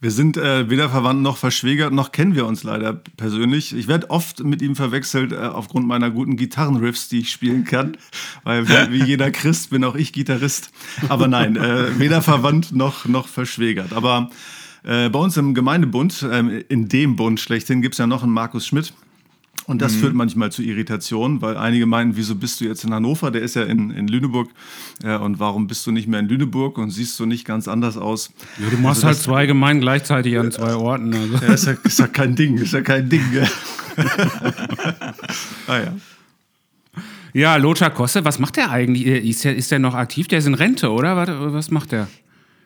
Wir 0.00 0.10
sind 0.10 0.36
äh, 0.36 0.70
weder 0.70 0.88
verwandt 0.88 1.22
noch 1.22 1.36
verschwägert, 1.36 1.92
noch 1.92 2.12
kennen 2.12 2.34
wir 2.34 2.46
uns 2.46 2.62
leider 2.62 2.92
persönlich. 3.16 3.74
Ich 3.74 3.88
werde 3.88 4.10
oft 4.10 4.44
mit 4.44 4.62
ihm 4.62 4.76
verwechselt 4.76 5.32
äh, 5.32 5.36
aufgrund 5.36 5.86
meiner 5.86 6.10
guten 6.10 6.36
Gitarrenriffs, 6.36 7.08
die 7.08 7.20
ich 7.20 7.30
spielen 7.30 7.64
kann, 7.64 7.96
weil 8.44 8.68
wie, 8.68 8.92
wie 8.92 9.04
jeder 9.04 9.30
Christ 9.30 9.70
bin 9.70 9.84
auch 9.84 9.94
ich 9.94 10.12
Gitarrist. 10.12 10.70
Aber 11.08 11.28
nein, 11.28 11.56
äh, 11.56 11.98
weder 11.98 12.22
verwandt 12.22 12.72
noch, 12.72 13.06
noch 13.06 13.28
verschwägert. 13.28 13.92
Aber 13.92 14.30
äh, 14.84 15.08
bei 15.08 15.18
uns 15.18 15.36
im 15.36 15.54
Gemeindebund, 15.54 16.26
ähm, 16.30 16.62
in 16.68 16.88
dem 16.88 17.16
Bund 17.16 17.40
schlechthin, 17.40 17.82
gibt 17.82 17.94
es 17.94 17.98
ja 17.98 18.06
noch 18.06 18.22
einen 18.22 18.32
Markus 18.32 18.66
Schmidt. 18.66 18.92
Und 19.66 19.82
das 19.82 19.94
mhm. 19.94 19.98
führt 19.98 20.14
manchmal 20.14 20.50
zu 20.50 20.62
Irritationen, 20.62 21.42
weil 21.42 21.56
einige 21.56 21.86
meinen, 21.86 22.16
wieso 22.16 22.34
bist 22.34 22.60
du 22.60 22.64
jetzt 22.64 22.84
in 22.84 22.94
Hannover? 22.94 23.30
Der 23.30 23.42
ist 23.42 23.54
ja 23.54 23.64
in, 23.64 23.90
in 23.90 24.08
Lüneburg. 24.08 24.50
Äh, 25.02 25.16
und 25.16 25.38
warum 25.40 25.66
bist 25.66 25.86
du 25.86 25.92
nicht 25.92 26.08
mehr 26.08 26.20
in 26.20 26.28
Lüneburg 26.28 26.78
und 26.78 26.90
siehst 26.90 27.18
du 27.20 27.26
nicht 27.26 27.44
ganz 27.44 27.68
anders 27.68 27.96
aus? 27.96 28.30
Ja, 28.58 28.70
du 28.70 28.76
machst 28.78 29.04
also 29.04 29.06
halt 29.08 29.18
zwei 29.18 29.46
Gemeinden 29.46 29.82
gleichzeitig 29.82 30.38
an 30.38 30.50
zwei 30.52 30.74
Orten. 30.74 31.12
Also. 31.14 31.34
Ja, 31.46 31.52
ist 31.52 31.66
ja, 31.66 31.72
ist 31.82 31.98
ja 31.98 32.06
kein 32.06 32.34
Ding, 32.34 32.56
ist 32.58 32.72
ja 32.72 32.80
kein 32.80 33.08
Ding. 33.08 33.22
ah 35.66 35.78
ja. 35.78 35.92
Ja, 37.34 37.56
Lothar 37.56 37.90
Kosse, 37.90 38.24
was 38.24 38.38
macht 38.38 38.56
der 38.56 38.70
eigentlich? 38.70 39.06
Ist 39.06 39.44
der, 39.44 39.54
ist 39.54 39.70
der 39.70 39.78
noch 39.78 39.94
aktiv? 39.94 40.28
Der 40.28 40.38
ist 40.38 40.46
in 40.46 40.54
Rente, 40.54 40.90
oder? 40.90 41.52
Was 41.52 41.70
macht 41.70 41.92
der? 41.92 42.08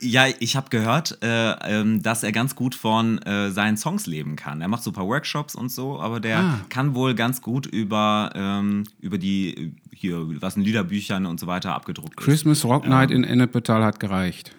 Ja, 0.05 0.27
ich 0.41 0.57
habe 0.57 0.69
gehört, 0.69 1.19
äh, 1.23 1.53
ähm, 1.62 2.03
dass 2.03 2.25
er 2.25 2.33
ganz 2.33 2.57
gut 2.57 2.75
von 2.75 3.19
äh, 3.23 3.53
seinen 3.53 3.77
Songs 3.77 4.07
leben 4.07 4.35
kann. 4.35 4.61
Er 4.61 4.67
macht 4.67 4.83
so 4.83 4.91
ein 4.91 4.95
paar 4.95 5.07
Workshops 5.07 5.55
und 5.55 5.71
so, 5.71 6.01
aber 6.01 6.19
der 6.19 6.38
ah. 6.38 6.61
kann 6.71 6.97
wohl 6.97 7.15
ganz 7.15 7.41
gut 7.41 7.67
über, 7.67 8.33
ähm, 8.35 8.83
über 9.01 9.17
die, 9.17 9.77
hier, 9.95 10.27
was 10.41 10.57
in 10.57 10.62
Liederbüchern 10.62 11.25
und 11.25 11.38
so 11.38 11.47
weiter 11.47 11.73
abgedruckt 11.73 12.17
Christmas 12.17 12.59
ist. 12.59 12.65
Rock 12.65 12.88
Night 12.88 13.12
ähm, 13.12 13.19
in 13.19 13.25
Ennepetal 13.25 13.85
hat 13.85 14.01
gereicht. 14.01 14.51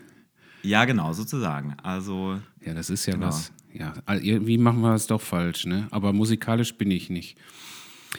Ja, 0.62 0.86
genau, 0.86 1.12
sozusagen. 1.12 1.76
Also. 1.84 2.40
Ja, 2.66 2.74
das 2.74 2.90
ist 2.90 3.06
ja 3.06 3.16
genau. 3.16 3.28
was. 3.28 3.52
Ja, 3.74 3.94
irgendwie 4.08 4.58
machen 4.58 4.80
wir 4.80 4.94
es 4.94 5.08
doch 5.08 5.20
falsch, 5.20 5.66
ne? 5.66 5.88
Aber 5.92 6.14
musikalisch 6.14 6.76
bin 6.76 6.90
ich 6.90 7.10
nicht. 7.10 7.38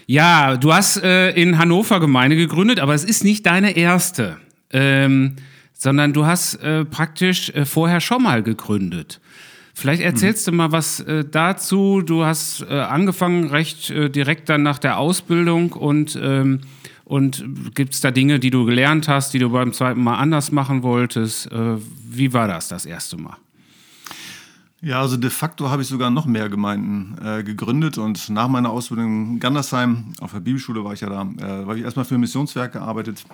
Ja, 0.07 0.59
du 0.59 0.75
hast 0.75 1.03
äh, 1.03 1.31
in 1.31 1.57
Hannover 1.57 2.01
Gemeinde 2.01 2.37
gegründet, 2.37 2.81
aber 2.81 2.93
es 2.93 3.05
ist 3.05 3.25
nicht 3.25 3.47
deine 3.47 3.77
erste. 3.77 4.37
Ähm, 4.71 5.37
sondern 5.85 6.15
du 6.15 6.25
hast 6.25 6.55
äh, 6.63 6.87
praktisch 6.87 7.51
äh, 7.51 7.67
vorher 7.67 8.01
schon 8.01 8.23
mal 8.23 8.43
gegründet. 8.43 9.21
Vielleicht 9.75 10.03
erzählst 10.03 10.47
mhm. 10.47 10.51
du 10.53 10.57
mal 10.57 10.73
was 10.73 11.01
äh, 11.01 11.27
dazu. 11.31 12.01
Du 12.01 12.25
hast 12.25 12.63
äh, 12.63 12.81
angefangen 12.81 13.51
recht 13.51 13.91
äh, 13.91 14.09
direkt 14.09 14.49
dann 14.49 14.63
nach 14.63 14.79
der 14.79 14.99
Ausbildung 14.99 15.73
und, 15.73 16.19
ähm, 16.21 16.63
und 17.05 17.45
gibt 17.75 17.93
es 17.93 18.01
da 18.01 18.11
Dinge, 18.11 18.41
die 18.41 18.49
du 18.49 18.65
gelernt 18.65 19.09
hast, 19.09 19.35
die 19.35 19.39
du 19.39 19.51
beim 19.51 19.75
zweiten 19.75 20.03
Mal 20.03 20.17
anders 20.17 20.53
machen 20.53 20.83
wolltest? 20.83 21.53
Äh, 21.53 21.77
wie 22.09 22.33
war 22.33 22.49
das 22.49 22.69
das 22.69 22.87
erste 22.87 23.19
Mal? 23.19 23.37
Ja, 24.81 25.01
also 25.01 25.19
de 25.19 25.31
facto 25.31 25.69
habe 25.69 25.83
ich 25.83 25.89
sogar 25.89 26.11
noch 26.11 26.25
mehr 26.25 26.49
Gemeinden 26.49 27.17
äh, 27.23 27.43
gegründet 27.43 27.99
und 27.99 28.31
nach 28.31 28.49
meiner 28.49 28.71
Ausbildung 28.71 29.35
in 29.35 29.41
Gandersheim, 29.41 30.15
auf 30.21 30.33
der 30.33 30.41
Bibelschule 30.41 30.83
war 30.83 30.95
ich 30.95 31.03
ja 31.03 31.11
da, 31.11 31.23
äh, 31.23 31.67
habe 31.67 31.79
ich 31.79 31.85
erstmal 31.85 32.07
für 32.07 32.15
ein 32.15 32.21
Missionswerk 32.21 32.73
gearbeitet 32.73 33.25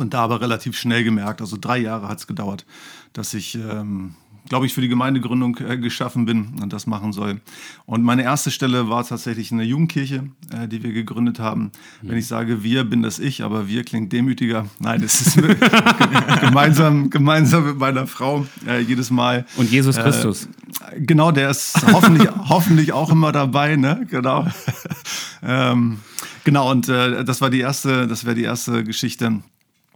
und 0.00 0.14
da 0.14 0.20
aber 0.20 0.40
relativ 0.40 0.76
schnell 0.76 1.04
gemerkt, 1.04 1.40
also 1.42 1.56
drei 1.60 1.78
Jahre 1.78 2.08
hat 2.08 2.18
es 2.18 2.26
gedauert, 2.26 2.64
dass 3.12 3.34
ich, 3.34 3.54
ähm, 3.54 4.14
glaube 4.48 4.64
ich, 4.64 4.72
für 4.72 4.80
die 4.80 4.88
Gemeindegründung 4.88 5.58
äh, 5.58 5.76
geschaffen 5.76 6.24
bin 6.24 6.54
und 6.62 6.72
das 6.72 6.86
machen 6.86 7.12
soll. 7.12 7.42
Und 7.84 8.02
meine 8.02 8.22
erste 8.22 8.50
Stelle 8.50 8.88
war 8.88 9.06
tatsächlich 9.06 9.52
eine 9.52 9.62
Jugendkirche, 9.62 10.24
äh, 10.52 10.66
die 10.68 10.82
wir 10.82 10.92
gegründet 10.92 11.38
haben. 11.38 11.70
Wenn 12.00 12.16
ich 12.16 12.26
sage 12.26 12.62
wir, 12.62 12.84
bin 12.84 13.02
das 13.02 13.18
ich, 13.18 13.42
aber 13.42 13.68
wir 13.68 13.84
klingt 13.84 14.10
demütiger. 14.12 14.66
Nein, 14.78 15.02
es 15.02 15.20
ist 15.20 15.36
gemeinsam, 16.40 17.10
gemeinsam 17.10 17.66
mit 17.66 17.78
meiner 17.78 18.06
Frau 18.06 18.46
äh, 18.66 18.80
jedes 18.80 19.10
Mal. 19.10 19.44
Und 19.56 19.70
Jesus 19.70 19.98
äh, 19.98 20.02
Christus. 20.02 20.48
genau, 20.96 21.30
der 21.30 21.50
ist 21.50 21.74
hoffentlich, 21.92 22.28
hoffentlich 22.48 22.92
auch 22.94 23.10
immer 23.12 23.32
dabei, 23.32 23.76
ne? 23.76 24.06
Genau. 24.10 24.46
ähm, 25.42 25.98
genau, 26.44 26.70
und 26.70 26.88
äh, 26.88 27.22
das 27.22 27.42
war 27.42 27.50
die 27.50 27.60
erste, 27.60 28.08
das 28.08 28.24
wäre 28.24 28.34
die 28.34 28.44
erste 28.44 28.82
Geschichte. 28.82 29.42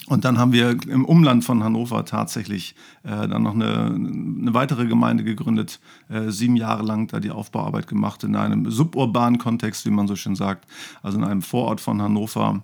Und 0.07 0.27
dann 0.27 0.39
haben 0.39 0.53
wir 0.53 0.77
im 0.87 1.05
Umland 1.05 1.45
von 1.45 1.65
Hannover 1.65 2.05
tatsächlich 2.05 2.75
äh, 3.05 3.27
dann 3.27 3.43
noch 3.43 3.55
eine, 3.55 3.87
eine, 3.87 4.53
weitere 4.53 4.87
Gemeinde 4.87 5.25
gegründet, 5.25 5.81
äh, 6.11 6.31
sieben 6.31 6.57
Jahre 6.57 6.83
lang 6.83 7.07
da 7.09 7.21
die 7.21 7.31
Aufbauarbeit 7.31 7.87
gemacht 7.87 8.23
in 8.23 8.37
einem 8.37 8.71
suburbanen 8.71 9.39
Kontext, 9.39 9.87
wie 9.87 9.91
man 9.91 10.07
so 10.07 10.15
schön 10.15 10.37
sagt, 10.37 10.67
also 11.03 11.17
in 11.17 11.25
einem 11.25 11.41
Vorort 11.41 11.81
von 11.81 12.03
Hannover, 12.03 12.63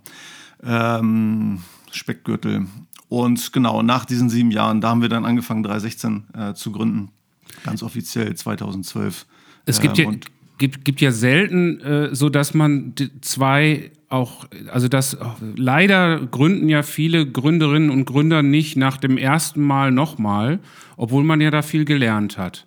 ähm, 0.62 1.60
Speckgürtel. 1.90 2.66
Und 3.08 3.52
genau, 3.54 3.82
nach 3.82 4.04
diesen 4.04 4.28
sieben 4.28 4.50
Jahren, 4.50 4.82
da 4.82 4.90
haben 4.90 5.00
wir 5.00 5.08
dann 5.08 5.24
angefangen, 5.24 5.62
316 5.62 6.24
äh, 6.34 6.54
zu 6.54 6.72
gründen, 6.72 7.08
ganz 7.64 7.82
offiziell 7.82 8.34
2012. 8.34 9.26
Es 9.64 9.80
gibt, 9.80 9.98
ähm, 9.98 10.12
ja, 10.12 10.18
gibt, 10.58 10.84
gibt 10.84 11.00
ja 11.00 11.10
selten 11.10 11.80
äh, 11.80 12.14
so, 12.14 12.28
dass 12.28 12.52
man 12.52 12.94
zwei 13.22 13.92
auch, 14.10 14.46
also 14.72 14.88
das 14.88 15.16
leider 15.56 16.20
gründen 16.26 16.68
ja 16.68 16.82
viele 16.82 17.26
Gründerinnen 17.26 17.90
und 17.90 18.04
Gründer 18.04 18.42
nicht 18.42 18.76
nach 18.76 18.96
dem 18.96 19.16
ersten 19.16 19.62
Mal 19.62 19.92
nochmal, 19.92 20.58
obwohl 20.96 21.24
man 21.24 21.40
ja 21.40 21.50
da 21.50 21.62
viel 21.62 21.84
gelernt 21.84 22.36
hat. 22.36 22.66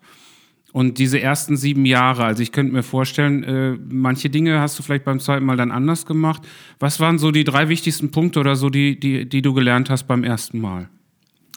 Und 0.71 0.97
diese 0.97 1.21
ersten 1.21 1.55
sieben 1.55 1.85
Jahre, 1.85 2.23
also 2.23 2.41
ich 2.41 2.51
könnte 2.51 2.73
mir 2.73 2.81
vorstellen, 2.81 3.43
äh, 3.43 3.77
manche 3.89 4.31
Dinge 4.31 4.59
hast 4.59 4.79
du 4.79 4.81
vielleicht 4.81 5.03
beim 5.03 5.19
zweiten 5.19 5.45
Mal 5.45 5.55
dann 5.55 5.69
anders 5.69 6.07
gemacht. 6.07 6.41
Was 6.79 6.99
waren 6.99 7.19
so 7.19 7.29
die 7.29 7.43
drei 7.43 7.69
wichtigsten 7.69 8.09
Punkte 8.09 8.39
oder 8.39 8.55
so, 8.55 8.71
die, 8.71 8.99
die, 8.99 9.29
die 9.29 9.43
du 9.43 9.53
gelernt 9.53 9.91
hast 9.91 10.05
beim 10.07 10.23
ersten 10.23 10.59
Mal? 10.59 10.89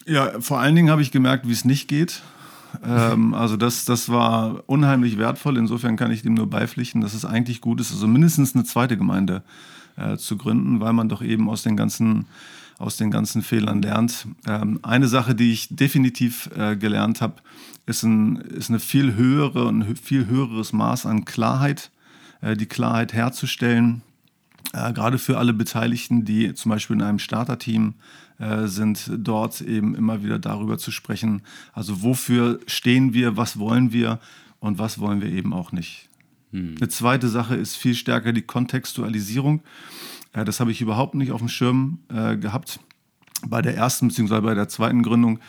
Ja, 0.05 0.39
vor 0.41 0.61
allen 0.61 0.75
Dingen 0.75 0.91
habe 0.91 1.01
ich 1.01 1.13
gemerkt, 1.13 1.49
wie 1.49 1.53
es 1.53 1.65
nicht 1.65 1.89
geht. 1.89 2.23
Ähm, 2.85 3.35
also 3.35 3.57
das, 3.57 3.85
das 3.85 4.09
war 4.09 4.63
unheimlich 4.67 5.19
wertvoll. 5.19 5.57
Insofern 5.57 5.97
kann 5.97 6.11
ich 6.11 6.23
dem 6.23 6.35
nur 6.35 6.49
beipflichten, 6.49 7.01
dass 7.01 7.15
es 7.15 7.25
eigentlich 7.25 7.61
gut 7.61 7.81
ist, 7.81 7.93
also 7.93 8.07
mindestens 8.07 8.55
eine 8.55 8.65
zweite 8.65 8.97
Gemeinde 8.97 9.43
äh, 9.97 10.17
zu 10.17 10.37
gründen, 10.37 10.81
weil 10.81 10.93
man 10.93 11.09
doch 11.09 11.23
eben 11.23 11.49
aus 11.49 11.63
den 11.63 11.77
ganzen, 11.77 12.27
aus 12.79 12.97
den 12.97 13.11
ganzen 13.11 13.43
Fehlern 13.43 13.83
lernt. 13.83 14.27
Ähm, 14.47 14.81
eine 14.83 15.09
Sache, 15.09 15.35
die 15.35 15.53
ich 15.53 15.69
definitiv 15.71 16.51
äh, 16.57 16.77
gelernt 16.77 17.21
habe, 17.21 17.35
ist, 17.87 18.03
ein, 18.03 18.37
ist 18.37 18.69
eine 18.69 18.81
viel 18.81 19.15
höhere 19.15 19.65
und 19.67 19.99
viel 19.99 20.27
höheres 20.27 20.73
Maß 20.73 21.07
an 21.07 21.25
Klarheit, 21.25 21.91
äh, 22.41 22.57
die 22.57 22.67
Klarheit 22.67 23.13
herzustellen. 23.13 24.03
Äh, 24.73 24.93
gerade 24.93 25.19
für 25.19 25.39
alle 25.39 25.53
Beteiligten, 25.53 26.25
die 26.25 26.55
zum 26.55 26.71
Beispiel 26.71 26.97
in 26.97 27.03
einem 27.03 27.19
Starterteam 27.19 27.95
äh, 28.39 28.67
sind, 28.67 29.11
dort 29.17 29.61
eben 29.61 29.95
immer 29.95 30.23
wieder 30.23 30.39
darüber 30.39 30.79
zu 30.79 30.91
sprechen, 30.91 31.43
also 31.73 32.03
wofür 32.03 32.61
stehen 32.67 33.15
wir, 33.15 33.37
was 33.37 33.59
wollen 33.59 33.93
wir 33.93 34.21
und 34.59 34.79
was 34.79 34.99
wollen 34.99 35.21
wir 35.21 35.31
eben 35.31 35.53
auch 35.53 35.73
nicht. 35.73 36.09
Hm. 36.53 36.75
Eine 36.79 36.89
zweite 36.89 37.29
Sache 37.29 37.57
ist 37.57 37.77
viel 37.77 37.95
stärker 37.95 38.33
die 38.33 38.43
Kontextualisierung. 38.43 39.63
Äh, 40.33 40.45
das 40.45 40.61
habe 40.61 40.71
ich 40.71 40.81
überhaupt 40.81 41.15
nicht 41.15 41.33
auf 41.33 41.41
dem 41.41 41.49
Schirm 41.49 42.01
äh, 42.09 42.37
gehabt 42.37 42.81
bei 43.47 43.63
der 43.63 43.77
ersten 43.77 44.09
bzw. 44.09 44.41
bei 44.41 44.55
der 44.55 44.69
zweiten 44.69 45.03
Gründung, 45.03 45.41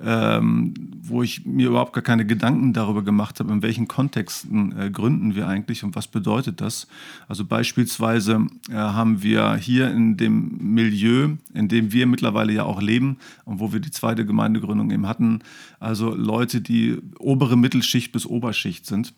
ähm, 0.00 0.74
wo 1.02 1.22
ich 1.22 1.44
mir 1.44 1.68
überhaupt 1.68 1.92
gar 1.92 2.02
keine 2.02 2.24
Gedanken 2.24 2.72
darüber 2.72 3.02
gemacht 3.02 3.40
habe, 3.40 3.52
in 3.52 3.62
welchen 3.62 3.88
Kontexten 3.88 4.78
äh, 4.78 4.90
gründen 4.90 5.34
wir 5.34 5.48
eigentlich 5.48 5.84
und 5.84 5.96
was 5.96 6.08
bedeutet 6.08 6.60
das. 6.60 6.86
Also 7.28 7.44
beispielsweise 7.44 8.46
äh, 8.70 8.74
haben 8.74 9.22
wir 9.22 9.56
hier 9.56 9.90
in 9.90 10.16
dem 10.16 10.58
Milieu, 10.74 11.30
in 11.54 11.68
dem 11.68 11.92
wir 11.92 12.06
mittlerweile 12.06 12.52
ja 12.52 12.64
auch 12.64 12.80
leben 12.80 13.18
und 13.44 13.60
wo 13.60 13.72
wir 13.72 13.80
die 13.80 13.90
zweite 13.90 14.24
Gemeindegründung 14.24 14.90
eben 14.90 15.06
hatten, 15.08 15.40
also 15.80 16.14
Leute, 16.14 16.60
die 16.60 16.98
obere 17.18 17.56
Mittelschicht 17.56 18.12
bis 18.12 18.26
Oberschicht 18.26 18.86
sind 18.86 19.12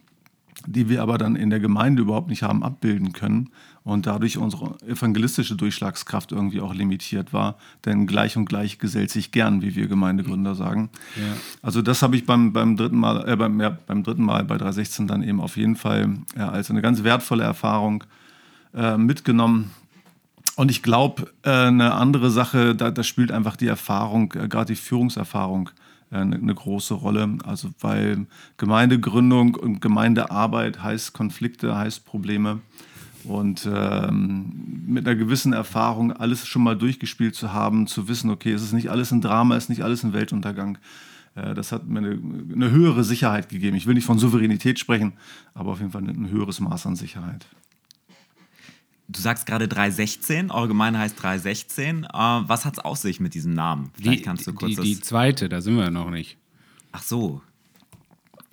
die 0.67 0.89
wir 0.89 1.03
aber 1.03 1.19
dann 1.19 1.37
in 1.37 1.51
der 1.51 1.61
Gemeinde 1.61 2.03
überhaupt 2.03 2.29
nicht 2.29 2.43
haben 2.43 2.63
abbilden 2.63 3.13
können 3.13 3.51
und 3.83 4.07
dadurch 4.07 4.39
unsere 4.39 4.77
evangelistische 4.87 5.57
Durchschlagskraft 5.57 6.33
irgendwie 6.33 6.61
auch 6.61 6.75
limitiert 6.75 7.33
war. 7.33 7.57
Denn 7.85 8.07
gleich 8.07 8.37
und 8.37 8.47
gleich 8.47 8.79
gesellt 8.79 9.11
sich 9.11 9.31
gern, 9.31 9.63
wie 9.63 9.77
wir 9.77 9.89
Gemeindegründer 9.89 10.55
sagen. 10.55 10.89
Ja. 11.17 11.37
Also 11.63 11.83
das 11.83 12.03
habe 12.03 12.17
ich 12.17 12.25
beim, 12.25 12.53
beim, 12.53 12.77
dritten 12.77 12.99
Mal, 12.99 13.29
äh, 13.29 13.37
beim, 13.37 13.61
ja, 13.61 13.71
beim 13.71 14.03
dritten 14.03 14.25
Mal 14.25 14.45
bei 14.45 14.57
316 14.57 15.07
dann 15.07 15.23
eben 15.23 15.41
auf 15.41 15.57
jeden 15.57 15.77
Fall 15.77 16.19
äh, 16.37 16.41
als 16.41 16.71
eine 16.71 16.83
ganz 16.83 17.05
wertvolle 17.05 17.45
Erfahrung 17.45 18.05
äh, 18.75 18.97
mitgenommen. 18.97 19.71
Und 20.57 20.71
ich 20.71 20.83
glaube, 20.83 21.31
äh, 21.43 21.51
eine 21.51 21.95
andere 21.95 22.31
Sache, 22.31 22.75
da, 22.75 22.91
da 22.91 23.03
spielt 23.03 23.33
einfach 23.33 23.57
die 23.57 23.67
Erfahrung, 23.67 24.33
äh, 24.33 24.49
gerade 24.49 24.73
die 24.73 24.81
Führungserfahrung 24.81 25.71
eine, 26.15 26.37
eine 26.37 26.55
große 26.55 26.95
Rolle. 26.95 27.39
Also 27.45 27.71
weil 27.81 28.27
Gemeindegründung 28.57 29.55
und 29.55 29.81
Gemeindearbeit 29.81 30.83
heißt 30.83 31.13
Konflikte, 31.13 31.77
heißt 31.77 32.05
Probleme. 32.05 32.61
Und 33.25 33.67
ähm, 33.73 34.85
mit 34.87 35.07
einer 35.07 35.17
gewissen 35.17 35.55
Erfahrung 35.55 36.13
alles 36.13 36.47
schon 36.47 36.63
mal 36.63 36.77
durchgespielt 36.77 37.35
zu 37.35 37.53
haben, 37.53 37.87
zu 37.87 38.07
wissen, 38.07 38.29
okay, 38.31 38.53
es 38.53 38.63
ist 38.63 38.75
nicht 38.75 38.91
alles 38.91 39.13
ein 39.13 39.23
Drama, 39.23 39.57
es 39.57 39.65
ist 39.65 39.71
nicht 39.71 39.83
alles 39.83 40.05
ein 40.05 40.13
Weltuntergang. 40.13 40.77
Äh, 41.35 41.55
das 41.55 41.73
hat 41.73 41.87
mir 41.87 42.01
eine, 42.01 42.19
eine, 42.53 42.71
höhere 42.71 43.03
Sicherheit 43.03 43.49
gegeben. 43.49 43.77
Ich 43.77 43.87
will 43.87 43.95
nicht 43.95 44.05
von 44.05 44.19
Souveränität 44.19 44.79
sprechen, 44.79 45.15
aber 45.55 45.73
auf 45.73 45.81
jeden 45.81 45.93
Fall 45.93 46.03
ein 46.03 46.31
höheres 46.31 46.61
Maß 46.61 46.87
an 46.87 46.97
Sicherheit. 46.97 47.47
Du 49.07 49.21
sagst 49.21 49.47
gerade 49.47 49.69
316, 49.69 50.51
eure 50.51 50.69
Gemeinde 50.69 50.99
heißt 50.99 51.23
316. 51.23 52.05
Äh, 52.05 52.09
was 52.13 52.65
hat 52.65 52.75
es 52.75 52.85
auf 52.85 52.99
sich 52.99 53.21
mit 53.21 53.35
diesem 53.35 53.53
Namen? 53.53 53.91
Vielleicht 53.95 54.21
die, 54.21 54.25
kannst 54.25 54.47
du 54.47 54.55
kurz 54.55 54.77
die, 54.77 54.83
die 54.83 55.01
zweite, 55.01 55.49
da 55.49 55.61
sind 55.61 55.77
wir 55.77 55.91
noch 55.91 56.11
nicht. 56.11 56.39
Ach 56.93 57.03
so. 57.03 57.43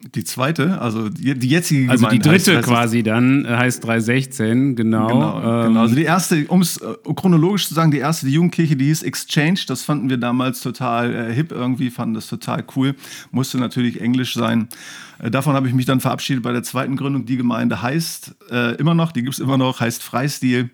Die 0.04 0.24
zweite, 0.24 0.82
also 0.82 1.10
die, 1.10 1.38
die 1.38 1.48
jetzige 1.48 1.90
Also 1.90 2.08
die 2.08 2.18
heißt 2.18 2.26
dritte 2.26 2.52
316. 2.54 2.62
quasi 2.64 3.04
dann 3.04 3.46
äh, 3.46 3.50
heißt 3.50 3.84
316, 3.84 4.76
genau. 4.76 5.08
Genau, 5.08 5.38
ähm, 5.38 5.68
genau. 5.68 5.82
Also 5.82 5.96
die 5.96 6.04
erste, 6.04 6.48
um 6.48 6.62
es 6.62 6.78
äh, 6.78 6.96
chronologisch 7.16 7.68
zu 7.68 7.76
sagen, 7.76 7.92
die 7.92 8.00
erste 8.00 8.26
die 8.26 8.34
Jugendkirche, 8.34 8.76
die 8.76 8.86
hieß 8.86 9.04
Exchange. 9.04 9.60
Das 9.68 9.84
fanden 9.84 10.10
wir 10.10 10.18
damals 10.18 10.62
total 10.62 11.14
äh, 11.14 11.34
hip 11.34 11.52
irgendwie, 11.52 11.92
fanden 11.92 12.16
das 12.16 12.28
total 12.28 12.66
cool. 12.76 12.96
Musste 13.32 13.60
natürlich 13.60 14.02
Englisch 14.02 14.34
sein. 14.34 14.70
Äh, 15.20 15.30
davon 15.30 15.54
habe 15.54 15.68
ich 15.68 15.74
mich 15.76 15.86
dann 15.86 16.00
verabschiedet 16.00 16.44
bei 16.44 16.52
der 16.52 16.64
zweiten 16.64 16.96
Gründung. 16.96 17.26
Die 17.26 17.38
Gemeinde 17.38 17.82
heißt 17.82 18.36
äh, 18.50 18.76
immer 18.78 18.96
noch, 18.96 19.12
die 19.12 19.22
gibt 19.22 19.36
es 19.36 19.40
immer 19.40 19.58
noch, 19.58 19.82
heißt 19.82 20.02
Freistil. 20.02 20.72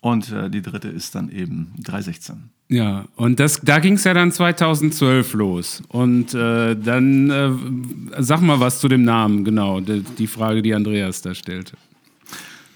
Und 0.00 0.30
äh, 0.30 0.48
die 0.50 0.62
dritte 0.62 0.88
ist 0.88 1.16
dann 1.16 1.30
eben 1.30 1.72
316. 1.82 2.50
Ja, 2.70 3.06
und 3.16 3.40
das, 3.40 3.60
da 3.62 3.78
ging 3.78 3.94
es 3.94 4.04
ja 4.04 4.12
dann 4.12 4.30
2012 4.30 5.32
los. 5.32 5.82
Und 5.88 6.34
äh, 6.34 6.76
dann 6.76 7.30
äh, 7.30 8.22
sag 8.22 8.42
mal 8.42 8.60
was 8.60 8.80
zu 8.80 8.88
dem 8.88 9.04
Namen, 9.04 9.42
genau, 9.44 9.80
die, 9.80 10.00
die 10.00 10.26
Frage, 10.26 10.60
die 10.60 10.74
Andreas 10.74 11.22
da 11.22 11.34
stellte. 11.34 11.72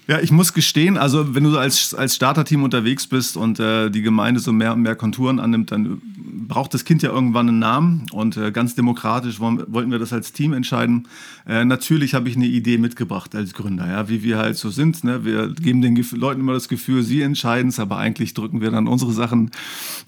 Ja, 0.05 0.19
ich 0.19 0.31
muss 0.31 0.53
gestehen, 0.53 0.97
also 0.97 1.33
wenn 1.33 1.45
du 1.45 1.57
als, 1.57 1.93
als 1.93 2.15
Starterteam 2.15 2.63
unterwegs 2.63 3.07
bist 3.07 3.37
und 3.37 3.59
äh, 3.59 3.89
die 3.89 4.01
Gemeinde 4.01 4.41
so 4.41 4.51
mehr 4.51 4.73
und 4.73 4.81
mehr 4.81 4.95
Konturen 4.95 5.39
annimmt, 5.39 5.71
dann 5.71 6.01
braucht 6.47 6.73
das 6.73 6.83
Kind 6.83 7.01
ja 7.03 7.09
irgendwann 7.09 7.47
einen 7.47 7.59
Namen 7.59 8.05
und 8.11 8.35
äh, 8.35 8.51
ganz 8.51 8.75
demokratisch 8.75 9.39
wollen, 9.39 9.63
wollten 9.67 9.91
wir 9.91 9.99
das 9.99 10.11
als 10.11 10.33
Team 10.33 10.51
entscheiden. 10.51 11.07
Äh, 11.47 11.63
natürlich 11.63 12.15
habe 12.15 12.27
ich 12.27 12.35
eine 12.35 12.47
Idee 12.47 12.77
mitgebracht 12.77 13.33
als 13.33 13.53
Gründer, 13.53 13.87
ja, 13.87 14.09
wie 14.09 14.23
wir 14.23 14.37
halt 14.37 14.57
so 14.57 14.69
sind. 14.69 15.05
Ne? 15.05 15.23
Wir 15.23 15.47
geben 15.47 15.81
den 15.81 15.95
Gef 15.95 16.11
Leuten 16.11 16.41
immer 16.41 16.53
das 16.53 16.67
Gefühl, 16.67 17.01
sie 17.03 17.21
entscheiden 17.21 17.69
es, 17.69 17.79
aber 17.79 17.97
eigentlich 17.97 18.33
drücken 18.33 18.59
wir 18.59 18.71
dann 18.71 18.87
unsere 18.87 19.13
Sachen 19.13 19.51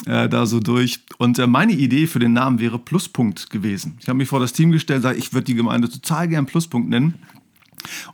äh, 0.06 0.28
da 0.28 0.46
so 0.46 0.60
durch. 0.60 1.00
Und 1.18 1.40
äh, 1.40 1.48
meine 1.48 1.72
Idee 1.72 2.08
für 2.08 2.20
den 2.20 2.34
Namen 2.34 2.60
wäre 2.60 2.80
Pluspunkt 2.80 3.50
gewesen. 3.50 3.98
Ich 4.02 4.10
habe 4.10 4.18
mich 4.18 4.28
vor 4.28 4.42
das 4.42 4.52
Team 4.52 4.74
gestellt, 4.74 5.04
sage, 5.04 5.18
ich 5.18 5.34
würde 5.34 5.46
die 5.46 5.56
Gemeinde 5.56 5.90
total 5.90 6.28
gern 6.28 6.46
Pluspunkt 6.46 6.90
nennen. 6.90 7.14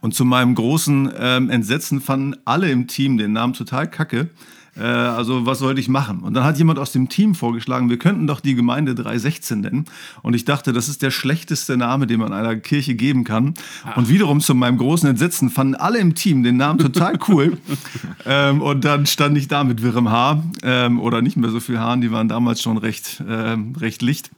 Und 0.01 0.13
zu 0.13 0.25
meinem 0.25 0.55
großen 0.55 1.11
ähm, 1.17 1.49
Entsetzen 1.49 2.01
fanden 2.01 2.35
alle 2.45 2.71
im 2.71 2.87
Team 2.87 3.17
den 3.17 3.33
Namen 3.33 3.53
total 3.53 3.89
kacke. 3.89 4.29
Äh, 4.77 4.83
also 4.83 5.45
was 5.45 5.59
sollte 5.59 5.81
ich 5.81 5.89
machen? 5.89 6.19
Und 6.19 6.33
dann 6.33 6.43
hat 6.43 6.57
jemand 6.57 6.79
aus 6.79 6.91
dem 6.91 7.09
Team 7.09 7.35
vorgeschlagen, 7.35 7.89
wir 7.89 7.97
könnten 7.97 8.27
doch 8.27 8.39
die 8.39 8.55
Gemeinde 8.55 8.95
316 8.95 9.61
nennen. 9.61 9.85
Und 10.21 10.33
ich 10.33 10.45
dachte, 10.45 10.73
das 10.73 10.89
ist 10.89 11.01
der 11.01 11.11
schlechteste 11.11 11.77
Name, 11.77 12.07
den 12.07 12.19
man 12.19 12.33
einer 12.33 12.55
Kirche 12.55 12.95
geben 12.95 13.23
kann. 13.23 13.53
Und 13.95 14.09
wiederum 14.09 14.39
zu 14.39 14.55
meinem 14.55 14.77
großen 14.77 15.09
Entsetzen 15.09 15.49
fanden 15.49 15.75
alle 15.75 15.99
im 15.99 16.15
Team 16.15 16.43
den 16.43 16.57
Namen 16.57 16.79
total 16.79 17.19
cool. 17.27 17.57
ähm, 18.25 18.61
und 18.61 18.85
dann 18.85 19.05
stand 19.05 19.37
ich 19.37 19.47
da 19.47 19.63
mit 19.63 19.81
wirrem 19.81 20.09
Haar 20.09 20.43
ähm, 20.63 20.99
oder 20.99 21.21
nicht 21.21 21.37
mehr 21.37 21.49
so 21.49 21.59
viel 21.59 21.79
Haaren, 21.79 22.01
die 22.01 22.11
waren 22.11 22.27
damals 22.27 22.61
schon 22.61 22.77
recht, 22.77 23.23
ähm, 23.27 23.73
recht 23.79 24.01
licht. 24.01 24.31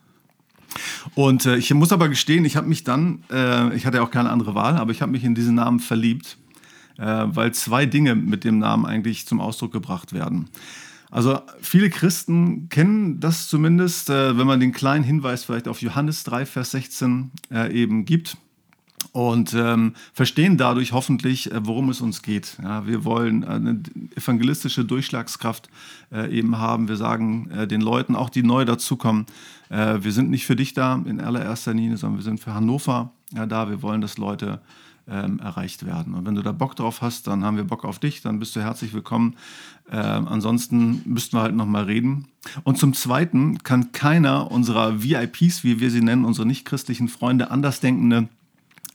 Und 1.16 1.46
äh, 1.46 1.58
ich 1.58 1.74
muss 1.74 1.92
aber 1.92 2.10
gestehen, 2.10 2.46
ich 2.46 2.56
habe 2.56 2.68
mich 2.68 2.84
dann, 2.84 3.24
äh, 3.32 3.76
ich 3.76 3.86
hatte 3.86 3.98
ja 3.98 4.04
auch 4.04 4.12
keine 4.12 4.30
andere 4.30 4.56
Wahl, 4.56 4.78
aber 4.78 4.92
ich 4.92 5.02
habe 5.02 5.12
mich 5.12 5.24
in 5.24 5.36
diesen 5.36 5.56
Namen 5.56 5.80
verliebt, 5.80 6.38
äh, 6.98 7.26
weil 7.28 7.54
zwei 7.54 7.86
Dinge 7.86 8.16
mit 8.16 8.44
dem 8.44 8.60
Namen 8.60 8.86
eigentlich 8.86 9.28
zum 9.28 9.40
Ausdruck 9.40 9.72
gebracht 9.72 10.14
werden. 10.14 10.50
Also 11.14 11.40
viele 11.62 11.92
Christen 11.92 12.70
kennen 12.70 13.20
das 13.20 13.48
zumindest, 13.48 14.10
äh, 14.10 14.36
wenn 14.36 14.48
man 14.48 14.60
den 14.60 14.72
kleinen 14.72 15.04
Hinweis 15.04 15.44
vielleicht 15.44 15.68
auf 15.68 15.82
Johannes 15.82 16.24
3, 16.24 16.48
Vers 16.48 16.72
16 16.72 17.30
äh, 17.52 17.72
eben 17.72 18.06
gibt 18.06 18.36
und 19.12 19.54
ähm, 19.54 19.94
verstehen 20.12 20.58
dadurch 20.58 20.92
hoffentlich, 20.92 21.52
äh, 21.52 21.66
worum 21.66 21.90
es 21.90 22.02
uns 22.02 22.24
geht. 22.24 22.58
Ja, 22.64 22.88
wir 22.88 23.06
wollen 23.06 23.44
eine 23.44 23.84
evangelistische 24.16 24.86
Durchschlagskraft 24.86 25.70
äh, 26.12 26.36
eben 26.36 26.58
haben. 26.58 26.88
Wir 26.88 26.98
sagen 26.98 27.50
äh, 27.52 27.68
den 27.68 27.82
Leuten, 27.82 28.16
auch 28.16 28.32
die 28.32 28.42
neu 28.42 28.66
dazukommen, 28.66 29.28
wir 29.76 30.12
sind 30.12 30.30
nicht 30.30 30.46
für 30.46 30.56
dich 30.56 30.74
da 30.74 31.02
in 31.06 31.20
allererster 31.20 31.74
Linie, 31.74 31.98
sondern 31.98 32.20
wir 32.20 32.24
sind 32.24 32.40
für 32.40 32.54
Hannover 32.54 33.12
ja, 33.34 33.46
da. 33.46 33.70
Wir 33.70 33.82
wollen, 33.82 34.02
dass 34.02 34.18
Leute 34.18 34.62
ähm, 35.08 35.40
erreicht 35.40 35.86
werden. 35.86 36.14
Und 36.14 36.26
wenn 36.26 36.36
du 36.36 36.42
da 36.42 36.52
Bock 36.52 36.76
drauf 36.76 37.02
hast, 37.02 37.28
dann 37.28 37.44
haben 37.44 37.58
wir 37.58 37.64
Bock 37.64 37.84
auf 37.84 38.00
dich, 38.00 38.22
dann 38.22 38.40
bist 38.40 38.56
du 38.56 38.62
herzlich 38.62 38.94
willkommen. 38.94 39.36
Ähm, 39.92 40.28
ansonsten 40.28 41.02
müssten 41.06 41.38
wir 41.38 41.42
halt 41.42 41.56
nochmal 41.56 41.84
reden. 41.84 42.28
Und 42.64 42.78
zum 42.78 42.94
Zweiten 42.94 43.58
kann 43.60 43.92
keiner 43.92 44.52
unserer 44.52 45.04
VIPs, 45.04 45.64
wie 45.64 45.80
wir 45.80 45.92
sie 45.92 46.02
nennen, 46.02 46.26
unsere 46.26 46.48
nichtchristlichen 46.48 47.10
Freunde, 47.10 47.52
Andersdenkende, 47.52 48.30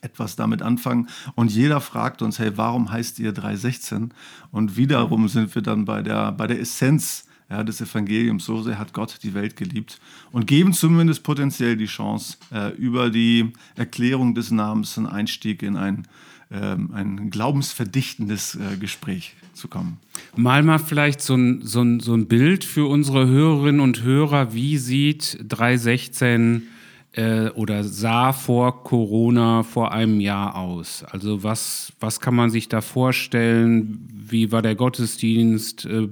etwas 0.00 0.36
damit 0.36 0.62
anfangen. 0.62 1.08
Und 1.34 1.50
jeder 1.50 1.80
fragt 1.80 2.22
uns, 2.22 2.38
hey, 2.38 2.52
warum 2.56 2.90
heißt 2.90 3.18
ihr 3.18 3.32
316? 3.32 4.14
Und 4.50 4.76
wiederum 4.76 5.28
sind 5.28 5.54
wir 5.54 5.62
dann 5.62 5.84
bei 5.84 6.02
der, 6.02 6.32
bei 6.32 6.46
der 6.46 6.60
Essenz 6.60 7.27
ja, 7.50 7.64
des 7.64 7.80
Evangeliums. 7.80 8.44
So 8.44 8.62
sehr 8.62 8.78
hat 8.78 8.92
Gott 8.92 9.18
die 9.22 9.34
Welt 9.34 9.56
geliebt. 9.56 10.00
Und 10.32 10.46
geben 10.46 10.72
zumindest 10.72 11.22
potenziell 11.22 11.76
die 11.76 11.86
Chance, 11.86 12.36
äh, 12.52 12.74
über 12.76 13.10
die 13.10 13.52
Erklärung 13.76 14.34
des 14.34 14.50
Namens 14.50 14.98
einen 14.98 15.06
Einstieg 15.06 15.62
in 15.62 15.76
ein, 15.76 16.06
ähm, 16.50 16.90
ein 16.92 17.30
glaubensverdichtendes 17.30 18.56
äh, 18.56 18.76
Gespräch 18.76 19.34
zu 19.54 19.68
kommen. 19.68 19.98
Mal 20.36 20.62
mal 20.62 20.78
vielleicht 20.78 21.20
so 21.20 21.34
ein, 21.34 21.62
so, 21.62 21.82
ein, 21.82 22.00
so 22.00 22.14
ein 22.14 22.26
Bild 22.26 22.64
für 22.64 22.88
unsere 22.88 23.26
Hörerinnen 23.26 23.80
und 23.80 24.02
Hörer. 24.02 24.54
Wie 24.54 24.78
sieht 24.78 25.38
316 25.48 26.68
äh, 27.12 27.48
oder 27.50 27.84
sah 27.84 28.32
vor 28.32 28.84
Corona 28.84 29.62
vor 29.62 29.92
einem 29.92 30.20
Jahr 30.20 30.56
aus? 30.56 31.04
Also 31.04 31.42
was, 31.42 31.92
was 32.00 32.20
kann 32.20 32.34
man 32.34 32.50
sich 32.50 32.68
da 32.68 32.80
vorstellen? 32.80 34.08
Wie 34.12 34.52
war 34.52 34.62
der 34.62 34.74
Gottesdienst, 34.74 35.86
äh, 35.86 36.06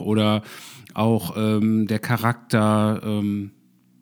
oder 0.00 0.42
auch 0.94 1.36
ähm, 1.36 1.86
der 1.86 1.98
Charakter? 1.98 3.00
Ähm, 3.04 3.50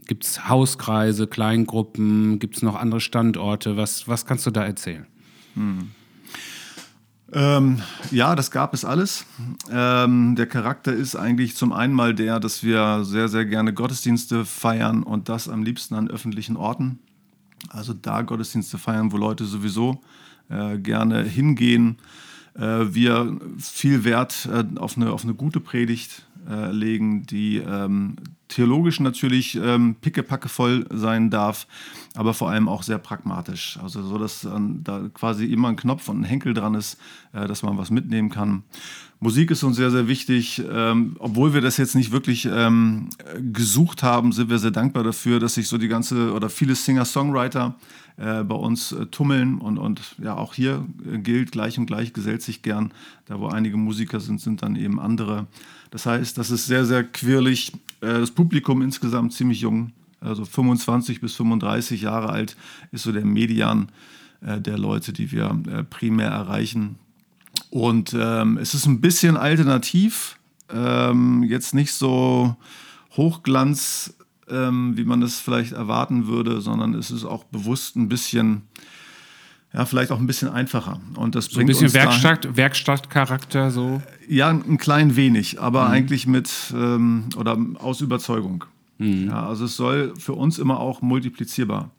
Gibt 0.07 0.25
es 0.25 0.49
Hauskreise, 0.49 1.29
Kleingruppen? 1.29 2.41
Gibt 2.41 2.57
es 2.57 2.63
noch 2.63 2.75
andere 2.75 3.01
Standorte? 3.01 3.77
Was, 3.77 4.09
was 4.09 4.27
kannst 4.27 4.45
du 4.45 4.51
da 4.51 4.65
erzählen? 4.65 5.07
Ähm, 7.33 7.81
ja, 8.11 8.35
das 8.35 8.51
gab 8.51 8.75
es 8.75 8.85
alles. 8.85 9.25
Ähm, 9.71 10.35
der 10.35 10.47
Charakter 10.47 10.93
ist 10.93 11.15
eigentlich 11.15 11.57
zum 11.57 11.73
einen 11.73 11.95
mal 11.95 12.15
der, 12.15 12.41
dass 12.41 12.65
wir 12.65 13.05
sehr, 13.05 13.29
sehr 13.29 13.45
gerne 13.45 13.73
Gottesdienste 13.73 14.45
feiern 14.45 15.03
und 15.03 15.29
das 15.29 15.49
am 15.49 15.63
liebsten 15.63 15.95
an 15.95 16.11
öffentlichen 16.11 16.57
Orten. 16.57 16.99
Also 17.69 17.93
da 17.93 18.23
Gottesdienste 18.23 18.79
feiern, 18.79 19.13
wo 19.13 19.17
Leute 19.17 19.45
sowieso 19.45 20.01
äh, 20.49 20.79
gerne 20.79 21.23
hingehen. 21.23 21.99
Äh, 22.55 22.95
wir 22.95 23.39
viel 23.59 24.05
Wert 24.05 24.49
äh, 24.53 24.65
auf, 24.79 24.97
eine, 24.97 25.13
auf 25.13 25.23
eine 25.23 25.35
gute 25.35 25.61
Predigt 25.61 26.27
äh, 26.51 26.73
legen, 26.73 27.27
die 27.27 27.59
ähm, 27.59 28.17
theologisch 28.49 28.99
natürlich 28.99 29.55
ähm, 29.55 29.95
pickepackevoll 30.01 30.87
sein 30.91 31.31
darf, 31.31 31.67
aber 32.15 32.35
vor 32.35 32.51
allem 32.51 32.69
auch 32.69 32.83
sehr 32.83 32.99
pragmatisch. 32.99 33.79
Also 33.81 34.03
so, 34.03 34.19
dass 34.19 34.45
ähm, 34.45 34.81
da 34.83 35.09
quasi 35.15 35.47
immer 35.47 35.69
ein 35.69 35.77
Knopf 35.77 36.09
und 36.09 36.21
ein 36.21 36.25
Henkel 36.25 36.53
dran 36.53 36.75
ist, 36.75 36.99
äh, 37.33 37.47
dass 37.47 37.63
man 37.63 37.79
was 37.79 37.91
mitnehmen 37.91 38.31
kann. 38.31 38.65
Musik 39.21 39.51
ist 39.51 39.63
uns 39.63 39.77
sehr, 39.77 39.91
sehr 39.91 40.09
wichtig. 40.09 40.63
Ähm, 40.71 41.15
obwohl 41.19 41.53
wir 41.53 41.61
das 41.61 41.77
jetzt 41.77 41.95
nicht 41.95 42.11
wirklich 42.11 42.49
ähm, 42.51 43.11
gesucht 43.53 44.03
haben, 44.03 44.33
sind 44.33 44.49
wir 44.49 44.59
sehr 44.59 44.71
dankbar 44.71 45.05
dafür, 45.05 45.39
dass 45.39 45.55
sich 45.55 45.69
so 45.69 45.77
die 45.77 45.89
ganze 45.89 46.33
oder 46.33 46.49
viele 46.49 46.75
Singer-Songwriter 46.75 47.77
äh, 48.17 48.43
bei 48.45 48.55
uns 48.55 48.93
äh, 48.93 49.07
tummeln 49.07 49.59
und, 49.59 49.79
und 49.79 50.17
ja, 50.23 50.37
auch 50.37 50.55
hier 50.55 50.87
äh, 51.07 51.19
gilt, 51.19 51.53
gleich 51.53 51.79
und 51.79 51.87
gleich 51.87 52.15
gesellt 52.15 52.43
sich 52.43 52.63
gern. 52.63 52.93
Da, 53.27 53.39
wo 53.39 53.49
einige 53.49 53.77
Musiker 53.77 54.21
sind, 54.21 54.41
sind 54.41 54.63
dann 54.63 54.75
eben 54.75 54.99
andere. 54.99 55.47
Das 55.91 56.07
heißt, 56.07 56.39
das 56.39 56.51
ist 56.51 56.67
sehr, 56.67 56.85
sehr 56.85 57.05
quirlig. 57.05 57.73
Äh, 58.01 58.21
das 58.21 58.31
Publikum 58.31 58.83
insgesamt 58.83 59.33
ziemlich 59.33 59.61
jung, 59.61 59.93
also 60.21 60.45
25 60.45 61.21
bis 61.21 61.35
35 61.35 62.03
Jahre 62.03 62.31
alt 62.31 62.57
ist 62.93 63.05
so 63.05 63.13
der 63.13 63.25
Median 63.25 63.91
äh, 64.41 64.61
der 64.61 64.79
Leute, 64.79 65.13
die 65.13 65.33
wir 65.33 65.59
äh, 65.69 65.85
primär 65.85 66.31
erreichen. 66.31 66.97
Und 67.71 68.15
ähm, 68.19 68.59
es 68.59 68.75
ist 68.75 68.87
ein 68.87 69.01
bisschen 69.01 69.37
alternativ, 69.37 70.39
ähm, 70.73 71.43
jetzt 71.43 71.75
nicht 71.75 71.93
so 71.93 72.57
Hochglanz, 73.17 74.15
ähm, 74.49 74.97
wie 74.97 75.05
man 75.05 75.23
es 75.23 75.41
vielleicht 75.41 75.73
erwarten 75.73 76.27
würde, 76.27 76.61
sondern 76.61 76.95
es 76.95 77.11
ist 77.11 77.25
auch 77.25 77.45
bewusst 77.45 77.97
ein 77.97 78.09
bisschen, 78.09 78.63
ja, 79.73 79.85
vielleicht 79.85 80.11
auch 80.11 80.19
ein 80.19 80.27
bisschen 80.27 80.49
einfacher. 80.49 81.01
Und 81.17 81.35
das 81.35 81.47
So 81.47 81.53
ein 81.53 81.55
bringt 81.67 81.69
bisschen 81.69 81.85
uns 81.87 81.93
dahin- 81.93 82.09
Werkstatt, 82.23 82.57
Werkstattcharakter 82.57 83.71
so. 83.71 84.03
ja, 84.29 84.49
ein 84.51 84.79
klein 84.79 85.15
wenig, 85.17 85.61
aber 85.61 85.89
eigentlich 85.89 86.27
mit 86.27 86.51
ähm, 86.75 87.25
oder 87.37 87.57
aus 87.79 88.01
Überzeugung. 88.01 88.65
Ja, 88.99 89.47
also 89.47 89.65
es 89.65 89.77
soll 89.77 90.13
für 90.19 90.35
uns 90.35 90.59
immer 90.59 90.79
auch 90.79 91.01
multiplizierbar 91.01 91.91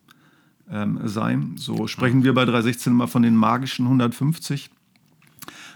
ähm, 0.71 0.99
sein. 1.05 1.53
So 1.55 1.87
sprechen 1.87 2.23
wir 2.23 2.35
bei 2.35 2.45
316 2.45 2.93
immer 2.93 3.07
von 3.07 3.23
den 3.23 3.35
magischen 3.35 3.85
150. 3.85 4.69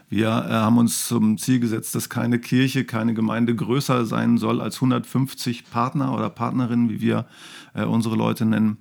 Wir 0.08 0.28
äh, 0.28 0.52
haben 0.52 0.78
uns 0.78 1.08
zum 1.08 1.40
Ziel 1.40 1.60
gesetzt, 1.60 1.96
dass 1.96 2.10
keine 2.10 2.38
Kirche, 2.38 2.86
keine 2.86 3.16
Gemeinde 3.16 3.56
größer 3.56 4.06
sein 4.06 4.38
soll 4.38 4.62
als 4.62 4.76
150 4.76 5.72
Partner 5.72 6.14
oder 6.14 6.30
Partnerinnen, 6.30 6.90
wie 6.92 7.02
wir 7.02 7.26
äh, 7.74 7.86
unsere 7.86 8.16
Leute 8.16 8.46
nennen, 8.46 8.78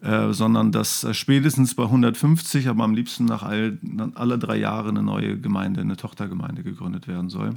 äh, 0.00 0.32
sondern 0.32 0.70
dass 0.70 1.02
äh, 1.02 1.12
spätestens 1.12 1.74
bei 1.74 1.82
150, 1.82 2.68
aber 2.68 2.84
am 2.84 2.94
liebsten 2.94 3.24
nach 3.24 3.42
all, 3.42 3.78
alle 4.14 4.38
drei 4.38 4.56
Jahre 4.56 4.90
eine 4.90 5.02
neue 5.02 5.38
Gemeinde, 5.38 5.80
eine 5.80 5.96
Tochtergemeinde 5.96 6.62
gegründet 6.62 7.08
werden 7.08 7.30
soll. 7.30 7.54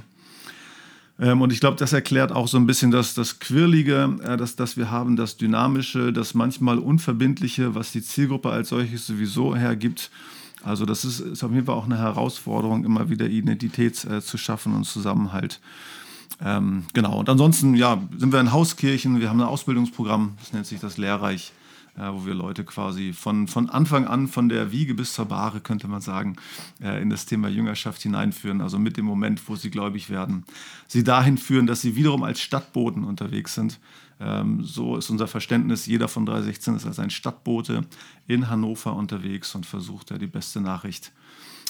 Ähm, 1.20 1.40
und 1.40 1.52
ich 1.52 1.60
glaube, 1.60 1.76
das 1.76 1.92
erklärt 1.92 2.32
auch 2.32 2.48
so 2.48 2.56
ein 2.56 2.66
bisschen 2.66 2.90
das, 2.90 3.14
das 3.14 3.38
Quirlige, 3.38 4.18
äh, 4.24 4.36
das, 4.36 4.56
das 4.56 4.76
wir 4.76 4.90
haben, 4.90 5.14
das 5.14 5.36
Dynamische, 5.36 6.12
das 6.12 6.34
manchmal 6.34 6.78
Unverbindliche, 6.78 7.76
was 7.76 7.92
die 7.92 8.02
Zielgruppe 8.02 8.50
als 8.50 8.70
solches 8.70 9.06
sowieso 9.06 9.54
hergibt. 9.54 10.10
Also 10.64 10.84
das 10.84 11.04
ist, 11.04 11.20
ist 11.20 11.44
auf 11.44 11.52
jeden 11.52 11.66
Fall 11.66 11.76
auch 11.76 11.86
eine 11.86 11.98
Herausforderung, 11.98 12.84
immer 12.84 13.08
wieder 13.08 13.26
Identität 13.26 14.04
äh, 14.04 14.20
zu 14.20 14.36
schaffen 14.36 14.74
und 14.74 14.84
Zusammenhalt. 14.84 15.60
Ähm, 16.44 16.84
genau. 16.92 17.20
Und 17.20 17.28
ansonsten, 17.28 17.74
ja, 17.74 18.02
sind 18.16 18.32
wir 18.32 18.40
in 18.40 18.50
Hauskirchen, 18.50 19.20
wir 19.20 19.28
haben 19.28 19.40
ein 19.40 19.46
Ausbildungsprogramm, 19.46 20.32
das 20.40 20.52
nennt 20.52 20.66
sich 20.66 20.80
das 20.80 20.98
Lehrreich 20.98 21.52
wo 21.96 22.24
wir 22.24 22.34
Leute 22.34 22.64
quasi 22.64 23.12
von, 23.12 23.48
von 23.48 23.68
Anfang 23.68 24.06
an, 24.06 24.28
von 24.28 24.48
der 24.48 24.72
Wiege 24.72 24.94
bis 24.94 25.12
zur 25.12 25.26
Bahre, 25.26 25.60
könnte 25.60 25.88
man 25.88 26.00
sagen, 26.00 26.36
äh, 26.80 27.02
in 27.02 27.10
das 27.10 27.26
Thema 27.26 27.48
Jüngerschaft 27.48 28.02
hineinführen. 28.02 28.60
Also 28.60 28.78
mit 28.78 28.96
dem 28.96 29.04
Moment, 29.04 29.46
wo 29.48 29.56
sie 29.56 29.70
gläubig 29.70 30.08
werden, 30.08 30.44
sie 30.86 31.04
dahin 31.04 31.36
führen, 31.36 31.66
dass 31.66 31.82
sie 31.82 31.94
wiederum 31.96 32.22
als 32.22 32.40
Stadtboten 32.40 33.04
unterwegs 33.04 33.54
sind. 33.54 33.78
Ähm, 34.20 34.62
so 34.64 34.96
ist 34.96 35.10
unser 35.10 35.26
Verständnis. 35.26 35.86
Jeder 35.86 36.08
von 36.08 36.24
316 36.24 36.76
ist 36.76 36.86
als 36.86 36.98
ein 36.98 37.10
Stadtbote 37.10 37.82
in 38.26 38.48
Hannover 38.48 38.94
unterwegs 38.94 39.54
und 39.54 39.66
versucht 39.66 40.10
ja 40.10 40.18
die 40.18 40.26
beste 40.26 40.60
Nachricht 40.60 41.12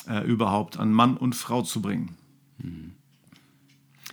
äh, 0.08 0.24
überhaupt 0.24 0.78
an 0.78 0.92
Mann 0.92 1.16
und 1.16 1.34
Frau 1.34 1.62
zu 1.62 1.82
bringen. 1.82 2.16
Mhm. 2.58 2.92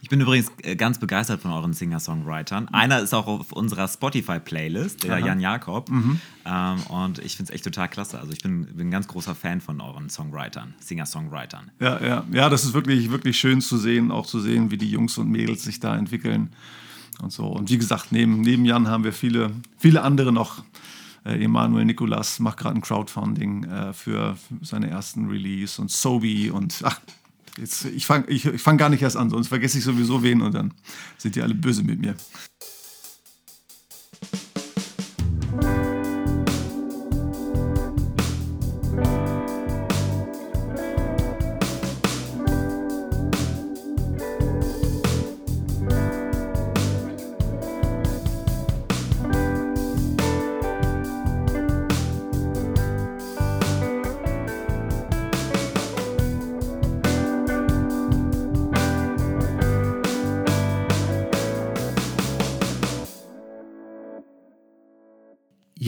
Ich 0.02 0.10
bin 0.10 0.22
übrigens 0.22 0.52
äh, 0.64 0.76
ganz 0.76 1.00
begeistert 1.00 1.42
von 1.42 1.52
euren 1.52 1.74
Singer-Songwritern. 1.74 2.70
Einer 2.70 3.00
ist 3.00 3.14
auch 3.14 3.28
auf 3.28 3.52
unserer 3.52 3.88
Spotify-Playlist, 3.88 5.04
der 5.04 5.18
Aha. 5.18 5.26
Jan 5.26 5.40
Jakob. 5.40 5.90
Mhm. 5.90 6.22
Ähm, 6.46 6.82
und 6.90 7.20
ich 7.20 7.36
finde 7.36 7.52
es 7.52 7.56
echt 7.56 7.66
total 7.66 7.90
klasse. 7.90 8.20
Also 8.20 8.32
ich 8.32 8.40
bin, 8.40 8.66
bin, 8.66 8.88
ein 8.88 8.92
ganz 8.92 9.08
großer 9.08 9.36
Fan 9.36 9.62
von 9.62 9.82
euren 9.82 10.10
Songwritern, 10.10 10.74
Singer-Songwritern. 10.80 11.72
Ja, 11.80 12.04
ja, 12.04 12.24
ja, 12.32 12.50
das 12.50 12.64
ist 12.64 12.74
wirklich, 12.74 13.12
wirklich 13.12 13.38
schön 13.38 13.62
zu 13.62 13.78
sehen, 13.78 14.12
auch 14.12 14.26
zu 14.26 14.40
sehen, 14.40 14.72
wie 14.72 14.78
die 14.78 14.90
Jungs 14.90 15.18
und 15.18 15.30
Mädels 15.30 15.64
sich 15.64 15.80
da 15.80 15.96
entwickeln 15.96 16.50
und 17.22 17.32
so. 17.32 17.48
Und 17.48 17.70
wie 17.70 17.78
gesagt, 17.78 18.12
neben, 18.12 18.42
neben 18.42 18.66
Jan 18.66 18.88
haben 18.88 19.04
wir 19.04 19.14
viele, 19.14 19.52
viele 19.78 20.02
andere 20.02 20.32
noch. 20.32 20.64
Äh, 21.26 21.44
Emanuel 21.44 21.86
Nikolas 21.86 22.40
macht 22.40 22.58
gerade 22.58 22.76
ein 22.76 22.82
Crowdfunding 22.82 23.66
äh, 23.66 23.94
für 23.94 24.38
seine 24.62 24.90
ersten 24.90 25.28
Release 25.28 25.82
und 25.82 25.92
Sobi 25.92 26.50
und 26.50 26.82
ach, 26.84 27.02
Jetzt, 27.60 27.86
ich 27.86 28.06
fange 28.06 28.26
ich, 28.28 28.46
ich 28.46 28.62
fang 28.62 28.78
gar 28.78 28.90
nicht 28.90 29.02
erst 29.02 29.18
an, 29.18 29.30
sonst 29.30 29.50
vergesse 29.50 29.78
ich 29.78 29.84
sowieso 29.84 30.24
wen 30.24 30.42
und 30.42 30.56
dann 30.56 30.74
sind 31.18 31.36
die 31.36 31.42
alle 31.42 31.54
böse 31.54 31.84
mit 31.84 32.00
mir. 32.00 32.16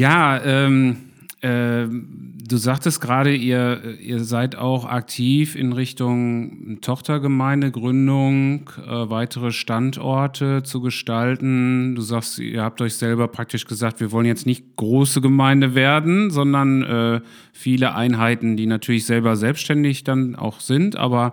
Ja, 0.02 0.42
ähm, 0.44 0.98
äh, 1.42 1.86
du 1.86 2.58
sagtest 2.58 3.02
gerade, 3.02 3.36
ihr, 3.36 4.00
ihr 4.02 4.24
seid 4.24 4.56
auch 4.56 4.86
aktiv 4.86 5.56
in 5.56 5.74
Richtung 5.74 6.80
Tochtergemeindegründung, 6.82 8.68
äh, 8.84 9.10
weitere 9.12 9.52
Standorte 9.52 10.64
zu 10.64 10.82
gestalten. 10.82 11.94
Du 11.94 12.02
sagst, 12.02 12.40
ihr 12.40 12.64
habt 12.64 12.82
euch 12.82 12.96
selber 12.96 13.28
praktisch 13.28 13.68
gesagt, 13.68 14.00
wir 14.00 14.12
wollen 14.12 14.26
jetzt 14.26 14.48
nicht 14.48 14.76
große 14.76 15.22
Gemeinde 15.22 15.76
werden, 15.76 16.32
sondern 16.32 16.82
äh, 16.82 17.22
viele 17.54 17.94
Einheiten, 17.94 18.58
die 18.58 18.66
natürlich 18.66 19.06
selber 19.06 19.36
selbstständig 19.36 20.04
dann 20.04 20.36
auch 20.36 20.62
sind, 20.62 20.96
aber 20.96 21.32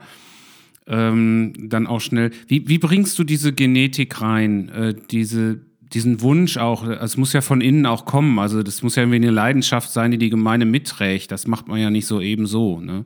ähm, 0.86 1.54
dann 1.56 1.86
auch 1.86 2.02
schnell. 2.02 2.32
Wie, 2.48 2.68
wie 2.68 2.76
bringst 2.76 3.18
du 3.18 3.24
diese 3.24 3.54
Genetik 3.54 4.20
rein, 4.20 4.68
äh, 4.68 4.94
diese 5.10 5.60
diesen 5.92 6.20
Wunsch 6.20 6.56
auch, 6.56 6.86
es 6.86 7.16
muss 7.16 7.32
ja 7.32 7.40
von 7.40 7.60
innen 7.60 7.86
auch 7.86 8.04
kommen, 8.04 8.38
also 8.38 8.62
das 8.62 8.82
muss 8.82 8.96
ja 8.96 9.02
irgendwie 9.02 9.16
eine 9.16 9.30
Leidenschaft 9.30 9.90
sein, 9.90 10.10
die 10.10 10.18
die 10.18 10.30
Gemeinde 10.30 10.66
mitträgt. 10.66 11.30
Das 11.30 11.46
macht 11.46 11.68
man 11.68 11.80
ja 11.80 11.90
nicht 11.90 12.06
so 12.06 12.20
eben 12.20 12.46
so. 12.46 12.80
Ne? 12.80 13.04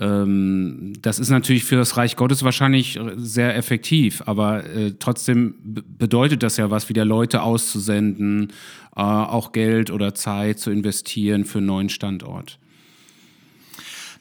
Ähm, 0.00 0.94
das 1.00 1.18
ist 1.18 1.30
natürlich 1.30 1.64
für 1.64 1.76
das 1.76 1.96
Reich 1.96 2.16
Gottes 2.16 2.42
wahrscheinlich 2.42 2.98
sehr 3.16 3.56
effektiv, 3.56 4.22
aber 4.26 4.64
äh, 4.64 4.92
trotzdem 4.98 5.54
bedeutet 5.62 6.42
das 6.42 6.56
ja 6.56 6.70
was, 6.70 6.88
wieder 6.88 7.04
Leute 7.04 7.42
auszusenden, 7.42 8.52
äh, 8.96 9.00
auch 9.00 9.52
Geld 9.52 9.90
oder 9.90 10.14
Zeit 10.14 10.58
zu 10.58 10.70
investieren 10.70 11.44
für 11.44 11.58
einen 11.58 11.66
neuen 11.66 11.88
Standort. 11.88 12.58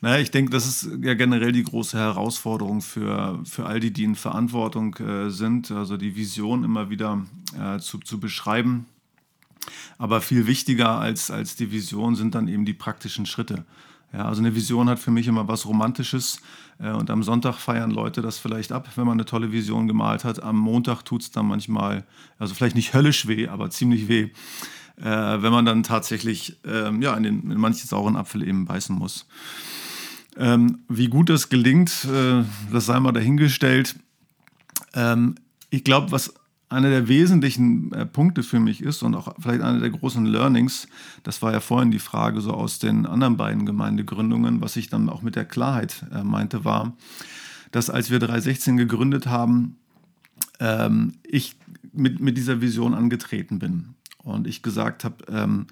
Naja, 0.02 0.22
ich 0.22 0.30
denke, 0.30 0.52
das 0.52 0.68
ist 0.68 0.90
ja 1.02 1.16
generell 1.16 1.52
die 1.52 1.64
große 1.64 1.98
Herausforderung 1.98 2.82
für, 2.82 3.40
für 3.46 3.66
all 3.66 3.80
die, 3.80 3.92
die 3.92 4.04
in 4.04 4.16
Verantwortung 4.16 4.96
äh, 4.96 5.30
sind, 5.30 5.72
also 5.72 5.98
die 5.98 6.16
Vision 6.16 6.64
immer 6.64 6.90
wieder 6.90 7.26
äh, 7.60 7.80
zu, 7.80 7.98
zu 8.00 8.20
beschreiben. 8.20 8.86
Aber 9.98 10.22
viel 10.22 10.46
wichtiger 10.46 11.00
als, 11.00 11.32
als 11.32 11.56
die 11.56 11.72
Vision 11.72 12.16
sind 12.16 12.36
dann 12.36 12.48
eben 12.48 12.66
die 12.66 12.74
praktischen 12.74 13.26
Schritte. 13.26 13.66
Ja, 14.14 14.26
also 14.26 14.42
eine 14.42 14.56
Vision 14.56 14.88
hat 14.88 15.00
für 15.00 15.12
mich 15.12 15.28
immer 15.28 15.48
was 15.48 15.66
Romantisches 15.66 16.40
äh, 16.80 16.92
und 16.92 17.10
am 17.10 17.24
Sonntag 17.24 17.56
feiern 17.56 17.92
Leute 17.92 18.22
das 18.22 18.38
vielleicht 18.38 18.72
ab, 18.72 18.88
wenn 18.96 19.06
man 19.06 19.18
eine 19.18 19.26
tolle 19.26 19.52
Vision 19.52 19.88
gemalt 19.88 20.24
hat. 20.24 20.42
Am 20.42 20.58
Montag 20.58 21.04
tut 21.04 21.24
es 21.24 21.32
dann 21.32 21.48
manchmal, 21.48 22.06
also 22.40 22.54
vielleicht 22.54 22.76
nicht 22.76 22.94
höllisch 22.94 23.28
weh, 23.28 23.48
aber 23.48 23.70
ziemlich 23.70 24.08
weh, 24.08 24.30
äh, 24.98 25.04
wenn 25.04 25.52
man 25.52 25.66
dann 25.66 25.84
tatsächlich 25.84 26.58
ähm, 26.66 27.02
ja, 27.02 27.16
in, 27.16 27.24
den, 27.24 27.52
in 27.52 27.60
manche 27.60 27.86
sauren 27.86 28.16
Apfel 28.16 28.48
eben 28.48 28.66
beißen 28.66 28.96
muss. 28.96 29.28
Ähm, 30.38 30.80
wie 30.88 31.08
gut 31.08 31.30
das 31.30 31.50
gelingt, 31.50 32.06
äh, 32.06 32.44
das 32.72 32.86
sei 32.86 33.00
mal 33.00 33.12
dahingestellt. 33.12 33.96
Ähm, 34.94 35.36
ich 35.70 35.84
glaube, 35.84 36.12
was 36.12 36.34
einer 36.70 36.90
der 36.90 37.08
wesentlichen 37.08 37.92
äh, 37.94 38.06
Punkte 38.06 38.44
für 38.44 38.60
mich 38.60 38.82
ist 38.84 39.02
und 39.02 39.16
auch 39.16 39.34
vielleicht 39.40 39.62
einer 39.62 39.80
der 39.80 39.90
großen 39.90 40.26
Learnings, 40.26 40.88
das 41.24 41.42
war 41.42 41.54
ja 41.54 41.60
vorhin 41.60 41.92
die 41.92 42.00
Frage 42.00 42.42
so 42.42 42.52
aus 42.52 42.78
den 42.78 43.06
anderen 43.06 43.38
beiden 43.38 43.66
Gemeindegründungen, 43.66 44.62
was 44.62 44.76
ich 44.76 44.90
dann 44.90 45.10
auch 45.10 45.22
mit 45.22 45.36
der 45.36 45.46
Klarheit 45.46 46.06
äh, 46.14 46.24
meinte, 46.24 46.66
war, 46.66 46.96
dass 47.72 47.90
als 47.90 48.12
wir 48.12 48.20
316 48.20 48.78
gegründet 48.78 49.28
haben, 49.28 49.78
ähm, 50.60 51.14
ich 51.24 51.56
mit, 51.94 52.20
mit 52.20 52.38
dieser 52.38 52.62
Vision 52.62 52.94
angetreten 52.94 53.60
bin 53.60 53.96
und 54.24 54.46
ich 54.46 54.62
gesagt 54.62 55.04
habe, 55.04 55.16
ähm, 55.30 55.68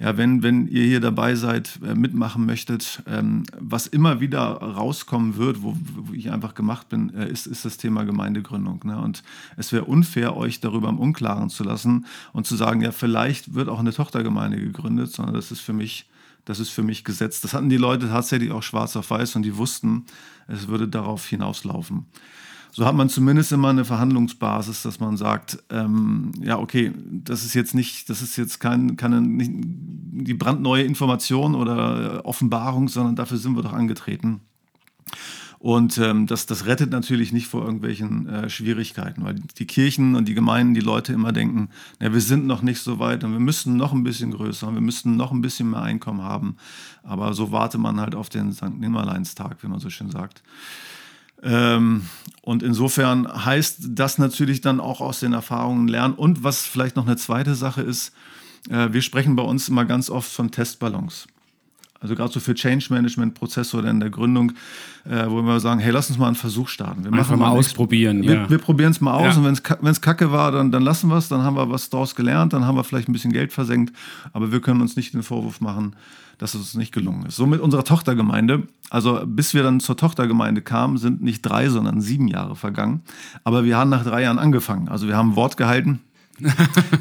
ja, 0.00 0.16
wenn, 0.16 0.42
wenn 0.42 0.66
ihr 0.66 0.84
hier 0.84 1.00
dabei 1.00 1.34
seid, 1.34 1.78
äh, 1.86 1.94
mitmachen 1.94 2.46
möchtet, 2.46 3.02
ähm, 3.06 3.44
was 3.58 3.86
immer 3.86 4.20
wieder 4.20 4.40
rauskommen 4.40 5.36
wird, 5.36 5.62
wo, 5.62 5.76
wo 5.94 6.14
ich 6.14 6.30
einfach 6.30 6.54
gemacht 6.54 6.88
bin, 6.88 7.12
äh, 7.14 7.28
ist, 7.28 7.46
ist 7.46 7.66
das 7.66 7.76
Thema 7.76 8.04
Gemeindegründung. 8.04 8.80
Ne? 8.84 8.98
Und 8.98 9.22
es 9.58 9.72
wäre 9.72 9.84
unfair, 9.84 10.36
euch 10.36 10.60
darüber 10.60 10.88
im 10.88 10.98
Unklaren 10.98 11.50
zu 11.50 11.64
lassen 11.64 12.06
und 12.32 12.46
zu 12.46 12.56
sagen, 12.56 12.80
ja, 12.80 12.92
vielleicht 12.92 13.54
wird 13.54 13.68
auch 13.68 13.78
eine 13.78 13.92
Tochtergemeinde 13.92 14.58
gegründet, 14.58 15.12
sondern 15.12 15.34
das 15.34 15.52
ist 15.52 15.60
für 15.60 15.74
mich 15.74 16.06
das 16.46 16.58
ist 16.58 16.70
für 16.70 16.82
mich 16.82 17.04
gesetzt. 17.04 17.44
Das 17.44 17.52
hatten 17.52 17.68
die 17.68 17.76
Leute 17.76 18.08
tatsächlich 18.08 18.50
auch 18.50 18.62
schwarz 18.62 18.96
auf 18.96 19.10
weiß 19.10 19.36
und 19.36 19.42
die 19.42 19.58
wussten, 19.58 20.06
es 20.48 20.68
würde 20.68 20.88
darauf 20.88 21.26
hinauslaufen 21.26 22.06
so 22.72 22.86
hat 22.86 22.94
man 22.94 23.08
zumindest 23.08 23.52
immer 23.52 23.68
eine 23.68 23.84
Verhandlungsbasis, 23.84 24.82
dass 24.82 25.00
man 25.00 25.16
sagt, 25.16 25.62
ähm, 25.70 26.32
ja, 26.40 26.58
okay, 26.58 26.92
das 27.10 27.44
ist 27.44 27.54
jetzt 27.54 27.74
nicht, 27.74 28.08
das 28.08 28.22
ist 28.22 28.36
jetzt 28.36 28.60
kein, 28.60 28.96
keine 28.96 29.20
nicht 29.20 29.50
die 29.54 30.34
brandneue 30.34 30.82
Information 30.82 31.54
oder 31.54 32.18
äh, 32.18 32.18
Offenbarung, 32.18 32.88
sondern 32.88 33.16
dafür 33.16 33.38
sind 33.38 33.56
wir 33.56 33.62
doch 33.62 33.72
angetreten. 33.72 34.40
Und 35.60 35.98
ähm, 35.98 36.26
das, 36.26 36.46
das 36.46 36.64
rettet 36.64 36.90
natürlich 36.90 37.32
nicht 37.32 37.46
vor 37.46 37.62
irgendwelchen 37.62 38.26
äh, 38.26 38.48
Schwierigkeiten, 38.48 39.24
weil 39.24 39.34
die 39.34 39.66
Kirchen 39.66 40.14
und 40.14 40.26
die 40.26 40.32
Gemeinden, 40.32 40.72
die 40.72 40.80
Leute 40.80 41.12
immer 41.12 41.32
denken, 41.32 41.68
na, 41.98 42.14
wir 42.14 42.22
sind 42.22 42.46
noch 42.46 42.62
nicht 42.62 42.80
so 42.80 42.98
weit 42.98 43.24
und 43.24 43.32
wir 43.32 43.40
müssten 43.40 43.76
noch 43.76 43.92
ein 43.92 44.02
bisschen 44.02 44.30
größer 44.30 44.68
und 44.68 44.74
wir 44.74 44.80
müssten 44.80 45.16
noch 45.16 45.32
ein 45.32 45.42
bisschen 45.42 45.68
mehr 45.68 45.82
Einkommen 45.82 46.22
haben. 46.22 46.56
Aber 47.02 47.34
so 47.34 47.52
warte 47.52 47.76
man 47.76 48.00
halt 48.00 48.14
auf 48.14 48.30
den 48.30 48.52
St. 48.52 48.78
Nimmerleinstag, 48.78 49.62
wie 49.62 49.68
man 49.68 49.80
so 49.80 49.90
schön 49.90 50.10
sagt. 50.10 50.42
Ähm, 51.42 52.02
und 52.42 52.62
insofern 52.62 53.44
heißt 53.44 53.78
das 53.90 54.18
natürlich 54.18 54.60
dann 54.60 54.80
auch 54.80 55.00
aus 55.00 55.20
den 55.20 55.32
Erfahrungen 55.32 55.88
lernen. 55.88 56.14
Und 56.14 56.42
was 56.42 56.66
vielleicht 56.66 56.96
noch 56.96 57.06
eine 57.06 57.16
zweite 57.16 57.54
Sache 57.54 57.82
ist, 57.82 58.12
äh, 58.68 58.88
wir 58.92 59.02
sprechen 59.02 59.36
bei 59.36 59.42
uns 59.42 59.68
immer 59.68 59.84
ganz 59.84 60.10
oft 60.10 60.30
von 60.30 60.50
Testballons. 60.50 61.26
Also 62.02 62.14
gerade 62.14 62.32
so 62.32 62.40
für 62.40 62.54
Change 62.54 62.86
Management 62.88 63.34
Prozesse 63.34 63.76
oder 63.76 63.90
in 63.90 64.00
der 64.00 64.08
Gründung, 64.08 64.52
äh, 65.04 65.26
wo 65.28 65.42
wir 65.42 65.60
sagen, 65.60 65.80
hey, 65.80 65.92
lass 65.92 66.08
uns 66.08 66.18
mal 66.18 66.28
einen 66.28 66.34
Versuch 66.34 66.68
starten. 66.68 67.04
Wir 67.04 67.12
Einfach 67.12 67.36
mal 67.36 67.50
ausprobieren. 67.50 68.22
Wir, 68.22 68.34
ja. 68.34 68.50
wir 68.50 68.56
probieren 68.56 68.92
es 68.92 69.02
mal 69.02 69.12
aus 69.12 69.34
Ja. 69.34 69.40
und 69.40 69.44
wenn 69.44 69.92
es 69.92 70.00
kacke 70.00 70.32
war, 70.32 70.50
dann, 70.50 70.72
dann 70.72 70.82
lassen 70.82 71.08
wir 71.10 71.18
es, 71.18 71.28
dann 71.28 71.42
haben 71.42 71.56
wir 71.56 71.68
was 71.70 71.90
daraus 71.90 72.14
gelernt, 72.14 72.54
dann 72.54 72.64
haben 72.64 72.76
wir 72.76 72.84
vielleicht 72.84 73.10
ein 73.10 73.12
bisschen 73.12 73.32
Geld 73.32 73.52
versenkt, 73.52 73.94
aber 74.32 74.50
wir 74.50 74.60
können 74.62 74.80
uns 74.80 74.96
nicht 74.96 75.12
den 75.12 75.22
Vorwurf 75.22 75.60
machen, 75.60 75.94
dass 76.40 76.54
es 76.54 76.60
uns 76.60 76.74
nicht 76.74 76.92
gelungen 76.92 77.26
ist. 77.26 77.36
So 77.36 77.46
mit 77.46 77.60
unserer 77.60 77.84
Tochtergemeinde, 77.84 78.66
also 78.88 79.20
bis 79.26 79.52
wir 79.52 79.62
dann 79.62 79.78
zur 79.78 79.98
Tochtergemeinde 79.98 80.62
kamen, 80.62 80.96
sind 80.96 81.22
nicht 81.22 81.42
drei, 81.42 81.68
sondern 81.68 82.00
sieben 82.00 82.28
Jahre 82.28 82.56
vergangen. 82.56 83.02
Aber 83.44 83.64
wir 83.64 83.76
haben 83.76 83.90
nach 83.90 84.04
drei 84.04 84.22
Jahren 84.22 84.38
angefangen. 84.38 84.88
Also 84.88 85.06
wir 85.06 85.18
haben 85.18 85.36
Wort 85.36 85.58
gehalten. 85.58 86.00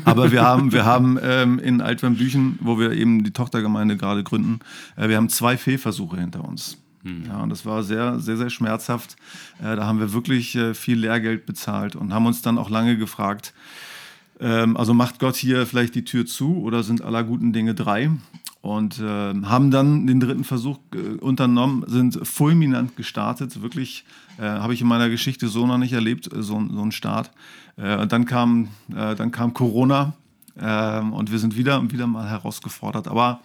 Aber 0.04 0.34
wir 0.34 0.42
haben, 0.42 0.74
wir 0.74 0.84
haben 0.84 1.18
ähm, 1.24 1.58
in 1.60 1.80
Altwernbüchen, 1.80 2.60
wo 2.62 2.78
wir 2.78 2.92
eben 2.92 3.24
die 3.24 3.32
Tochtergemeinde 3.32 3.96
gerade 3.96 4.26
gründen, 4.26 4.60
äh, 4.98 5.08
wir 5.08 5.16
haben 5.16 5.30
zwei 5.30 5.56
Fehlversuche 5.56 6.18
hinter 6.18 6.44
uns. 6.44 6.78
Ja, 7.26 7.38
und 7.38 7.50
das 7.50 7.66
war 7.66 7.82
sehr, 7.82 8.20
sehr, 8.20 8.36
sehr 8.36 8.50
schmerzhaft. 8.50 9.16
Äh, 9.62 9.78
da 9.78 9.86
haben 9.86 10.00
wir 10.00 10.12
wirklich 10.12 10.56
äh, 10.58 10.74
viel 10.74 11.00
Lehrgeld 11.00 11.46
bezahlt 11.46 11.96
und 11.96 12.14
haben 12.14 12.26
uns 12.26 12.42
dann 12.42 12.58
auch 12.58 12.70
lange 12.70 12.98
gefragt, 12.98 13.54
ähm, 14.40 14.78
also 14.78 14.94
macht 14.94 15.20
Gott 15.20 15.36
hier 15.36 15.66
vielleicht 15.66 15.96
die 15.96 16.04
Tür 16.04 16.26
zu 16.26 16.58
oder 16.58 16.84
sind 16.84 17.02
aller 17.02 17.24
guten 17.24 17.54
Dinge 17.54 17.76
drei? 17.76 18.12
Und 18.62 19.00
äh, 19.00 19.34
haben 19.44 19.72
dann 19.72 20.06
den 20.06 20.20
dritten 20.20 20.44
Versuch 20.44 20.80
äh, 20.94 21.18
unternommen, 21.20 21.86
sind 21.88 22.20
fulminant 22.28 22.98
gestartet. 22.98 23.62
Wirklich 23.62 24.04
äh, 24.38 24.44
habe 24.44 24.74
ich 24.74 24.82
in 24.82 24.88
meiner 24.88 25.10
Geschichte 25.10 25.48
so 25.48 25.66
noch 25.66 25.78
nicht 25.78 25.94
erlebt, 25.94 26.32
äh, 26.34 26.44
so, 26.44 26.62
so 26.70 26.82
einen 26.82 26.92
Start. 26.92 27.32
Äh, 27.78 27.98
und 28.02 28.12
dann 28.12 28.26
kam, 28.26 28.68
äh, 28.94 29.16
dann 29.16 29.32
kam 29.32 29.54
Corona 29.54 30.14
äh, 30.58 31.00
und 31.00 31.32
wir 31.32 31.40
sind 31.40 31.56
wieder, 31.56 31.90
wieder 31.90 32.06
mal 32.06 32.30
herausgefordert. 32.30 33.08
Aber 33.08 33.40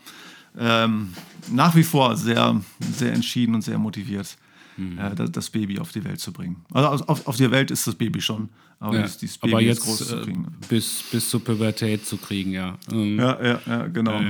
ähm, 0.59 1.13
nach 1.51 1.77
wie 1.77 1.85
vor 1.85 2.17
sehr, 2.17 2.61
sehr 2.81 3.13
entschieden 3.13 3.55
und 3.55 3.63
sehr 3.63 3.79
motiviert, 3.79 4.37
äh, 4.79 5.15
das, 5.15 5.31
das 5.33 5.51
Baby 5.51 5.79
auf 5.79 5.93
die 5.93 6.05
Welt 6.05 6.21
zu 6.21 6.33
bringen. 6.33 6.65
Also 6.73 7.05
auf, 7.07 7.27
auf 7.27 7.37
der 7.37 7.51
Welt 7.51 7.71
ist 7.71 7.87
das 7.87 7.95
Baby 7.95 8.21
schon, 8.21 8.49
aber 8.81 8.97
Ja. 8.97 9.03
das, 9.03 9.19
dieses 9.19 9.39
Baby 9.39 9.53
Aber 9.53 9.63
ist 9.63 9.69
jetzt 9.69 9.85
groß 9.85 10.09
zu 10.09 10.17
äh, 10.17 10.23
kriegen. 10.23 10.47
bis, 10.69 11.05
bis 11.11 11.31
zur 11.31 11.43
Pubertät 11.45 12.05
zu 12.07 12.17
kriegen, 12.17 12.53
ja. 12.53 12.77
Ähm, 12.93 13.19
Ja, 13.19 13.43
ja, 13.45 13.61
ja, 13.67 13.87
genau. 13.89 14.21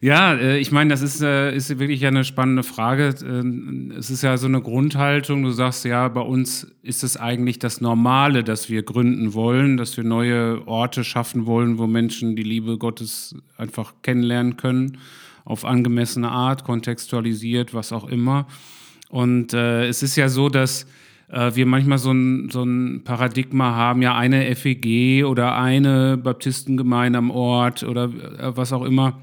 Ja, 0.00 0.34
äh, 0.34 0.58
ich 0.58 0.72
meine, 0.72 0.90
das 0.90 1.00
ist, 1.00 1.22
äh, 1.22 1.54
ist 1.54 1.78
wirklich 1.78 2.04
eine 2.04 2.24
spannende 2.24 2.64
Frage. 2.64 3.14
Ähm, 3.24 3.92
Es 3.96 4.10
ist 4.10 4.22
ja 4.22 4.36
so 4.36 4.48
eine 4.48 4.60
Grundhaltung. 4.60 5.44
Du 5.44 5.52
sagst 5.52 5.84
ja, 5.84 6.08
bei 6.08 6.22
uns 6.22 6.66
ist 6.82 7.04
es 7.04 7.16
eigentlich 7.16 7.60
das 7.60 7.80
Normale, 7.80 8.42
dass 8.42 8.68
wir 8.68 8.82
gründen 8.82 9.32
wollen, 9.32 9.76
dass 9.76 9.96
wir 9.96 10.02
neue 10.02 10.66
Orte 10.66 11.04
schaffen 11.04 11.46
wollen, 11.46 11.78
wo 11.78 11.86
Menschen 11.86 12.34
die 12.34 12.42
Liebe 12.42 12.78
Gottes 12.78 13.36
einfach 13.56 13.94
kennenlernen 14.02 14.56
können, 14.56 14.98
auf 15.44 15.64
angemessene 15.64 16.30
Art, 16.32 16.64
kontextualisiert, 16.64 17.72
was 17.72 17.92
auch 17.92 18.08
immer. 18.08 18.48
Und 19.12 19.52
äh, 19.52 19.86
es 19.86 20.02
ist 20.02 20.16
ja 20.16 20.28
so, 20.28 20.48
dass 20.48 20.86
äh, 21.28 21.54
wir 21.54 21.66
manchmal 21.66 21.98
so 21.98 22.10
ein, 22.12 22.48
so 22.50 22.64
ein 22.64 23.04
Paradigma 23.04 23.76
haben, 23.76 24.00
ja, 24.02 24.16
eine 24.16 24.56
FEG 24.56 25.24
oder 25.26 25.56
eine 25.56 26.16
Baptistengemeinde 26.16 27.18
am 27.18 27.30
Ort 27.30 27.84
oder 27.84 28.04
äh, 28.04 28.56
was 28.56 28.72
auch 28.72 28.84
immer 28.84 29.20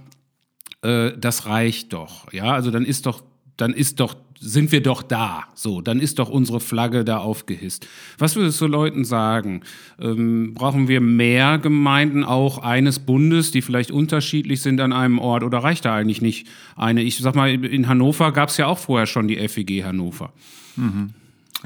äh, 0.82 1.12
das 1.18 1.46
reicht 1.46 1.94
doch. 1.94 2.32
Ja, 2.32 2.54
also 2.54 2.72
dann 2.72 2.86
ist 2.86 3.06
doch, 3.06 3.24
dann 3.58 3.74
ist 3.74 4.00
doch, 4.00 4.16
sind 4.40 4.72
wir 4.72 4.82
doch 4.82 5.04
da. 5.04 5.44
So, 5.54 5.82
dann 5.82 6.00
ist 6.00 6.20
doch 6.20 6.30
unsere 6.30 6.60
Flagge 6.60 7.04
da 7.04 7.18
aufgehisst. 7.18 7.88
Was 8.18 8.36
würdest 8.36 8.60
du 8.62 8.68
Leuten 8.68 9.04
sagen? 9.04 9.62
Ähm, 10.00 10.54
brauchen 10.54 10.88
wir 10.88 11.02
mehr 11.02 11.58
Gemeinden 11.58 12.24
auch 12.24 12.60
eines 12.60 13.00
Bundes, 13.00 13.52
die 13.52 13.62
vielleicht 13.62 13.92
unterschiedlich 13.92 14.62
sind 14.62 14.80
an 14.80 14.94
einem 14.94 15.20
Ort 15.20 15.44
oder 15.44 15.60
reicht 15.60 15.86
da 15.86 15.96
eigentlich 15.96 16.22
nicht 16.22 16.48
eine? 16.76 17.04
Ich 17.04 17.18
sag 17.18 17.36
mal, 17.36 17.50
in 17.50 17.88
Hannover 17.88 18.32
gab 18.32 18.50
es 18.50 18.58
ja 18.58 18.68
auch 18.68 18.80
vorher 18.80 19.08
schon 19.08 19.28
die 19.28 19.48
FEG 19.48 19.84
Hannover. 19.84 20.32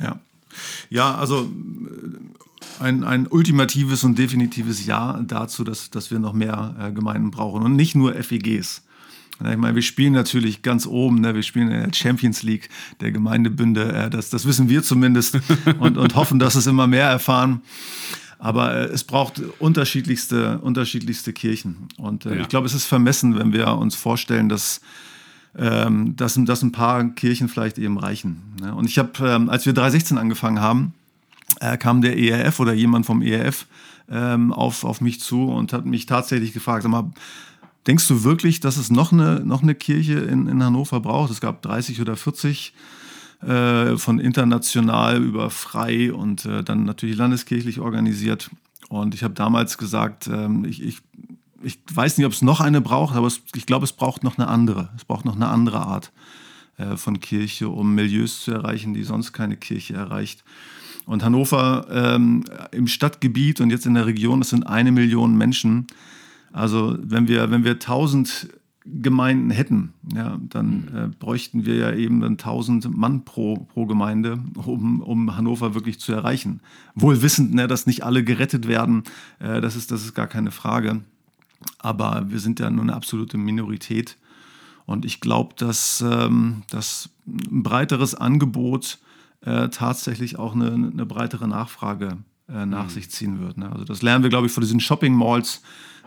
Ja, 0.02 0.20
ja 0.90 1.16
also 1.16 1.48
ein, 2.80 3.04
ein 3.04 3.28
ultimatives 3.28 4.04
und 4.04 4.18
definitives 4.18 4.86
Ja 4.86 5.22
dazu, 5.28 5.64
dass, 5.64 5.90
dass 5.90 6.12
wir 6.12 6.20
noch 6.20 6.34
mehr 6.34 6.76
äh, 6.80 6.92
Gemeinden 6.92 7.32
brauchen 7.32 7.64
und 7.64 7.76
nicht 7.76 7.96
nur 7.96 8.14
FEGs. 8.14 8.83
Ich 9.40 9.58
meine, 9.58 9.76
wir 9.76 9.82
spielen 9.82 10.14
natürlich 10.14 10.62
ganz 10.62 10.86
oben, 10.86 11.20
ne? 11.22 11.36
wir 11.36 11.44
spielen 11.44 11.70
in 11.72 11.84
der 11.84 11.94
Champions 11.94 12.44
League 12.44 12.70
der 13.02 13.12
Gemeindebünde, 13.12 13.92
äh, 13.92 14.10
das, 14.10 14.30
das 14.30 14.46
wissen 14.46 14.70
wir 14.70 14.84
zumindest 14.84 15.40
und, 15.80 15.98
und 15.98 16.16
hoffen, 16.16 16.40
dass 16.40 16.56
es 16.56 16.68
immer 16.68 16.88
mehr 16.88 17.08
erfahren. 17.08 17.62
Aber 18.40 18.74
äh, 18.76 18.84
es 18.86 19.04
braucht 19.04 19.42
unterschiedlichste, 19.60 20.60
unterschiedlichste 20.60 21.34
Kirchen. 21.34 21.88
Und 21.98 22.26
äh, 22.26 22.36
Ja. 22.36 22.42
ich 22.42 22.50
glaube, 22.50 22.68
es 22.68 22.74
ist 22.74 22.86
vermessen, 22.86 23.38
wenn 23.38 23.54
wir 23.54 23.68
uns 23.78 23.96
vorstellen, 23.96 24.50
dass 24.50 24.82
ähm, 25.56 26.16
dass, 26.16 26.34
dass 26.44 26.64
ein 26.64 26.72
paar 26.72 27.04
Kirchen 27.12 27.48
vielleicht 27.48 27.78
eben 27.78 28.00
reichen. 28.00 28.42
Ne? 28.60 28.74
Und 28.74 28.90
ich 28.90 28.98
habe, 28.98 29.12
ähm, 29.22 29.50
als 29.50 29.66
wir 29.68 29.74
316 29.74 30.18
angefangen 30.18 30.60
haben, 30.60 30.94
äh, 31.60 31.78
kam 31.78 32.02
der 32.02 32.18
ERF 32.18 32.60
oder 32.60 32.74
jemand 32.74 33.06
vom 33.06 33.22
ERF 33.22 33.68
ähm, 34.10 34.52
auf, 34.52 34.84
auf 34.84 35.00
mich 35.00 35.20
zu 35.22 35.46
und 35.46 35.72
hat 35.72 35.86
mich 35.86 36.08
tatsächlich 36.08 36.54
gefragt, 36.54 36.84
sag 36.84 36.92
mal, 36.92 37.12
denkst 37.88 38.08
du 38.08 38.24
wirklich, 38.24 38.60
dass 38.60 38.78
es 38.78 38.90
noch 38.90 39.12
eine, 39.12 39.42
noch 39.42 39.64
eine 39.64 39.76
Kirche 39.76 40.20
in, 40.20 40.48
in 40.48 40.64
Hannover 40.64 41.00
braucht? 41.00 41.32
Es 41.32 41.42
gab 41.42 41.62
30 41.62 42.02
oder 42.02 42.16
40 42.16 42.74
äh, 43.42 43.98
von 43.98 44.20
international 44.20 45.22
über 45.22 45.50
frei 45.50 46.14
und 46.14 46.46
äh, 46.46 46.64
dann 46.64 46.86
natürlich 46.86 47.18
landeskirchlich 47.18 47.80
organisiert. 47.80 48.50
Und 48.90 49.16
ich 49.16 49.24
habe 49.24 49.34
damals 49.34 49.78
gesagt, 49.78 50.28
ähm, 50.28 50.66
ich, 50.66 50.82
ich, 50.82 50.98
ich 51.62 51.80
weiß 51.94 52.18
nicht, 52.18 52.28
ob 52.28 52.34
es 52.34 52.42
noch 52.42 52.62
eine 52.62 52.80
braucht, 52.80 53.16
aber 53.16 53.28
es, 53.28 53.42
ich 53.56 53.66
glaube, 53.66 53.86
es 53.86 53.92
braucht 53.92 54.24
noch 54.24 54.38
eine 54.38 54.48
andere. 54.48 54.90
Es 54.96 55.04
braucht 55.06 55.26
noch 55.26 55.36
eine 55.36 55.48
andere 55.48 55.82
Art 55.82 56.12
äh, 56.78 56.96
von 56.96 57.20
Kirche, 57.20 57.70
um 57.70 57.96
Milieus 57.96 58.44
zu 58.44 58.52
erreichen, 58.52 58.94
die 58.94 59.04
sonst 59.04 59.34
keine 59.34 59.58
Kirche 59.58 59.96
erreicht. 59.96 60.44
Und 61.06 61.24
Hannover 61.24 61.88
ähm, 61.92 62.46
im 62.72 62.88
Stadtgebiet 62.88 63.60
und 63.60 63.72
jetzt 63.72 63.86
in 63.86 63.96
der 63.96 64.06
Region, 64.06 64.40
das 64.40 64.50
sind 64.52 64.66
eine 64.66 64.92
Million 64.92 65.36
Menschen. 65.36 65.88
Also 66.54 66.96
wenn 67.02 67.28
wir, 67.28 67.52
wenn 67.52 67.66
wir 67.66 67.74
1000 67.74 68.50
Gemeinden 68.86 69.50
hätten, 69.50 69.94
ja, 70.14 70.38
dann 70.50 70.88
äh, 70.94 71.18
bräuchten 71.18 71.66
wir 71.66 71.76
ja 71.76 71.94
eben 71.94 72.20
dann 72.20 72.34
1000 72.34 72.96
Mann 72.96 73.24
pro, 73.24 73.56
pro 73.74 73.86
Gemeinde, 73.86 74.40
um, 74.56 75.02
um 75.02 75.38
Hannover 75.38 75.74
wirklich 75.74 76.00
zu 76.00 76.12
erreichen. 76.12 76.60
Wohl 76.94 77.22
wissend, 77.22 77.54
ne, 77.54 77.68
dass 77.68 77.88
nicht 77.88 78.04
alle 78.04 78.26
gerettet 78.26 78.68
werden, 78.68 79.04
äh, 79.40 79.62
das, 79.62 79.78
ist, 79.78 79.92
das 79.92 80.04
ist 80.04 80.14
gar 80.14 80.28
keine 80.28 80.52
Frage. 80.52 81.02
Aber 81.80 82.26
wir 82.28 82.40
sind 82.40 82.60
ja 82.60 82.70
nur 82.70 82.84
eine 82.84 82.94
absolute 82.94 83.38
Minorität. 83.38 84.18
Und 84.86 85.06
ich 85.06 85.22
glaube, 85.22 85.56
dass, 85.58 86.04
ähm, 86.06 86.64
dass 86.70 87.10
ein 87.26 87.64
breiteres 87.64 88.16
Angebot 88.16 89.00
äh, 89.46 89.70
tatsächlich 89.70 90.38
auch 90.38 90.56
eine, 90.56 90.74
eine 90.74 91.06
breitere 91.06 91.48
Nachfrage 91.48 92.18
äh, 92.50 92.66
nach 92.66 92.90
sich 92.90 93.10
ziehen 93.10 93.40
wird. 93.40 93.58
Ne? 93.58 93.72
Also 93.72 93.86
das 93.86 94.02
lernen 94.02 94.24
wir, 94.24 94.30
glaube 94.30 94.48
ich, 94.48 94.54
von 94.54 94.62
diesen 94.62 94.82
Shopping-Malls, 94.82 95.62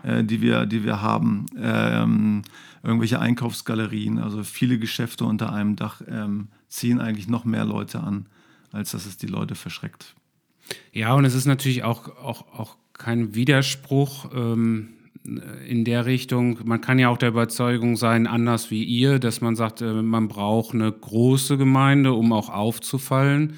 äh, 0.07 0.25
die, 0.25 0.41
wir, 0.41 0.67
die 0.67 0.85
wir 0.85 1.03
haben. 1.03 1.47
Ähm, 1.59 2.43
irgendwelche 2.83 3.21
Einkaufsgalerien, 3.21 4.19
also 4.19 4.45
viele 4.45 4.79
Geschäfte 4.79 5.25
unter 5.25 5.53
einem 5.53 5.77
Dach 5.77 6.03
ähm, 6.09 6.49
ziehen 6.69 7.01
eigentlich 7.01 7.29
noch 7.29 7.45
mehr 7.45 7.65
Leute 7.65 8.01
an, 8.01 8.27
als 8.73 8.93
dass 8.93 9.07
es 9.07 9.17
die 9.17 9.27
Leute 9.27 9.55
verschreckt. 9.55 10.15
Ja, 10.93 11.15
und 11.15 11.25
es 11.25 11.35
ist 11.35 11.47
natürlich 11.47 11.83
auch, 11.83 12.09
auch, 12.17 12.47
auch 12.53 12.77
kein 12.93 13.35
Widerspruch 13.35 14.31
ähm, 14.35 14.89
in 15.67 15.85
der 15.85 16.07
Richtung. 16.07 16.61
Man 16.65 16.81
kann 16.81 16.99
ja 16.99 17.09
auch 17.09 17.19
der 17.19 17.31
Überzeugung 17.31 17.97
sein, 17.97 18.27
anders 18.27 18.71
wie 18.71 18.85
ihr, 18.85 19.19
dass 19.19 19.41
man 19.41 19.57
sagt, 19.57 19.81
äh, 19.81 20.03
man 20.03 20.29
braucht 20.29 20.75
eine 20.75 20.91
große 20.91 21.57
Gemeinde, 21.57 22.13
um 22.13 22.33
auch 22.33 22.49
aufzufallen. 22.49 23.55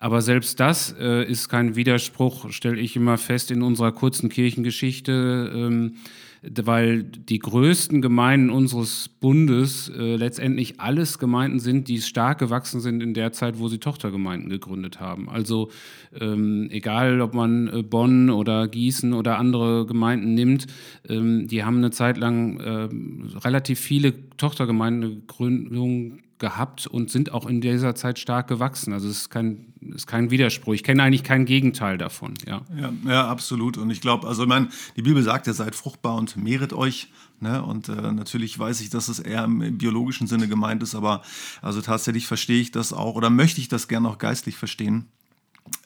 Aber 0.00 0.22
selbst 0.22 0.58
das 0.58 0.96
äh, 0.98 1.24
ist 1.30 1.50
kein 1.50 1.76
Widerspruch, 1.76 2.50
stelle 2.50 2.80
ich 2.80 2.96
immer 2.96 3.18
fest 3.18 3.50
in 3.50 3.62
unserer 3.62 3.92
kurzen 3.92 4.30
Kirchengeschichte, 4.30 5.52
ähm, 5.54 5.96
weil 6.42 7.02
die 7.02 7.38
größten 7.38 8.00
Gemeinden 8.00 8.48
unseres 8.48 9.10
Bundes 9.10 9.90
äh, 9.94 10.16
letztendlich 10.16 10.80
alles 10.80 11.18
Gemeinden 11.18 11.58
sind, 11.58 11.86
die 11.88 12.00
stark 12.00 12.38
gewachsen 12.38 12.80
sind 12.80 13.02
in 13.02 13.12
der 13.12 13.32
Zeit, 13.32 13.58
wo 13.58 13.68
sie 13.68 13.76
Tochtergemeinden 13.76 14.48
gegründet 14.48 15.00
haben. 15.00 15.28
Also 15.28 15.70
ähm, 16.18 16.68
egal, 16.70 17.20
ob 17.20 17.34
man 17.34 17.68
äh, 17.68 17.82
Bonn 17.82 18.30
oder 18.30 18.68
Gießen 18.68 19.12
oder 19.12 19.38
andere 19.38 19.84
Gemeinden 19.84 20.32
nimmt, 20.32 20.66
ähm, 21.10 21.46
die 21.46 21.62
haben 21.62 21.76
eine 21.76 21.90
Zeit 21.90 22.16
lang 22.16 22.58
ähm, 22.64 23.28
relativ 23.44 23.78
viele 23.78 24.14
Tochtergemeindegründungen 24.38 26.22
gehabt 26.40 26.86
und 26.86 27.10
sind 27.10 27.32
auch 27.32 27.46
in 27.46 27.60
dieser 27.60 27.94
Zeit 27.94 28.18
stark 28.18 28.48
gewachsen. 28.48 28.92
Also 28.92 29.08
es 29.08 29.18
ist 29.18 29.30
kein, 29.30 29.72
ist 29.94 30.08
kein 30.08 30.30
Widerspruch. 30.30 30.74
Ich 30.74 30.82
kenne 30.82 31.02
eigentlich 31.02 31.22
kein 31.22 31.44
Gegenteil 31.44 31.98
davon. 31.98 32.34
Ja. 32.46 32.62
Ja, 32.76 32.92
ja 33.06 33.28
absolut. 33.28 33.78
Und 33.78 33.90
ich 33.90 34.00
glaube, 34.00 34.26
also 34.26 34.42
ich 34.42 34.48
meine, 34.48 34.68
die 34.96 35.02
Bibel 35.02 35.22
sagt 35.22 35.46
ja, 35.46 35.52
seid 35.52 35.76
fruchtbar 35.76 36.16
und 36.16 36.36
mehret 36.36 36.72
euch. 36.72 37.08
Ne? 37.38 37.62
Und 37.62 37.88
äh, 37.88 38.12
natürlich 38.12 38.58
weiß 38.58 38.80
ich, 38.80 38.90
dass 38.90 39.08
es 39.08 39.20
eher 39.20 39.44
im 39.44 39.78
biologischen 39.78 40.26
Sinne 40.26 40.48
gemeint 40.48 40.82
ist, 40.82 40.94
aber 40.94 41.22
also 41.62 41.80
tatsächlich 41.80 42.26
verstehe 42.26 42.60
ich 42.60 42.72
das 42.72 42.92
auch 42.92 43.14
oder 43.14 43.30
möchte 43.30 43.60
ich 43.60 43.68
das 43.68 43.86
gerne 43.86 44.08
auch 44.08 44.18
geistlich 44.18 44.56
verstehen. 44.56 45.06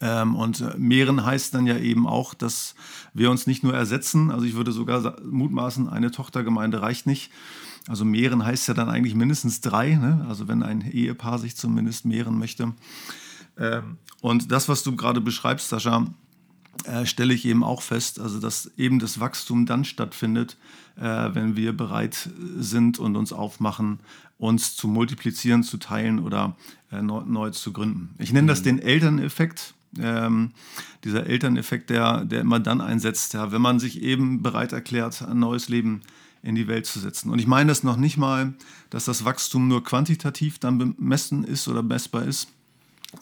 Ähm, 0.01 0.35
und 0.35 0.79
mehren 0.79 1.25
heißt 1.25 1.55
dann 1.55 1.67
ja 1.67 1.77
eben 1.77 2.07
auch, 2.07 2.35
dass 2.35 2.75
wir 3.13 3.31
uns 3.31 3.47
nicht 3.47 3.63
nur 3.63 3.75
ersetzen, 3.75 4.31
also 4.31 4.47
ich 4.47 4.55
würde 4.55 4.73
sogar 4.73 5.21
mutmaßen, 5.23 5.89
eine 5.89 6.11
Tochtergemeinde 6.11 6.81
reicht 6.81 7.07
nicht. 7.07 7.31
Also 7.87 8.05
mehren 8.05 8.45
heißt 8.45 8.69
ja 8.69 8.75
dann 8.75 8.89
eigentlich 8.89 9.15
mindestens 9.15 9.61
drei, 9.61 9.95
ne? 9.95 10.25
also 10.29 10.49
wenn 10.49 10.63
ein 10.63 10.81
Ehepaar 10.91 11.39
sich 11.39 11.57
zumindest 11.57 12.05
mehren 12.07 12.39
möchte. 12.39 12.73
Ähm, 13.59 13.99
und 14.21 14.51
das, 14.51 14.69
was 14.69 14.83
du 14.83 14.97
gerade 14.97 15.21
beschreibst, 15.21 15.69
Sascha, 15.69 16.07
äh, 16.85 17.07
stelle 17.07 17.35
ich 17.35 17.45
eben 17.45 17.63
auch 17.63 17.83
fest, 17.83 18.21
also 18.21 18.41
dass 18.41 18.71
eben 18.77 18.99
das 18.99 19.21
Wachstum 19.21 19.67
dann 19.67 19.85
stattfindet, 19.85 20.57
äh, 20.97 21.03
wenn 21.03 21.57
wir 21.57 21.73
bereit 21.73 22.31
sind 22.59 22.99
und 22.99 23.17
uns 23.17 23.33
aufmachen, 23.33 24.01
uns 24.39 24.77
zu 24.77 24.89
multiplizieren, 24.89 25.63
zu 25.63 25.77
teilen 25.77 26.19
oder 26.19 26.57
äh, 26.91 27.01
neu, 27.01 27.23
neu, 27.27 27.51
zu 27.51 27.73
gründen. 27.73 28.15
Ich 28.19 28.33
nenne 28.33 28.49
das 28.49 28.61
mhm. 28.61 28.65
den 28.65 28.79
Elterneffekt. 28.81 29.75
Ähm, 29.97 30.51
dieser 31.05 31.27
Elterneffekt, 31.27 31.89
der, 31.91 32.25
der 32.25 32.41
immer 32.41 32.59
dann 32.59 32.81
einsetzt, 32.81 33.35
ja, 33.35 33.53
wenn 33.53 33.63
man 33.63 33.79
sich 33.79 34.03
eben 34.03 34.43
bereit 34.43 34.73
erklärt, 34.73 35.23
ein 35.23 35.39
neues 35.39 35.69
Leben 35.69 36.01
in 36.45 36.55
die 36.55 36.69
Welt 36.69 36.87
zu 36.87 37.01
setzen. 37.01 37.31
Und 37.31 37.39
ich 37.39 37.47
meine 37.47 37.69
das 37.69 37.83
noch 37.83 37.97
nicht 37.97 38.19
mal, 38.19 38.53
dass 38.91 39.07
das 39.07 39.25
Wachstum 39.25 39.67
nur 39.67 39.83
quantitativ 39.83 40.59
dann 40.59 40.79
bemessen 40.79 41.43
ist 41.43 41.69
oder 41.69 41.83
messbar 41.83 42.25
ist, 42.25 42.49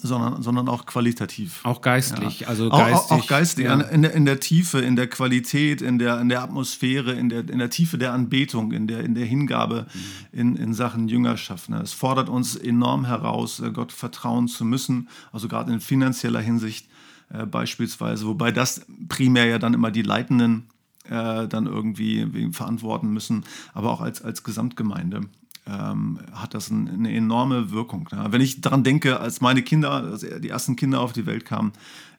sondern, 0.01 0.43
sondern 0.43 0.69
auch 0.69 0.87
qualitativ. 0.87 1.61
Auch 1.65 1.81
geistlich, 1.83 2.41
ja. 2.41 2.49
also 2.49 2.69
geistig. 2.69 3.13
Auch, 3.13 3.23
auch 3.23 3.27
geistig, 3.27 3.65
ja. 3.67 3.81
in, 3.81 4.03
der, 4.03 4.13
in 4.13 4.25
der 4.25 4.41
Tiefe, 4.41 4.81
in 4.81 4.97
der 4.97 5.07
Qualität, 5.07 5.83
in 5.83 5.99
der, 5.99 6.21
in 6.21 6.29
der 6.29 6.43
Atmosphäre, 6.43 7.13
in 7.13 7.29
der, 7.29 7.49
in 7.49 7.59
der 7.59 7.71
Tiefe 7.71 7.99
der 7.99 8.13
Anbetung, 8.13 8.73
in 8.73 8.87
der, 8.87 9.05
in 9.05 9.15
der 9.15 9.27
Hingabe 9.27 9.87
mhm. 9.93 10.41
in, 10.41 10.57
in 10.57 10.75
Sachen 10.75 11.09
Jüngerschaft. 11.09 11.69
Ne? 11.69 11.81
Es 11.81 11.93
fordert 11.93 12.29
uns 12.29 12.57
enorm 12.57 13.05
heraus, 13.05 13.61
äh, 13.61 13.71
Gott 13.71 13.93
vertrauen 13.93 14.49
zu 14.49 14.65
müssen, 14.65 15.09
also 15.31 15.47
gerade 15.47 15.73
in 15.73 15.81
finanzieller 15.81 16.41
Hinsicht 16.41 16.89
äh, 17.31 17.47
beispielsweise, 17.47 18.27
wobei 18.27 18.51
das 18.51 18.85
primär 19.09 19.47
ja 19.47 19.59
dann 19.59 19.75
immer 19.75 19.91
die 19.91 20.03
Leitenden 20.03 20.67
äh, 21.05 21.49
dann 21.49 21.67
irgendwie 21.67 22.51
verantworten 22.53 23.13
müssen, 23.13 23.45
aber 23.75 23.91
auch 23.91 24.01
als, 24.01 24.23
als 24.23 24.43
Gesamtgemeinde 24.43 25.23
ähm, 25.67 26.19
hat 26.33 26.55
das 26.55 26.71
ein, 26.71 26.89
eine 26.89 27.15
enorme 27.15 27.71
Wirkung. 27.71 28.09
Ne? 28.13 28.27
Wenn 28.31 28.41
ich 28.41 28.61
daran 28.61 28.85
denke, 28.85 29.21
als 29.21 29.41
meine 29.41 29.63
Kinder, 29.63 29.91
als 29.91 30.21
die 30.21 30.49
ersten 30.49 30.77
Kinder 30.77 31.01
auf 31.01 31.13
die 31.13 31.27
Welt 31.27 31.45
kamen, 31.45 31.73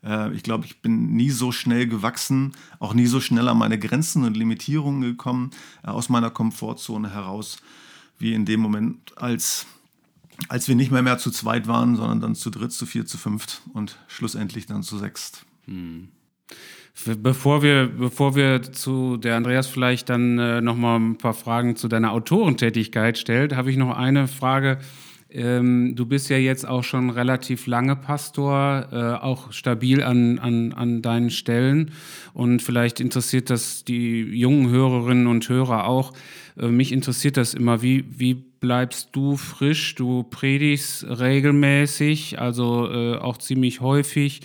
äh, 0.03 0.33
ich 0.33 0.43
glaube, 0.43 0.65
ich 0.65 0.81
bin 0.81 1.13
nie 1.15 1.29
so 1.29 1.51
schnell 1.51 1.87
gewachsen, 1.87 2.53
auch 2.79 2.93
nie 2.93 3.07
so 3.07 3.19
schnell 3.19 3.47
an 3.47 3.57
meine 3.57 3.79
Grenzen 3.79 4.23
und 4.23 4.37
Limitierungen 4.37 5.01
gekommen, 5.01 5.51
äh, 5.83 5.87
aus 5.87 6.09
meiner 6.09 6.29
Komfortzone 6.29 7.11
heraus, 7.11 7.57
wie 8.17 8.33
in 8.33 8.45
dem 8.45 8.61
Moment, 8.61 9.17
als, 9.17 9.65
als 10.47 10.67
wir 10.67 10.75
nicht 10.75 10.91
mehr 10.91 11.01
mehr 11.01 11.17
zu 11.17 11.31
zweit 11.31 11.67
waren, 11.67 11.95
sondern 11.95 12.21
dann 12.21 12.35
zu 12.35 12.49
dritt, 12.49 12.71
zu 12.71 12.85
vier, 12.85 13.05
zu 13.05 13.17
fünft 13.17 13.61
und 13.73 13.97
schlussendlich 14.07 14.67
dann 14.67 14.83
zu 14.83 14.97
sechst. 14.97 15.45
Hm. 15.65 16.09
Bevor 17.05 17.63
wir, 17.63 17.87
bevor 17.87 18.35
wir 18.35 18.61
zu 18.61 19.17
der 19.17 19.35
Andreas 19.35 19.67
vielleicht 19.67 20.09
dann 20.09 20.37
äh, 20.37 20.61
nochmal 20.61 20.99
ein 20.99 21.17
paar 21.17 21.33
Fragen 21.33 21.75
zu 21.75 21.87
deiner 21.87 22.11
Autorentätigkeit 22.11 23.17
stellt, 23.17 23.55
habe 23.55 23.71
ich 23.71 23.77
noch 23.77 23.97
eine 23.97 24.27
Frage. 24.27 24.77
Ähm, 25.33 25.95
du 25.95 26.05
bist 26.05 26.29
ja 26.29 26.37
jetzt 26.37 26.67
auch 26.67 26.83
schon 26.83 27.09
relativ 27.09 27.65
lange 27.65 27.95
Pastor, 27.95 28.87
äh, 28.91 29.23
auch 29.23 29.51
stabil 29.51 30.03
an, 30.03 30.37
an, 30.37 30.71
an 30.73 31.01
deinen 31.01 31.31
Stellen. 31.31 31.91
Und 32.33 32.61
vielleicht 32.61 32.99
interessiert 32.99 33.49
das 33.49 33.83
die 33.83 34.21
jungen 34.21 34.69
Hörerinnen 34.69 35.25
und 35.25 35.49
Hörer 35.49 35.87
auch. 35.87 36.13
Äh, 36.57 36.67
mich 36.67 36.91
interessiert 36.91 37.37
das 37.37 37.55
immer. 37.55 37.81
Wie, 37.81 38.05
wie 38.15 38.35
bleibst 38.35 39.09
du 39.13 39.35
frisch? 39.35 39.95
Du 39.95 40.21
predigst 40.21 41.05
regelmäßig, 41.09 42.39
also 42.39 42.87
äh, 42.91 43.17
auch 43.17 43.37
ziemlich 43.39 43.81
häufig. 43.81 44.41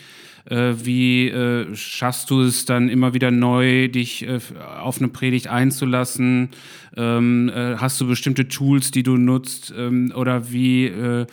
Äh, 0.48 0.74
wie 0.84 1.28
äh, 1.28 1.74
schaffst 1.74 2.30
du 2.30 2.40
es 2.40 2.64
dann 2.64 2.88
immer 2.88 3.14
wieder 3.14 3.30
neu, 3.30 3.88
dich 3.88 4.26
äh, 4.26 4.38
auf 4.80 4.98
eine 4.98 5.08
Predigt 5.08 5.48
einzulassen? 5.48 6.50
Ähm, 6.96 7.50
äh, 7.54 7.76
hast 7.76 8.00
du 8.00 8.06
bestimmte 8.06 8.48
Tools, 8.48 8.90
die 8.90 9.02
du 9.02 9.16
nutzt? 9.16 9.72
Ähm, 9.76 10.12
oder 10.14 10.50
wie 10.50 10.86
äh, 10.86 11.26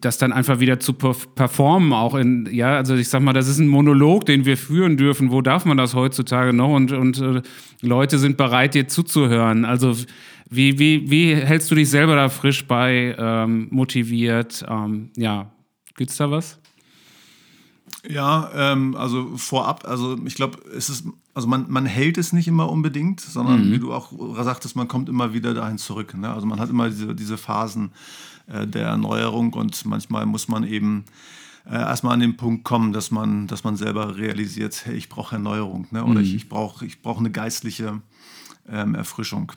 das 0.00 0.18
dann 0.18 0.32
einfach 0.32 0.60
wieder 0.60 0.80
zu 0.80 0.92
performen, 0.92 1.92
auch 1.92 2.14
in, 2.14 2.46
ja, 2.52 2.76
also 2.76 2.94
ich 2.94 3.08
sag 3.08 3.22
mal, 3.22 3.32
das 3.32 3.48
ist 3.48 3.58
ein 3.58 3.68
Monolog, 3.68 4.26
den 4.26 4.44
wir 4.44 4.56
führen 4.56 4.96
dürfen. 4.96 5.30
Wo 5.30 5.40
darf 5.40 5.64
man 5.64 5.76
das 5.76 5.94
heutzutage 5.94 6.52
noch? 6.52 6.74
Und, 6.74 6.92
und 6.92 7.18
äh, 7.20 7.42
Leute 7.80 8.18
sind 8.18 8.36
bereit, 8.36 8.74
dir 8.74 8.88
zuzuhören. 8.88 9.64
Also 9.64 9.96
wie, 10.50 10.78
wie, 10.78 11.10
wie 11.10 11.34
hältst 11.34 11.70
du 11.70 11.74
dich 11.74 11.88
selber 11.88 12.16
da 12.16 12.28
frisch 12.28 12.66
bei, 12.66 13.16
ähm, 13.18 13.68
motiviert? 13.70 14.64
Ähm, 14.68 15.10
ja, 15.16 15.50
gibt's 15.96 16.18
da 16.18 16.30
was? 16.30 16.61
Ja, 18.08 18.50
ähm, 18.54 18.96
also 18.96 19.36
vorab, 19.36 19.86
also 19.86 20.18
ich 20.24 20.34
glaube, 20.34 20.58
es 20.76 20.88
ist, 20.88 21.04
also 21.34 21.46
man, 21.46 21.66
man 21.68 21.86
hält 21.86 22.18
es 22.18 22.32
nicht 22.32 22.48
immer 22.48 22.68
unbedingt, 22.68 23.20
sondern 23.20 23.68
mhm. 23.68 23.72
wie 23.72 23.78
du 23.78 23.92
auch 23.92 24.12
sagtest, 24.42 24.74
man 24.74 24.88
kommt 24.88 25.08
immer 25.08 25.32
wieder 25.32 25.54
dahin 25.54 25.78
zurück. 25.78 26.14
Ne? 26.14 26.28
Also 26.32 26.46
man 26.46 26.58
hat 26.58 26.68
immer 26.68 26.88
diese, 26.88 27.14
diese 27.14 27.38
Phasen 27.38 27.92
äh, 28.48 28.66
der 28.66 28.86
Erneuerung 28.88 29.52
und 29.52 29.84
manchmal 29.84 30.26
muss 30.26 30.48
man 30.48 30.64
eben 30.64 31.04
äh, 31.64 31.74
erstmal 31.74 32.14
an 32.14 32.20
den 32.20 32.36
Punkt 32.36 32.64
kommen, 32.64 32.92
dass 32.92 33.12
man, 33.12 33.46
dass 33.46 33.62
man 33.62 33.76
selber 33.76 34.16
realisiert, 34.16 34.84
hey, 34.84 34.96
ich 34.96 35.08
brauche 35.08 35.36
Erneuerung 35.36 35.86
ne? 35.92 36.02
oder 36.02 36.20
mhm. 36.20 36.24
ich, 36.26 36.34
ich 36.34 36.48
brauche 36.48 36.84
ich 36.84 37.02
brauch 37.02 37.18
eine 37.18 37.30
geistliche 37.30 38.02
ähm, 38.68 38.96
Erfrischung. 38.96 39.52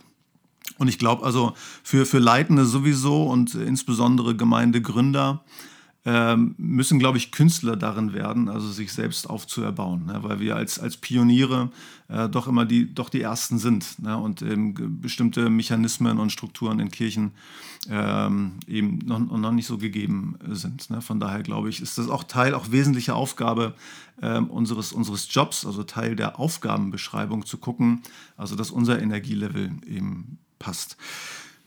Und 0.78 0.88
ich 0.88 1.00
glaube 1.00 1.26
also 1.26 1.54
für, 1.84 2.06
für 2.06 2.20
Leitende 2.20 2.66
sowieso 2.66 3.24
und 3.24 3.56
insbesondere 3.56 4.36
Gemeindegründer, 4.36 5.44
müssen, 6.06 7.00
glaube 7.00 7.18
ich, 7.18 7.32
Künstler 7.32 7.76
darin 7.76 8.14
werden, 8.14 8.48
also 8.48 8.70
sich 8.70 8.94
selbst 8.94 9.28
aufzuerbauen, 9.28 10.06
ne? 10.06 10.20
weil 10.22 10.40
wir 10.40 10.56
als, 10.56 10.78
als 10.80 10.98
Pioniere 10.98 11.72
äh, 12.10 12.30
doch 12.30 12.48
immer 12.48 12.66
die, 12.66 12.94
doch 12.94 13.10
die 13.10 13.22
Ersten 13.22 13.58
sind 13.58 13.98
ne? 13.98 14.16
und 14.16 14.44
ähm, 14.44 14.76
bestimmte 15.02 15.50
Mechanismen 15.50 16.20
und 16.20 16.32
Strukturen 16.32 16.80
in 16.80 16.92
Kirchen 16.92 17.32
ähm, 17.90 18.60
eben 18.68 19.00
noch, 19.00 19.20
noch 19.20 19.52
nicht 19.52 19.66
so 19.66 19.80
gegeben 19.80 20.38
sind. 20.48 20.92
Ne? 20.92 21.02
Von 21.02 21.20
daher, 21.20 21.42
glaube 21.42 21.70
ich, 21.70 21.82
ist 21.82 21.98
das 21.98 22.08
auch 22.08 22.24
Teil, 22.24 22.54
auch 22.54 22.70
wesentliche 22.70 23.16
Aufgabe 23.16 23.74
ähm, 24.22 24.52
unseres, 24.52 24.92
unseres 24.92 25.28
Jobs, 25.34 25.66
also 25.66 25.82
Teil 25.82 26.16
der 26.16 26.40
Aufgabenbeschreibung 26.40 27.48
zu 27.48 27.58
gucken, 27.58 28.04
also 28.38 28.56
dass 28.56 28.70
unser 28.70 29.02
Energielevel 29.02 29.72
eben 29.88 30.38
passt. 30.60 30.98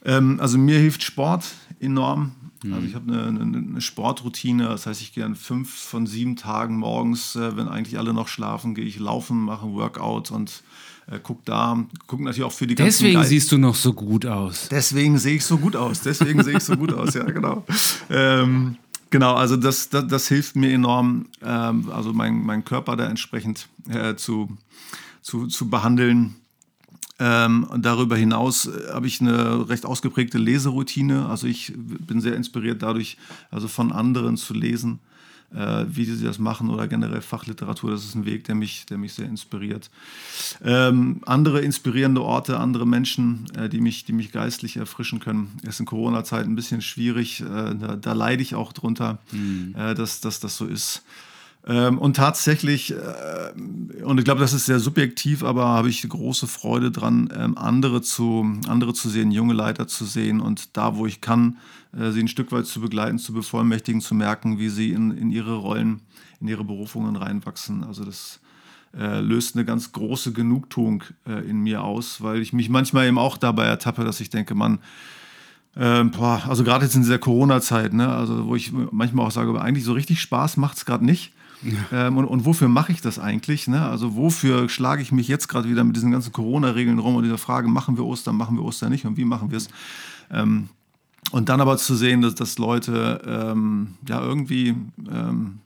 Ähm, 0.04 0.38
also 0.40 0.58
mir 0.58 0.78
hilft 0.78 1.02
Sport 1.02 1.44
enorm. 1.80 2.32
Mhm. 2.62 2.74
Also 2.74 2.86
ich 2.86 2.94
habe 2.94 3.12
eine, 3.12 3.26
eine, 3.26 3.58
eine, 3.58 3.80
Sportroutine, 3.80 4.64
das 4.64 4.86
heißt, 4.86 5.00
ich 5.00 5.12
gehe 5.12 5.24
an 5.24 5.36
fünf 5.36 5.72
von 5.72 6.06
sieben 6.06 6.36
Tagen 6.36 6.76
morgens, 6.76 7.36
äh, 7.36 7.56
wenn 7.56 7.68
eigentlich 7.68 7.98
alle 7.98 8.12
noch 8.12 8.28
schlafen, 8.28 8.74
gehe 8.74 8.84
ich 8.84 8.98
laufen, 8.98 9.44
mache 9.44 9.66
ein 9.66 9.74
Workout 9.74 10.30
und 10.30 10.62
äh, 11.10 11.20
guck 11.22 11.44
da, 11.44 11.84
guck 12.06 12.20
natürlich 12.20 12.44
auch 12.44 12.52
für 12.52 12.66
die 12.66 12.74
ganzen 12.74 13.04
Deswegen 13.04 13.14
Geist 13.14 13.30
siehst 13.30 13.52
du 13.52 13.58
noch 13.58 13.74
so 13.74 13.92
gut 13.92 14.26
aus. 14.26 14.68
Deswegen 14.70 15.18
sehe 15.18 15.36
ich 15.36 15.44
so 15.44 15.58
gut 15.58 15.76
aus. 15.76 16.00
Deswegen 16.02 16.42
sehe 16.42 16.56
ich 16.56 16.64
so 16.64 16.76
gut 16.76 16.92
aus, 16.92 17.14
ja, 17.14 17.24
genau. 17.24 17.64
Ähm, 18.10 18.76
genau, 19.10 19.34
also 19.34 19.56
das, 19.56 19.88
das, 19.88 20.06
das, 20.08 20.28
hilft 20.28 20.56
mir 20.56 20.72
enorm, 20.72 21.26
ähm, 21.42 21.90
also 21.90 22.12
mein, 22.12 22.44
mein 22.44 22.64
Körper 22.64 22.96
da 22.96 23.06
entsprechend 23.06 23.68
äh, 23.88 24.16
zu, 24.16 24.56
zu, 25.22 25.46
zu 25.46 25.70
behandeln. 25.70 26.36
Ähm, 27.18 27.64
und 27.64 27.84
darüber 27.84 28.16
hinaus 28.16 28.66
äh, 28.66 28.92
habe 28.92 29.06
ich 29.06 29.20
eine 29.20 29.68
recht 29.68 29.84
ausgeprägte 29.84 30.38
Leseroutine. 30.38 31.26
Also 31.26 31.46
ich 31.46 31.72
bin 31.76 32.20
sehr 32.20 32.36
inspiriert 32.36 32.82
dadurch, 32.82 33.16
also 33.50 33.66
von 33.66 33.90
anderen 33.90 34.36
zu 34.36 34.54
lesen, 34.54 35.00
äh, 35.52 35.84
wie 35.88 36.04
sie 36.04 36.24
das 36.24 36.38
machen 36.38 36.70
oder 36.70 36.86
generell 36.86 37.20
Fachliteratur. 37.20 37.90
Das 37.90 38.04
ist 38.04 38.14
ein 38.14 38.24
Weg, 38.24 38.44
der 38.44 38.54
mich, 38.54 38.86
der 38.86 38.98
mich 38.98 39.14
sehr 39.14 39.26
inspiriert. 39.26 39.90
Ähm, 40.62 41.20
andere 41.26 41.60
inspirierende 41.60 42.22
Orte, 42.22 42.60
andere 42.60 42.86
Menschen, 42.86 43.46
äh, 43.56 43.68
die, 43.68 43.80
mich, 43.80 44.04
die 44.04 44.12
mich 44.12 44.30
geistlich 44.30 44.76
erfrischen 44.76 45.18
können. 45.18 45.58
Ist 45.62 45.80
in 45.80 45.86
Corona-Zeit 45.86 46.46
ein 46.46 46.54
bisschen 46.54 46.82
schwierig. 46.82 47.40
Äh, 47.40 47.44
da, 47.74 47.96
da, 47.96 48.12
leide 48.12 48.42
ich 48.42 48.54
auch 48.54 48.72
drunter, 48.72 49.18
mhm. 49.32 49.74
dass, 49.74 50.20
dass 50.20 50.38
das 50.38 50.56
so 50.56 50.66
ist. 50.66 51.02
Ähm, 51.66 51.98
und 51.98 52.16
tatsächlich, 52.16 52.92
äh, 52.92 54.02
und 54.02 54.18
ich 54.18 54.24
glaube, 54.24 54.40
das 54.40 54.52
ist 54.52 54.66
sehr 54.66 54.80
subjektiv, 54.80 55.42
aber 55.42 55.66
habe 55.66 55.88
ich 55.88 56.08
große 56.08 56.46
Freude 56.46 56.90
dran, 56.90 57.28
ähm, 57.36 57.58
andere, 57.58 58.00
zu, 58.00 58.46
andere 58.68 58.94
zu 58.94 59.08
sehen, 59.08 59.30
junge 59.30 59.54
Leiter 59.54 59.86
zu 59.86 60.04
sehen 60.04 60.40
und 60.40 60.76
da, 60.76 60.96
wo 60.96 61.06
ich 61.06 61.20
kann, 61.20 61.58
äh, 61.92 62.10
sie 62.10 62.20
ein 62.20 62.28
Stück 62.28 62.52
weit 62.52 62.66
zu 62.66 62.80
begleiten, 62.80 63.18
zu 63.18 63.32
bevollmächtigen, 63.32 64.00
zu 64.00 64.14
merken, 64.14 64.58
wie 64.58 64.68
sie 64.68 64.92
in, 64.92 65.10
in 65.10 65.30
ihre 65.30 65.56
Rollen, 65.56 66.00
in 66.40 66.48
ihre 66.48 66.64
Berufungen 66.64 67.16
reinwachsen. 67.16 67.84
Also 67.84 68.04
das 68.04 68.40
äh, 68.96 69.20
löst 69.20 69.54
eine 69.54 69.64
ganz 69.64 69.92
große 69.92 70.32
Genugtuung 70.32 71.04
äh, 71.26 71.48
in 71.48 71.60
mir 71.60 71.82
aus, 71.82 72.22
weil 72.22 72.40
ich 72.40 72.52
mich 72.52 72.68
manchmal 72.68 73.06
eben 73.06 73.18
auch 73.18 73.36
dabei 73.36 73.66
ertappe, 73.66 74.04
dass 74.04 74.20
ich 74.20 74.30
denke, 74.30 74.54
man, 74.54 74.78
ähm, 75.76 76.10
boah, 76.10 76.42
also 76.48 76.64
gerade 76.64 76.84
jetzt 76.86 76.94
in 76.94 77.02
dieser 77.02 77.18
Corona-Zeit, 77.18 77.92
ne, 77.92 78.08
also 78.08 78.46
wo 78.46 78.56
ich 78.56 78.72
manchmal 78.72 79.26
auch 79.26 79.30
sage, 79.30 79.60
eigentlich 79.60 79.84
so 79.84 79.92
richtig 79.92 80.20
Spaß 80.20 80.56
macht 80.56 80.78
es 80.78 80.86
gerade 80.86 81.04
nicht. 81.04 81.34
Ähm, 81.92 82.16
und, 82.16 82.24
und, 82.24 82.44
wofür 82.44 82.68
mache 82.68 82.92
ich 82.92 83.00
das 83.00 83.18
eigentlich? 83.18 83.66
Ne? 83.66 83.82
Also 83.82 84.14
wofür 84.14 84.68
schlage 84.68 85.02
ich 85.02 85.10
mich 85.12 85.28
jetzt 85.28 85.48
gerade 85.48 85.68
wieder 85.68 85.82
mit 85.84 85.96
diesen 85.96 86.12
ganzen 86.12 86.32
Corona-Regeln 86.32 86.98
rum 86.98 87.16
und 87.16 87.24
dieser 87.24 87.38
Frage, 87.38 87.68
machen 87.68 87.96
wir 87.96 88.04
Ostern, 88.04 88.36
machen 88.36 88.56
wir 88.56 88.64
Ostern 88.64 88.92
nicht 88.92 89.04
und 89.04 89.16
wie 89.16 89.24
machen 89.24 89.50
wir 89.50 89.58
es? 89.58 89.68
Ähm, 90.30 90.68
und 91.30 91.48
dann 91.48 91.60
aber 91.60 91.76
zu 91.76 91.94
sehen, 91.94 92.22
dass, 92.22 92.34
dass 92.34 92.58
Leute 92.58 93.20
ähm, 93.26 93.94
ja 94.08 94.22
irgendwie 94.22 94.74
ähm, 95.10 95.58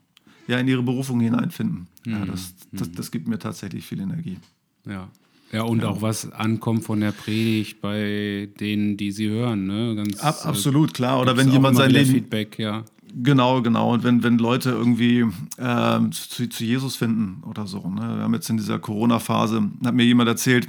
ja, 0.46 0.58
in 0.58 0.68
ihre 0.68 0.82
Berufung 0.82 1.20
hineinfinden. 1.20 1.86
Ja, 2.06 2.24
das, 2.24 2.54
das, 2.72 2.90
das 2.90 3.10
gibt 3.10 3.28
mir 3.28 3.38
tatsächlich 3.38 3.86
viel 3.86 4.00
Energie. 4.00 4.38
Ja. 4.86 5.08
Ja, 5.52 5.64
und 5.64 5.84
auch 5.84 6.00
was 6.00 6.32
ankommt 6.32 6.84
von 6.84 7.00
der 7.00 7.12
Predigt 7.12 7.82
bei 7.82 8.48
denen, 8.58 8.96
die 8.96 9.12
sie 9.12 9.28
hören. 9.28 9.66
Ne? 9.66 9.94
Ganz, 9.96 10.18
Ab, 10.20 10.46
absolut, 10.46 10.94
klar. 10.94 11.20
Oder 11.20 11.36
wenn 11.36 11.50
jemand 11.50 11.76
sein 11.76 11.90
Leben. 11.90 12.10
Feedback, 12.10 12.58
ja. 12.58 12.84
Genau, 13.14 13.60
genau. 13.60 13.92
Und 13.92 14.04
wenn, 14.04 14.22
wenn 14.22 14.38
Leute 14.38 14.70
irgendwie 14.70 15.26
ähm, 15.58 16.12
zu, 16.12 16.48
zu 16.48 16.64
Jesus 16.64 16.96
finden 16.96 17.42
oder 17.44 17.66
so. 17.66 17.80
Ne? 17.88 18.16
Wir 18.16 18.22
haben 18.24 18.34
jetzt 18.34 18.48
in 18.48 18.56
dieser 18.56 18.78
Corona-Phase, 18.78 19.70
hat 19.84 19.94
mir 19.94 20.04
jemand 20.04 20.28
erzählt, 20.28 20.68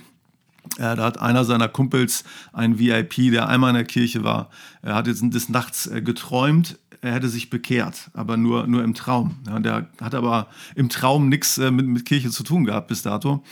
äh, 0.78 0.96
da 0.96 1.04
hat 1.04 1.20
einer 1.20 1.46
seiner 1.46 1.68
Kumpels, 1.68 2.24
ein 2.52 2.80
VIP, 2.80 3.32
der 3.32 3.48
einmal 3.48 3.70
in 3.70 3.76
der 3.76 3.86
Kirche 3.86 4.24
war, 4.24 4.50
er 4.82 4.96
hat 4.96 5.08
jetzt 5.08 5.24
des 5.24 5.50
Nachts 5.50 5.88
äh, 5.88 6.02
geträumt, 6.02 6.80
er 7.04 7.14
hätte 7.14 7.28
sich 7.28 7.50
bekehrt, 7.50 8.10
aber 8.14 8.38
nur, 8.38 8.66
nur 8.66 8.82
im 8.82 8.94
Traum. 8.94 9.36
Ja, 9.46 9.60
der 9.60 9.88
hat 10.00 10.16
aber 10.16 10.48
im 10.74 10.88
Traum 10.88 11.28
nichts 11.28 11.58
äh, 11.58 11.70
mit, 11.70 11.86
mit 11.86 12.06
Kirche 12.06 12.30
zu 12.30 12.44
tun 12.44 12.64
gehabt 12.64 12.88
bis 12.88 13.02
dato 13.02 13.44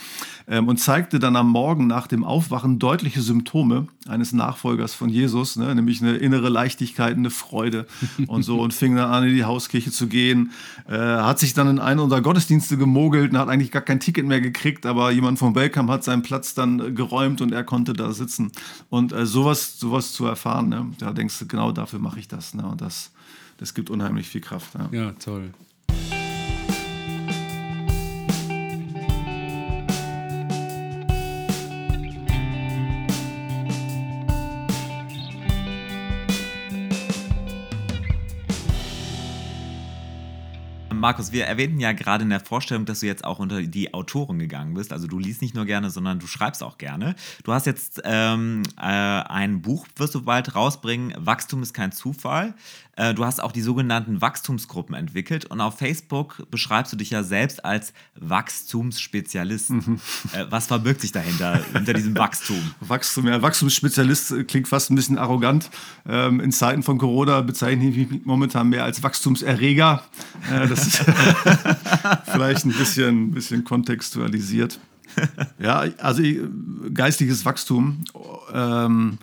ähm, 0.47 0.69
und 0.69 0.77
zeigte 0.77 1.19
dann 1.19 1.35
am 1.35 1.49
Morgen 1.49 1.85
nach 1.85 2.07
dem 2.07 2.23
Aufwachen 2.23 2.79
deutliche 2.79 3.21
Symptome 3.21 3.87
eines 4.07 4.31
Nachfolgers 4.31 4.93
von 4.93 5.09
Jesus, 5.09 5.57
ne, 5.57 5.75
nämlich 5.75 6.01
eine 6.01 6.15
innere 6.15 6.47
Leichtigkeit, 6.47 7.17
eine 7.17 7.29
Freude 7.29 7.87
und 8.27 8.43
so 8.43 8.61
und 8.61 8.73
fing 8.73 8.95
dann 8.95 9.11
an, 9.11 9.25
in 9.25 9.35
die 9.35 9.43
Hauskirche 9.43 9.91
zu 9.91 10.07
gehen, 10.07 10.51
äh, 10.87 10.97
hat 10.97 11.39
sich 11.39 11.53
dann 11.53 11.67
in 11.67 11.79
einen 11.79 11.99
unserer 11.99 12.21
Gottesdienste 12.21 12.77
gemogelt 12.77 13.31
und 13.31 13.37
hat 13.37 13.49
eigentlich 13.49 13.71
gar 13.71 13.81
kein 13.81 13.99
Ticket 13.99 14.25
mehr 14.25 14.39
gekriegt, 14.39 14.85
aber 14.85 15.11
jemand 15.11 15.39
vom 15.39 15.55
Welcome 15.55 15.91
hat 15.91 16.05
seinen 16.05 16.21
Platz 16.21 16.53
dann 16.53 16.79
äh, 16.79 16.91
geräumt 16.91 17.41
und 17.41 17.51
er 17.51 17.65
konnte 17.65 17.91
da 17.91 18.13
sitzen. 18.13 18.53
Und 18.89 19.11
äh, 19.11 19.25
sowas, 19.25 19.77
sowas 19.77 20.13
zu 20.13 20.25
erfahren, 20.25 20.69
ne, 20.69 20.87
da 20.99 21.11
denkst 21.11 21.37
du, 21.39 21.47
genau 21.47 21.73
dafür 21.73 21.99
mache 21.99 22.19
ich 22.19 22.29
das. 22.29 22.53
Ne, 22.53 22.65
und 22.65 22.79
das, 22.79 23.11
das 23.61 23.75
gibt 23.75 23.91
unheimlich 23.91 24.27
viel 24.27 24.41
Kraft. 24.41 24.73
Ja. 24.73 24.89
Ja, 24.91 25.11
toll. 25.13 25.51
Markus, 41.01 41.31
wir 41.31 41.45
erwähnten 41.45 41.79
ja 41.79 41.93
gerade 41.93 42.23
in 42.23 42.29
der 42.29 42.39
Vorstellung, 42.39 42.85
dass 42.85 42.99
du 42.99 43.07
jetzt 43.07 43.25
auch 43.25 43.39
unter 43.39 43.63
die 43.63 43.91
Autoren 43.93 44.37
gegangen 44.37 44.75
bist. 44.75 44.93
Also 44.93 45.07
du 45.07 45.17
liest 45.17 45.41
nicht 45.41 45.55
nur 45.55 45.65
gerne, 45.65 45.89
sondern 45.89 46.19
du 46.19 46.27
schreibst 46.27 46.61
auch 46.61 46.77
gerne. 46.77 47.15
Du 47.43 47.53
hast 47.53 47.65
jetzt 47.65 48.01
ähm, 48.05 48.61
äh, 48.77 48.81
ein 48.81 49.63
Buch, 49.63 49.87
wirst 49.95 50.13
du 50.13 50.21
bald 50.21 50.55
rausbringen, 50.55 51.13
Wachstum 51.17 51.63
ist 51.63 51.73
kein 51.73 51.91
Zufall. 51.91 52.53
Äh, 52.97 53.13
du 53.13 53.25
hast 53.25 53.41
auch 53.41 53.51
die 53.51 53.61
sogenannten 53.61 54.21
Wachstumsgruppen 54.21 54.93
entwickelt 54.93 55.45
und 55.45 55.59
auf 55.59 55.79
Facebook 55.79 56.45
beschreibst 56.51 56.93
du 56.93 56.97
dich 56.97 57.09
ja 57.09 57.23
selbst 57.23 57.63
als 57.65 57.93
Wachstumsspezialist. 58.15 59.71
Äh, 59.71 60.45
was 60.49 60.67
verbirgt 60.67 61.01
sich 61.01 61.11
dahinter, 61.11 61.61
hinter 61.73 61.93
diesem 61.93 62.15
Wachstum? 62.15 62.61
Wachstum, 62.79 63.27
ja, 63.27 63.41
Wachstumsspezialist 63.41 64.31
äh, 64.31 64.43
klingt 64.43 64.67
fast 64.67 64.91
ein 64.91 64.95
bisschen 64.95 65.17
arrogant. 65.17 65.69
Ähm, 66.07 66.39
in 66.39 66.51
Zeiten 66.51 66.83
von 66.83 66.97
Corona 66.97 67.41
bezeichne 67.41 67.89
ich 67.89 68.11
mich 68.11 68.25
momentan 68.25 68.69
mehr 68.69 68.83
als 68.83 69.01
Wachstumserreger. 69.01 70.03
Äh, 70.51 70.67
das 70.67 70.90
ist 70.93 71.03
vielleicht 72.25 72.65
ein 72.65 72.73
bisschen, 72.73 73.31
bisschen 73.31 73.63
kontextualisiert. 73.63 74.79
Ja, 75.59 75.79
also 75.97 76.23
geistiges 76.93 77.45
Wachstum 77.45 78.03
ähm, 78.53 79.17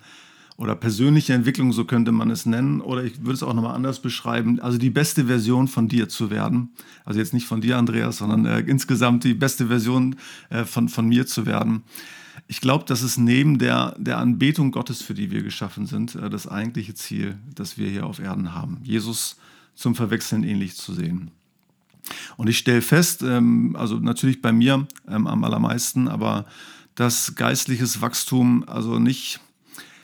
oder 0.56 0.74
persönliche 0.74 1.32
Entwicklung, 1.32 1.72
so 1.72 1.84
könnte 1.84 2.12
man 2.12 2.30
es 2.30 2.46
nennen. 2.46 2.80
Oder 2.80 3.04
ich 3.04 3.20
würde 3.20 3.34
es 3.34 3.42
auch 3.42 3.54
nochmal 3.54 3.74
anders 3.74 4.00
beschreiben. 4.00 4.60
Also 4.60 4.76
die 4.76 4.90
beste 4.90 5.26
Version 5.26 5.68
von 5.68 5.88
dir 5.88 6.08
zu 6.08 6.30
werden. 6.30 6.70
Also 7.04 7.20
jetzt 7.20 7.32
nicht 7.32 7.46
von 7.46 7.60
dir, 7.60 7.78
Andreas, 7.78 8.18
sondern 8.18 8.44
äh, 8.44 8.60
insgesamt 8.60 9.24
die 9.24 9.34
beste 9.34 9.68
Version 9.68 10.16
äh, 10.50 10.64
von, 10.64 10.88
von 10.88 11.08
mir 11.08 11.26
zu 11.26 11.46
werden. 11.46 11.84
Ich 12.48 12.60
glaube, 12.60 12.84
das 12.86 13.02
ist 13.02 13.18
neben 13.18 13.58
der, 13.58 13.94
der 13.98 14.18
Anbetung 14.18 14.70
Gottes, 14.72 15.02
für 15.02 15.14
die 15.14 15.30
wir 15.30 15.42
geschaffen 15.42 15.86
sind, 15.86 16.14
äh, 16.14 16.28
das 16.28 16.48
eigentliche 16.48 16.94
Ziel, 16.94 17.36
das 17.54 17.78
wir 17.78 17.88
hier 17.88 18.06
auf 18.06 18.18
Erden 18.18 18.54
haben. 18.54 18.78
Jesus 18.82 19.36
zum 19.74 19.94
Verwechseln 19.94 20.42
ähnlich 20.42 20.74
zu 20.74 20.92
sehen. 20.92 21.30
Und 22.36 22.48
ich 22.48 22.58
stelle 22.58 22.82
fest, 22.82 23.22
ähm, 23.22 23.76
also 23.76 23.96
natürlich 23.96 24.42
bei 24.42 24.52
mir 24.52 24.86
ähm, 25.08 25.26
am 25.26 25.44
allermeisten, 25.44 26.08
aber 26.08 26.46
dass 26.94 27.34
geistliches 27.36 28.00
Wachstum 28.00 28.64
also 28.66 28.98
nicht, 28.98 29.40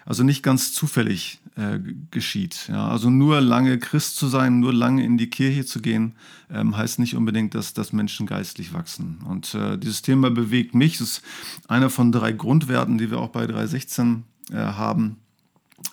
also 0.05 0.22
nicht 0.22 0.42
ganz 0.42 0.72
zufällig 0.72 1.40
äh, 1.57 1.78
geschieht. 2.11 2.68
Ja? 2.68 2.88
Also 2.88 3.11
nur 3.11 3.40
lange 3.40 3.78
Christ 3.78 4.16
zu 4.16 4.28
sein, 4.28 4.61
nur 4.61 4.72
lange 4.72 5.05
in 5.05 5.18
die 5.18 5.30
Kirche 5.30 5.64
zu 5.64 5.80
gehen, 5.80 6.14
ähm, 6.52 6.76
heißt 6.76 6.98
nicht 6.98 7.16
unbedingt, 7.16 7.55
dass, 7.55 7.74
dass 7.74 7.92
Menschen 7.92 8.26
geistlich 8.26 8.72
wachsen. 8.72 9.18
Und 9.28 9.55
äh, 9.55 9.78
dieses 9.78 10.02
Thema 10.02 10.30
bewegt 10.30 10.74
mich. 10.74 10.94
Es 10.94 11.00
ist 11.00 11.22
einer 11.68 11.90
von 11.90 12.12
drei 12.12 12.32
Grundwerten, 12.32 12.98
die 12.98 13.11
wir 13.11 13.18
auch 13.18 13.30
bei 13.30 13.46
316 13.46 14.24
äh, 14.50 14.57
haben. 14.57 15.16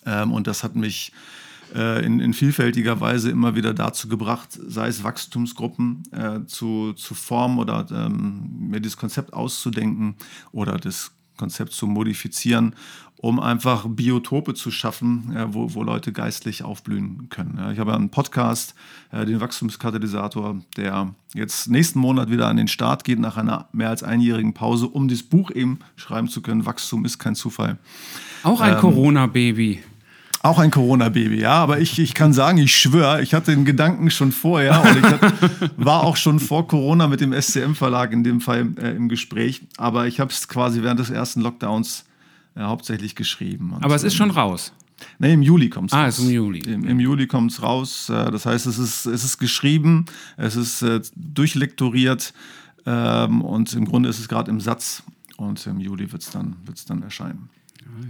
Ähm, 0.05 0.31
und 0.31 0.47
das 0.47 0.63
hat 0.63 0.75
mich 0.75 1.11
äh, 1.73 2.05
in, 2.05 2.19
in 2.19 2.33
vielfältiger 2.33 2.99
Weise 2.99 3.29
immer 3.29 3.55
wieder 3.55 3.73
dazu 3.73 4.07
gebracht, 4.07 4.49
sei 4.51 4.87
es 4.87 5.03
Wachstumsgruppen 5.03 6.03
äh, 6.11 6.45
zu, 6.45 6.93
zu 6.93 7.13
formen 7.13 7.59
oder 7.59 7.85
ähm, 7.91 8.69
mir 8.69 8.79
dieses 8.79 8.97
Konzept 8.97 9.33
auszudenken 9.33 10.15
oder 10.51 10.77
das 10.77 11.11
Konzept 11.37 11.73
zu 11.73 11.87
modifizieren, 11.87 12.75
um 13.17 13.39
einfach 13.39 13.85
Biotope 13.87 14.53
zu 14.53 14.71
schaffen, 14.71 15.35
äh, 15.35 15.53
wo, 15.53 15.73
wo 15.73 15.83
Leute 15.83 16.11
geistlich 16.11 16.63
aufblühen 16.63 17.29
können. 17.29 17.55
Ja, 17.57 17.71
ich 17.71 17.79
habe 17.79 17.93
einen 17.93 18.09
Podcast, 18.09 18.75
äh, 19.11 19.25
den 19.25 19.39
Wachstumskatalysator, 19.39 20.61
der 20.77 21.13
jetzt 21.33 21.69
nächsten 21.69 21.99
Monat 21.99 22.29
wieder 22.29 22.47
an 22.47 22.57
den 22.57 22.67
Start 22.67 23.03
geht, 23.03 23.19
nach 23.19 23.37
einer 23.37 23.67
mehr 23.71 23.89
als 23.89 24.03
einjährigen 24.03 24.53
Pause, 24.53 24.87
um 24.87 25.07
dieses 25.07 25.23
Buch 25.23 25.51
eben 25.51 25.79
schreiben 25.95 26.27
zu 26.27 26.41
können. 26.41 26.65
Wachstum 26.65 27.05
ist 27.05 27.19
kein 27.19 27.35
Zufall. 27.35 27.77
Auch 28.43 28.59
Ähm, 28.59 28.67
ein 28.67 28.77
Corona-Baby. 28.79 29.79
Auch 30.43 30.57
ein 30.57 30.71
Corona-Baby, 30.71 31.39
ja. 31.41 31.51
Aber 31.53 31.79
ich, 31.79 31.99
ich 31.99 32.13
kann 32.15 32.33
sagen, 32.33 32.57
ich 32.57 32.75
schwöre, 32.75 33.21
ich 33.21 33.33
hatte 33.35 33.51
den 33.51 33.63
Gedanken 33.65 34.09
schon 34.09 34.31
vorher 34.31 34.81
und 34.81 34.97
ich 34.97 35.03
hat, 35.03 35.71
war 35.77 36.03
auch 36.03 36.17
schon 36.17 36.39
vor 36.39 36.67
Corona 36.67 37.07
mit 37.07 37.21
dem 37.21 37.31
SCM-Verlag 37.31 38.11
in 38.11 38.23
dem 38.23 38.41
Fall 38.41 38.69
äh, 38.79 38.91
im 38.95 39.07
Gespräch. 39.07 39.61
Aber 39.77 40.07
ich 40.07 40.19
habe 40.19 40.31
es 40.31 40.47
quasi 40.47 40.81
während 40.81 40.99
des 40.99 41.11
ersten 41.11 41.41
Lockdowns 41.41 42.05
äh, 42.55 42.61
hauptsächlich 42.61 43.15
geschrieben. 43.15 43.75
Aber 43.81 43.93
es 43.95 44.03
ist 44.03 44.13
ähm, 44.13 44.17
schon 44.17 44.31
raus. 44.31 44.73
Nee, 45.19 45.33
im 45.33 45.41
Juli 45.43 45.69
kommt 45.69 45.91
es 45.91 45.97
Ah, 45.97 46.05
raus. 46.05 46.17
ist 46.19 46.25
im 46.25 46.31
Juli. 46.31 46.59
Im, 46.59 46.85
im 46.87 46.99
Juli 46.99 47.27
kommt 47.27 47.51
es 47.51 47.61
raus. 47.61 48.09
Äh, 48.09 48.31
Das 48.31 48.45
heißt, 48.47 48.65
es 48.65 48.79
ist, 48.79 49.05
es 49.05 49.23
ist 49.23 49.37
geschrieben, 49.37 50.05
es 50.37 50.55
ist 50.55 50.81
äh, 50.81 51.01
durchlektoriert 51.15 52.33
ähm, 52.85 53.41
und 53.41 53.73
im 53.73 53.85
Grunde 53.85 54.09
ist 54.09 54.19
es 54.19 54.27
gerade 54.27 54.49
im 54.49 54.59
Satz. 54.59 55.03
Und 55.37 55.65
im 55.67 55.79
Juli 55.79 56.11
wird 56.11 56.21
es 56.21 56.29
dann, 56.29 56.55
wird's 56.65 56.85
dann 56.85 57.01
erscheinen. 57.03 57.49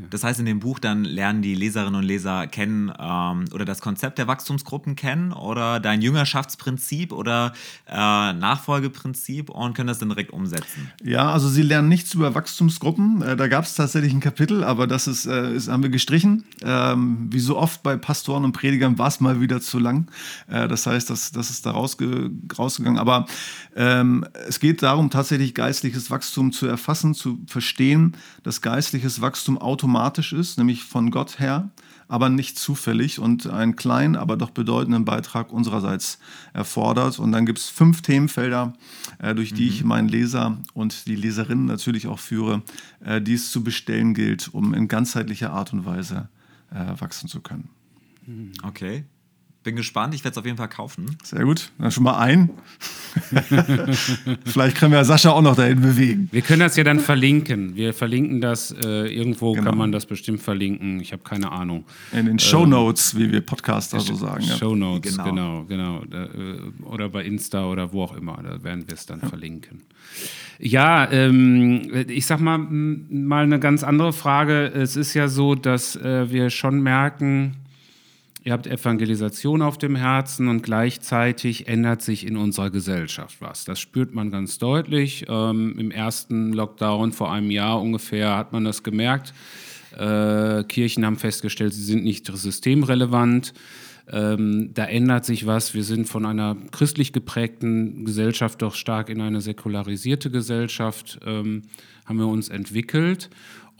Das 0.09 0.23
heißt, 0.23 0.39
in 0.39 0.45
dem 0.45 0.59
Buch 0.59 0.79
dann 0.79 1.03
lernen 1.05 1.41
die 1.41 1.55
Leserinnen 1.55 1.95
und 1.95 2.03
Leser 2.03 2.47
kennen 2.47 2.91
ähm, 2.99 3.45
oder 3.53 3.65
das 3.65 3.81
Konzept 3.81 4.17
der 4.17 4.27
Wachstumsgruppen 4.27 4.95
kennen 4.95 5.31
oder 5.31 5.79
dein 5.79 6.01
Jüngerschaftsprinzip 6.01 7.11
oder 7.11 7.53
äh, 7.87 7.93
Nachfolgeprinzip 7.95 9.49
und 9.49 9.73
können 9.73 9.87
das 9.87 9.99
dann 9.99 10.09
direkt 10.09 10.31
umsetzen. 10.31 10.91
Ja, 11.03 11.31
also 11.31 11.47
sie 11.49 11.61
lernen 11.61 11.89
nichts 11.89 12.13
über 12.13 12.35
Wachstumsgruppen. 12.35 13.21
Äh, 13.21 13.35
da 13.35 13.47
gab 13.47 13.65
es 13.65 13.75
tatsächlich 13.75 14.13
ein 14.13 14.19
Kapitel, 14.19 14.63
aber 14.63 14.87
das 14.87 15.07
ist, 15.07 15.25
äh, 15.25 15.53
ist 15.53 15.69
haben 15.69 15.83
wir 15.83 15.89
gestrichen. 15.89 16.43
Ähm, 16.61 17.27
wie 17.31 17.39
so 17.39 17.57
oft 17.57 17.83
bei 17.83 17.95
Pastoren 17.97 18.43
und 18.43 18.51
Predigern 18.51 18.97
war 18.97 19.07
es 19.07 19.19
mal 19.19 19.39
wieder 19.39 19.61
zu 19.61 19.79
lang. 19.79 20.11
Äh, 20.47 20.67
das 20.67 20.85
heißt, 20.85 21.09
das, 21.09 21.31
das 21.31 21.49
ist 21.49 21.65
da 21.65 21.71
rausge 21.71 22.31
rausgegangen. 22.57 22.99
Aber 22.99 23.25
ähm, 23.75 24.25
es 24.47 24.59
geht 24.59 24.83
darum, 24.83 25.09
tatsächlich 25.09 25.53
geistliches 25.53 26.11
Wachstum 26.11 26.51
zu 26.51 26.67
erfassen, 26.67 27.13
zu 27.13 27.39
verstehen, 27.47 28.17
dass 28.43 28.61
geistliches 28.61 29.21
Wachstum 29.21 29.57
automatisch 29.71 30.33
ist, 30.33 30.57
nämlich 30.57 30.83
von 30.83 31.11
Gott 31.11 31.39
her 31.39 31.69
aber 32.11 32.27
nicht 32.27 32.59
zufällig 32.59 33.19
und 33.19 33.47
einen 33.47 33.77
kleinen, 33.77 34.17
aber 34.17 34.35
doch 34.35 34.49
bedeutenden 34.49 35.05
Beitrag 35.05 35.53
unsererseits 35.53 36.19
erfordert. 36.51 37.19
Und 37.19 37.31
dann 37.31 37.45
gibt 37.45 37.59
es 37.59 37.69
fünf 37.69 38.01
Themenfelder, 38.01 38.73
äh, 39.19 39.33
durch 39.33 39.53
die 39.53 39.69
ich 39.69 39.85
meinen 39.85 40.09
Leser 40.09 40.57
und 40.73 41.07
die 41.07 41.15
Leserinnen 41.15 41.67
natürlich 41.67 42.07
auch 42.07 42.19
führe, 42.19 42.63
äh, 42.99 43.21
die 43.21 43.35
es 43.35 43.49
zu 43.49 43.63
bestellen 43.63 44.13
gilt, 44.13 44.53
um 44.53 44.73
in 44.73 44.89
ganzheitlicher 44.89 45.53
Art 45.53 45.71
und 45.71 45.85
Weise 45.85 46.27
äh, 46.71 46.99
wachsen 46.99 47.29
zu 47.29 47.39
können. 47.39 47.69
Okay. 48.63 49.05
Bin 49.63 49.75
gespannt, 49.75 50.15
ich 50.15 50.23
werde 50.23 50.33
es 50.33 50.37
auf 50.39 50.45
jeden 50.45 50.57
Fall 50.57 50.69
kaufen. 50.69 51.17
Sehr 51.23 51.43
gut, 51.43 51.71
dann 51.77 51.91
schon 51.91 52.03
mal 52.03 52.17
ein. 52.17 52.49
Vielleicht 54.45 54.77
können 54.77 54.91
wir 54.91 55.03
Sascha 55.05 55.31
auch 55.31 55.41
noch 55.41 55.55
dahin 55.55 55.81
bewegen. 55.81 56.29
Wir 56.31 56.41
können 56.41 56.61
das 56.61 56.75
ja 56.75 56.83
dann 56.83 56.99
verlinken. 56.99 57.75
Wir 57.75 57.93
verlinken 57.93 58.41
das. 58.41 58.71
Äh, 58.71 59.13
irgendwo 59.15 59.53
Genau. 59.53 59.69
kann 59.69 59.77
man 59.77 59.91
das 59.91 60.05
bestimmt 60.07 60.41
verlinken. 60.41 60.99
Ich 60.99 61.11
habe 61.13 61.21
keine 61.23 61.51
Ahnung. 61.51 61.85
In 62.11 62.25
den 62.25 62.39
Show 62.39 62.65
Notes, 62.65 63.15
wie 63.17 63.31
wir 63.31 63.41
Podcaster 63.41 63.99
so 63.99 64.15
sagen. 64.15 64.43
Ja. 64.45 64.57
Show 64.57 64.75
Notes, 64.75 65.17
Genau. 65.17 65.65
genau, 65.65 65.65
genau. 65.65 66.03
Da, 66.09 66.23
äh, 66.25 66.57
oder 66.83 67.09
bei 67.09 67.23
Insta 67.23 67.65
oder 67.65 67.93
wo 67.93 68.03
auch 68.03 68.15
immer. 68.15 68.39
Da 68.41 68.63
werden 68.63 68.85
wir 68.87 68.95
es 68.95 69.05
dann 69.05 69.19
verlinken. 69.21 69.83
Ja, 70.59 71.09
ähm, 71.11 72.05
ich 72.07 72.25
sag 72.25 72.39
mal, 72.39 72.57
mal 72.57 73.43
eine 73.43 73.59
ganz 73.59 73.83
andere 73.83 74.13
Frage. 74.13 74.67
Es 74.67 74.95
ist 74.95 75.13
ja 75.13 75.27
so, 75.27 75.55
dass 75.55 75.95
äh, 75.95 76.31
wir 76.31 76.49
schon 76.49 76.81
merken, 76.81 77.57
Ihr 78.43 78.53
habt 78.53 78.65
Evangelisation 78.65 79.61
auf 79.61 79.77
dem 79.77 79.95
Herzen 79.95 80.47
und 80.47 80.63
gleichzeitig 80.63 81.67
ändert 81.67 82.01
sich 82.01 82.25
in 82.25 82.37
unserer 82.37 82.71
Gesellschaft 82.71 83.37
was. 83.39 83.65
Das 83.65 83.79
spürt 83.79 84.15
man 84.15 84.31
ganz 84.31 84.57
deutlich. 84.57 85.25
Ähm, 85.29 85.75
Im 85.77 85.91
ersten 85.91 86.51
Lockdown 86.51 87.11
vor 87.11 87.31
einem 87.31 87.51
Jahr 87.51 87.79
ungefähr 87.79 88.35
hat 88.35 88.51
man 88.51 88.63
das 88.63 88.81
gemerkt. 88.81 89.35
Äh, 89.95 90.63
Kirchen 90.63 91.05
haben 91.05 91.17
festgestellt, 91.17 91.75
sie 91.75 91.83
sind 91.83 92.03
nicht 92.03 92.25
systemrelevant. 92.25 93.53
Ähm, 94.11 94.71
da 94.73 94.85
ändert 94.85 95.23
sich 95.25 95.45
was. 95.45 95.75
Wir 95.75 95.83
sind 95.83 96.09
von 96.09 96.25
einer 96.25 96.57
christlich 96.71 97.13
geprägten 97.13 98.05
Gesellschaft 98.05 98.61
doch 98.63 98.73
stark 98.73 99.09
in 99.09 99.21
eine 99.21 99.41
säkularisierte 99.41 100.31
Gesellschaft, 100.31 101.19
ähm, 101.25 101.61
haben 102.05 102.17
wir 102.17 102.27
uns 102.27 102.49
entwickelt. 102.49 103.29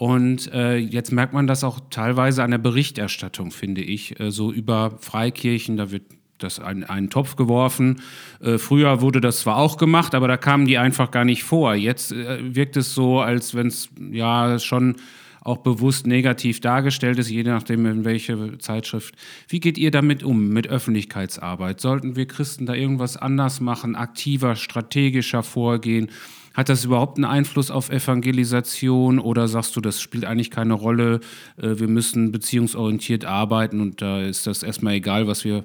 Und 0.02 0.52
äh, 0.52 0.78
jetzt 0.78 1.12
merkt 1.12 1.32
man 1.32 1.46
das 1.46 1.64
auch 1.64 1.80
teilweise 1.92 2.42
an 2.42 2.50
der 2.50 2.58
Berichterstattung, 2.58 3.52
finde 3.52 3.82
ich, 3.82 4.20
äh, 4.20 4.32
so 4.32 4.52
über 4.52 4.98
Freikirchen, 4.98 5.78
da 5.78 5.92
wird 5.92 6.06
das 6.40 6.58
in 6.58 6.84
einen 6.84 7.12
Topf 7.12 7.36
geworfen. 7.36 8.02
Äh, 8.40 8.58
früher 8.58 9.02
wurde 9.02 9.22
das 9.22 9.42
zwar 9.42 9.58
auch 9.58 9.78
gemacht, 9.78 10.16
aber 10.16 10.28
da 10.28 10.38
kamen 10.38 10.66
die 10.66 10.80
einfach 10.80 11.12
gar 11.12 11.24
nicht 11.24 11.44
vor. 11.44 11.76
Jetzt 11.76 12.14
äh, 12.14 12.56
wirkt 12.56 12.78
es 12.78 12.96
so, 12.96 13.20
als 13.20 13.54
wenn 13.54 13.68
es 13.68 13.90
ja 14.12 14.58
schon 14.58 14.96
auch 15.42 15.58
bewusst 15.58 16.08
negativ 16.08 16.62
dargestellt 16.62 17.20
ist, 17.20 17.30
je 17.30 17.44
nachdem 17.44 17.86
in 17.86 18.04
welche 18.04 18.58
Zeitschrift. 18.58 19.14
Wie 19.50 19.60
geht 19.60 19.78
ihr 19.78 19.92
damit 19.92 20.24
um, 20.24 20.50
mit 20.50 20.68
Öffentlichkeitsarbeit? 20.68 21.80
Sollten 21.80 22.16
wir 22.16 22.26
Christen 22.26 22.66
da 22.66 22.74
irgendwas 22.74 23.18
anders 23.18 23.60
machen, 23.60 23.96
aktiver, 23.96 24.56
strategischer 24.56 25.44
vorgehen? 25.44 26.10
Hat 26.54 26.70
das 26.70 26.84
überhaupt 26.84 27.18
einen 27.18 27.26
Einfluss 27.26 27.72
auf 27.72 27.90
Evangelisation 27.90 29.20
oder 29.20 29.48
sagst 29.48 29.76
du, 29.76 29.82
das 29.82 30.02
spielt 30.02 30.26
eigentlich 30.26 30.52
keine 30.52 30.74
Rolle? 30.74 31.22
Äh, 31.58 31.80
wir 31.80 31.88
müssen 31.88 32.32
beziehungsorientiert 32.32 33.26
arbeiten 33.26 33.80
und 33.80 34.02
da 34.02 34.22
ist 34.22 34.48
das 34.48 34.64
erstmal 34.64 34.96
egal, 34.96 35.28
was 35.28 35.46
wir 35.46 35.64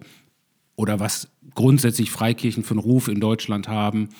oder 0.77 1.01
was 1.01 1.29
grundsätzlich 1.55 2.11
Freikirchen 2.11 2.63
für 2.63 2.73
einen 2.73 2.81
Ruf 2.81 3.09
in 3.09 3.19
Deutschland 3.19 3.67
haben. 3.67 4.11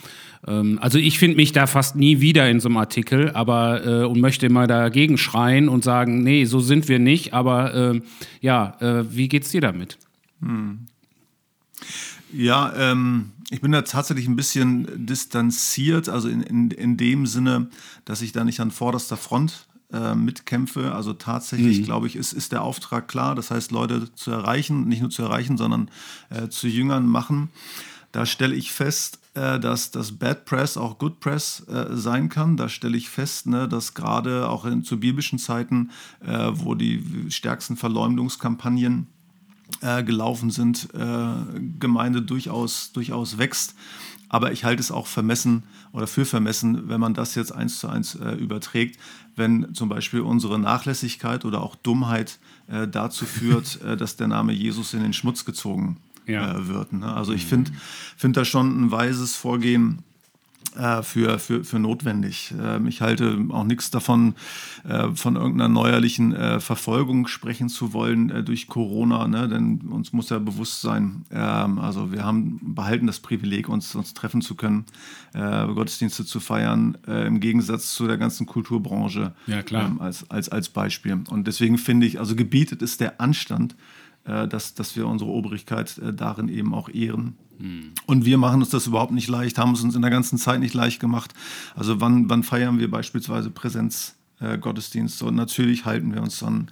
Ähm, 0.47 0.79
also 0.81 0.99
ich 0.99 1.19
finde 1.19 1.37
mich 1.37 1.53
da 1.53 1.67
fast 1.67 1.95
nie 1.95 2.21
wieder 2.21 2.49
in 2.51 2.61
so 2.61 2.69
einem 2.69 2.79
Artikel, 2.79 3.31
aber 3.33 3.85
äh, 3.87 4.05
und 4.05 4.21
möchte 4.21 4.47
immer 4.47 4.67
dagegen 4.67 5.19
schreien 5.19 5.69
und 5.69 5.85
sagen, 5.85 6.23
nee, 6.23 6.47
so 6.47 6.61
sind 6.61 6.89
wir 6.89 6.99
nicht. 6.99 7.35
Aber 7.35 7.75
äh, 7.75 8.01
ja, 8.41 8.77
wie 9.11 9.29
geht's 9.29 9.51
dir 9.51 9.61
damit? 9.61 9.99
Hm. 10.41 10.87
Ja, 12.37 12.75
ähm, 12.77 13.33
ich 13.49 13.63
bin 13.63 13.73
da 13.73 13.81
tatsächlich 13.81 14.29
ein 14.29 14.37
bisschen 14.37 15.07
distanziert, 15.07 16.11
also 16.11 16.29
in, 16.29 16.43
in, 16.43 16.71
in 16.71 16.97
dem 16.99 17.27
Sinne, 17.27 17.69
dass 18.05 18.21
ich 18.21 18.33
da 18.33 18.45
nicht 18.45 18.61
an 18.61 18.71
vorderster 18.71 19.17
Front 19.17 19.67
äh, 19.91 20.15
mitkämpfe. 20.15 20.95
Also 20.95 21.15
tatsächlich, 21.15 21.81
mhm. 21.81 21.85
glaube 21.85 22.07
ich, 22.09 22.17
ist, 22.17 22.35
ist 22.35 22.53
der 22.53 22.61
Auftrag 22.61 23.09
klar. 23.09 23.35
Das 23.35 23.51
heißt, 23.51 23.71
Leute 23.71 24.13
zu 24.15 24.33
erreichen, 24.33 24.87
nicht 24.87 25.01
nur 25.01 25.09
zu 25.09 25.23
erreichen, 25.23 25.57
sondern 25.57 25.91
äh, 26.29 26.49
zu 26.49 26.69
Jüngern 26.69 27.07
machen. 27.07 27.49
Da 28.13 28.27
stelle 28.27 28.55
ich 28.55 28.71
fest, 28.71 29.19
äh, 29.33 29.59
dass 29.59 29.91
das 29.91 30.13
Bad 30.13 30.45
Press 30.45 30.77
auch 30.77 30.99
Good 30.99 31.21
Press 31.21 31.61
äh, 31.69 31.97
sein 31.97 32.29
kann. 32.29 32.59
Da 32.59 32.69
stelle 32.69 32.99
ich 32.99 33.09
fest, 33.09 33.47
ne, 33.47 33.67
dass 33.67 33.95
gerade 33.95 34.51
auch 34.51 34.67
in, 34.67 34.85
zu 34.85 35.01
biblischen 35.01 35.39
Zeiten, 35.39 35.91
äh, 36.21 36.51
wo 36.53 36.75
die 36.75 37.03
stärksten 37.31 37.79
Verleumdungskampagnen 37.79 39.07
äh, 39.81 40.03
gelaufen 40.03 40.51
sind, 40.51 40.89
äh, 40.95 41.61
Gemeinde 41.79 42.23
durchaus, 42.23 42.93
durchaus 42.93 43.39
wächst. 43.39 43.75
Aber 44.29 44.53
ich 44.53 44.65
halte 44.65 44.81
es 44.81 44.91
auch 44.91 45.07
vermessen 45.07 45.63
oder 45.93 46.07
für 46.07 46.25
vermessen, 46.25 46.89
wenn 46.89 47.01
man 47.01 47.15
das 47.15 47.35
jetzt 47.37 47.53
eins 47.53 47.79
zu 47.79 47.89
eins 47.89 48.17
äh, 48.17 48.33
überträgt, 48.33 48.99
wenn 49.37 49.73
zum 49.75 49.89
Beispiel 49.89 50.21
unsere 50.21 50.59
Nachlässigkeit 50.59 51.45
oder 51.45 51.63
auch 51.63 51.77
Dummheit 51.77 52.39
äh, 52.69 52.89
dazu 52.89 53.25
führt, 53.25 53.81
äh, 53.83 53.97
dass 53.97 54.17
der 54.17 54.29
Name 54.29 54.53
Jesus 54.53 54.95
in 54.95 55.03
den 55.03 55.13
Schmutz 55.13 55.45
gezogen 55.45 55.99
ja. 56.27 56.67
Wird. 56.67 56.93
Ne? 56.93 57.13
Also 57.13 57.33
ich 57.33 57.47
finde 57.47 57.71
find 58.17 58.37
da 58.37 58.45
schon 58.45 58.87
ein 58.87 58.91
weises 58.91 59.37
Vorgehen 59.37 60.03
für, 61.03 61.39
für, 61.39 61.65
für 61.65 61.79
notwendig. 61.79 62.55
Ähm, 62.61 62.87
ich 62.87 63.01
halte 63.01 63.39
auch 63.51 63.65
nichts 63.65 63.91
davon, 63.91 64.35
äh, 64.89 65.09
von 65.15 65.37
irgendeiner 65.37 65.69
neuerlichen 65.69 66.35
äh, 66.35 66.61
Verfolgung 66.61 67.27
sprechen 67.29 67.69
zu 67.69 67.93
wollen 67.93 68.45
durch 68.45 68.67
Corona, 68.67 69.27
ne? 69.27 69.49
denn 69.49 69.81
uns 69.91 70.13
muss 70.13 70.31
ja 70.31 70.39
bewusst 70.39 70.81
sein, 70.81 71.25
ähm, 71.31 71.79
also 71.79 72.13
wir 72.13 72.25
haben 72.25 72.61
behalten 72.63 73.07
das 73.07 73.21
Privileg, 73.21 73.69
uns, 73.69 73.95
uns 73.95 74.15
treffen 74.15 74.41
zu 74.41 74.55
können, 74.55 74.85
Gottesdienste 75.33 76.25
zu 76.25 76.41
feiern, 76.41 76.97
im 77.07 77.41
Gegensatz 77.41 77.95
zu 77.95 78.07
der 78.07 78.17
ganzen 78.17 78.47
Kulturbranche 78.47 79.35
ja, 79.47 79.63
klar. 79.63 79.87
Ähm, 79.87 80.01
als, 80.01 80.31
als, 80.31 80.49
als 80.49 80.69
Beispiel. 80.69 81.21
Und 81.29 81.47
deswegen 81.47 81.79
finde 81.79 82.07
ich, 82.07 82.19
also 82.19 82.35
gebietet 82.37 82.83
ist 82.83 83.01
der 83.01 83.21
Anstand, 83.21 83.77
dass, 84.25 84.75
dass 84.75 84.97
wir 84.97 85.07
unsere 85.07 85.31
Obrigkeit 85.31 86.01
darin 86.15 86.49
eben 86.49 86.75
auch 86.75 86.89
ehren 86.89 87.37
und 88.07 88.25
wir 88.25 88.39
machen 88.39 88.61
uns 88.61 88.71
das 88.71 88.87
überhaupt 88.87 89.13
nicht 89.13 89.29
leicht, 89.29 89.59
haben 89.59 89.73
es 89.73 89.83
uns 89.83 89.95
in 89.95 90.03
der 90.03 90.11
ganzen 90.11 90.39
Zeit 90.39 90.61
nicht 90.61 90.75
leicht 90.75 91.01
gemacht. 91.01 91.33
Also 91.75 92.01
wann, 92.01 92.29
wann 92.29 92.43
feiern 92.43 92.79
wir 92.79 92.91
beispielsweise 92.91 93.51
Präsenzgottesdienste? 93.51 95.25
Äh, 95.25 95.29
und 95.29 95.35
natürlich 95.35 95.85
halten 95.85 96.15
wir 96.15 96.23
uns 96.23 96.43
an, 96.43 96.71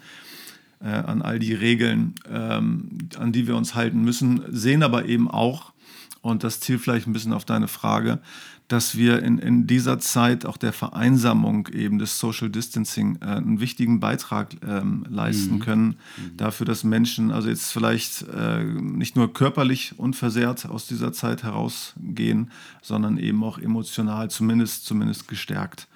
äh, 0.81 0.89
an 0.89 1.23
all 1.23 1.39
die 1.39 1.55
Regeln, 1.55 2.15
ähm, 2.31 2.99
an 3.19 3.33
die 3.33 3.47
wir 3.47 3.57
uns 3.57 3.75
halten 3.75 4.03
müssen, 4.03 4.43
sehen 4.49 4.83
aber 4.83 5.07
eben 5.07 5.31
auch, 5.31 5.73
und 6.21 6.45
das 6.45 6.61
zielt 6.61 6.81
vielleicht 6.81 7.07
ein 7.07 7.13
bisschen 7.13 7.33
auf 7.33 7.45
deine 7.45 7.69
Frage, 7.69 8.21
dass 8.69 8.97
wir 8.97 9.23
in, 9.23 9.39
in 9.39 9.67
dieser 9.67 9.99
Zeit 9.99 10.47
auch 10.47 10.57
der 10.57 10.73
Vereinsamung 10.73 11.69
eben 11.69 11.99
des 11.99 12.19
Social 12.19 12.49
Distancing 12.49 13.19
äh, 13.21 13.27
einen 13.27 13.61
wichtigen 13.61 14.01
Beitrag 14.01 14.57
ähm, 14.67 15.05
leisten 15.09 15.57
mhm. 15.57 15.61
können. 15.61 15.87
Mhm. 15.87 16.37
Dafür, 16.39 16.65
dass 16.65 16.83
Menschen 16.83 17.31
also 17.31 17.49
jetzt 17.49 17.71
vielleicht 17.73 18.23
äh, 18.29 18.65
nicht 18.65 19.17
nur 19.17 19.33
körperlich 19.33 19.99
unversehrt 19.99 20.67
aus 20.67 20.87
dieser 20.87 21.13
Zeit 21.13 21.43
herausgehen, 21.43 22.51
sondern 22.81 23.19
eben 23.19 23.45
auch 23.45 23.59
emotional 23.59 24.31
zumindest, 24.31 24.87
zumindest 24.87 25.29
gestärkt. 25.29 25.87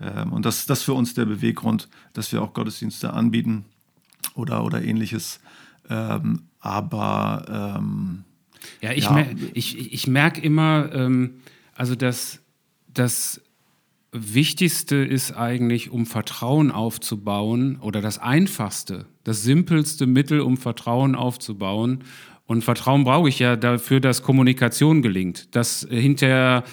Ähm, 0.00 0.32
und 0.32 0.46
das, 0.46 0.64
das 0.64 0.78
ist 0.78 0.84
für 0.84 0.94
uns 0.94 1.12
der 1.12 1.26
Beweggrund, 1.26 1.88
dass 2.14 2.32
wir 2.32 2.40
auch 2.40 2.54
Gottesdienste 2.54 3.12
anbieten 3.12 3.66
oder, 4.34 4.64
oder 4.64 4.82
ähnliches. 4.82 5.40
Ähm, 5.90 6.44
aber 6.60 7.76
ähm, 7.78 8.24
ja, 8.80 8.92
ich, 8.92 9.04
ja. 9.04 9.12
Mer 9.12 9.26
ich, 9.52 9.92
ich 9.92 10.06
merke 10.06 10.40
immer, 10.40 10.90
ähm, 10.92 11.34
also 11.74 11.94
das, 11.94 12.40
das 12.88 13.40
Wichtigste 14.12 14.96
ist 14.96 15.32
eigentlich, 15.32 15.90
um 15.90 16.06
Vertrauen 16.06 16.70
aufzubauen, 16.70 17.78
oder 17.80 18.00
das 18.00 18.18
Einfachste, 18.18 19.06
das 19.24 19.42
simpelste 19.42 20.06
Mittel, 20.06 20.40
um 20.40 20.56
Vertrauen 20.56 21.16
aufzubauen. 21.16 22.04
Und 22.46 22.62
Vertrauen 22.62 23.04
brauche 23.04 23.28
ich 23.28 23.38
ja 23.38 23.56
dafür, 23.56 24.00
dass 24.00 24.22
Kommunikation 24.22 25.00
gelingt, 25.00 25.54
dass 25.54 25.86
hinterher 25.90 26.64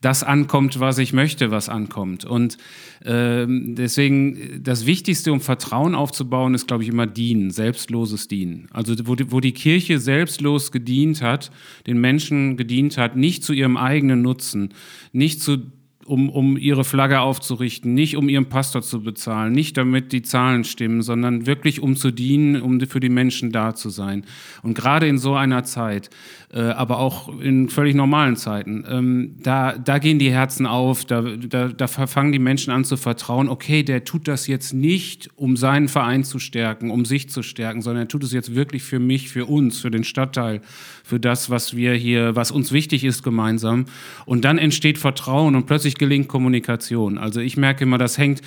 das 0.00 0.22
ankommt, 0.22 0.78
was 0.78 0.98
ich 0.98 1.12
möchte, 1.12 1.50
was 1.50 1.68
ankommt. 1.68 2.24
Und 2.24 2.56
ähm, 3.04 3.74
deswegen, 3.74 4.62
das 4.62 4.86
Wichtigste, 4.86 5.32
um 5.32 5.40
Vertrauen 5.40 5.94
aufzubauen, 5.94 6.54
ist, 6.54 6.68
glaube 6.68 6.84
ich, 6.84 6.88
immer 6.88 7.06
Dienen, 7.06 7.50
selbstloses 7.50 8.28
Dienen. 8.28 8.68
Also 8.70 8.94
wo 9.06 9.16
die, 9.16 9.32
wo 9.32 9.40
die 9.40 9.52
Kirche 9.52 9.98
selbstlos 9.98 10.70
gedient 10.70 11.20
hat, 11.20 11.50
den 11.86 12.00
Menschen 12.00 12.56
gedient 12.56 12.96
hat, 12.96 13.16
nicht 13.16 13.42
zu 13.42 13.52
ihrem 13.52 13.76
eigenen 13.76 14.22
Nutzen, 14.22 14.72
nicht 15.12 15.42
zu 15.42 15.58
um, 16.08 16.30
um 16.30 16.56
ihre 16.56 16.84
Flagge 16.84 17.20
aufzurichten, 17.20 17.94
nicht 17.94 18.16
um 18.16 18.28
ihren 18.28 18.48
Pastor 18.48 18.82
zu 18.82 19.02
bezahlen, 19.02 19.52
nicht 19.52 19.76
damit 19.76 20.12
die 20.12 20.22
Zahlen 20.22 20.64
stimmen, 20.64 21.02
sondern 21.02 21.46
wirklich 21.46 21.80
um 21.80 21.96
zu 21.96 22.10
dienen, 22.10 22.60
um 22.60 22.80
für 22.80 23.00
die 23.00 23.10
Menschen 23.10 23.52
da 23.52 23.74
zu 23.74 23.90
sein. 23.90 24.24
Und 24.62 24.74
gerade 24.74 25.06
in 25.06 25.18
so 25.18 25.34
einer 25.34 25.64
Zeit, 25.64 26.10
äh, 26.50 26.60
aber 26.60 26.98
auch 26.98 27.28
in 27.40 27.68
völlig 27.68 27.94
normalen 27.94 28.36
Zeiten, 28.36 28.82
ähm, 28.88 29.36
da, 29.42 29.76
da 29.76 29.98
gehen 29.98 30.18
die 30.18 30.30
Herzen 30.30 30.64
auf, 30.64 31.04
da, 31.04 31.20
da, 31.20 31.68
da 31.68 31.86
fangen 31.86 32.32
die 32.32 32.38
Menschen 32.38 32.72
an 32.72 32.84
zu 32.84 32.96
vertrauen, 32.96 33.50
okay, 33.50 33.82
der 33.82 34.04
tut 34.04 34.26
das 34.28 34.46
jetzt 34.46 34.72
nicht, 34.72 35.28
um 35.36 35.58
seinen 35.58 35.88
Verein 35.88 36.24
zu 36.24 36.38
stärken, 36.38 36.90
um 36.90 37.04
sich 37.04 37.28
zu 37.28 37.42
stärken, 37.42 37.82
sondern 37.82 38.04
er 38.04 38.08
tut 38.08 38.24
es 38.24 38.32
jetzt 38.32 38.54
wirklich 38.54 38.82
für 38.82 38.98
mich, 38.98 39.28
für 39.28 39.44
uns, 39.44 39.78
für 39.80 39.90
den 39.90 40.04
Stadtteil, 40.04 40.62
für 41.04 41.20
das, 41.20 41.50
was 41.50 41.76
wir 41.76 41.92
hier, 41.92 42.34
was 42.34 42.50
uns 42.50 42.72
wichtig 42.72 43.04
ist 43.04 43.22
gemeinsam. 43.22 43.84
Und 44.24 44.46
dann 44.46 44.56
entsteht 44.56 44.96
Vertrauen 44.96 45.54
und 45.54 45.66
plötzlich 45.66 45.96
gelingt 45.96 46.28
Kommunikation. 46.28 47.18
Also 47.18 47.40
ich 47.40 47.58
merke 47.58 47.84
immer, 47.84 47.98
das 47.98 48.16
hängt, 48.16 48.40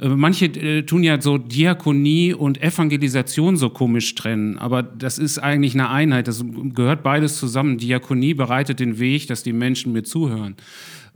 äh, 0.00 0.08
manche 0.08 0.46
äh, 0.46 0.82
tun 0.82 1.02
ja 1.02 1.20
so 1.20 1.38
Diakonie 1.38 2.34
und 2.34 2.62
Evangelisation 2.62 3.56
so 3.56 3.68
komisch 3.68 4.14
trennen, 4.14 4.58
aber 4.58 4.84
das 4.84 5.18
ist 5.18 5.38
eigentlich 5.38 5.74
eine 5.74 5.90
Einheit, 5.90 6.28
das 6.28 6.44
gehört 6.72 7.02
beides 7.02 7.36
zusammen. 7.36 7.47
Diakonie 7.78 8.34
bereitet 8.34 8.80
den 8.80 8.98
Weg, 8.98 9.26
dass 9.26 9.42
die 9.42 9.52
Menschen 9.52 9.92
mir 9.92 10.04
zuhören 10.04 10.56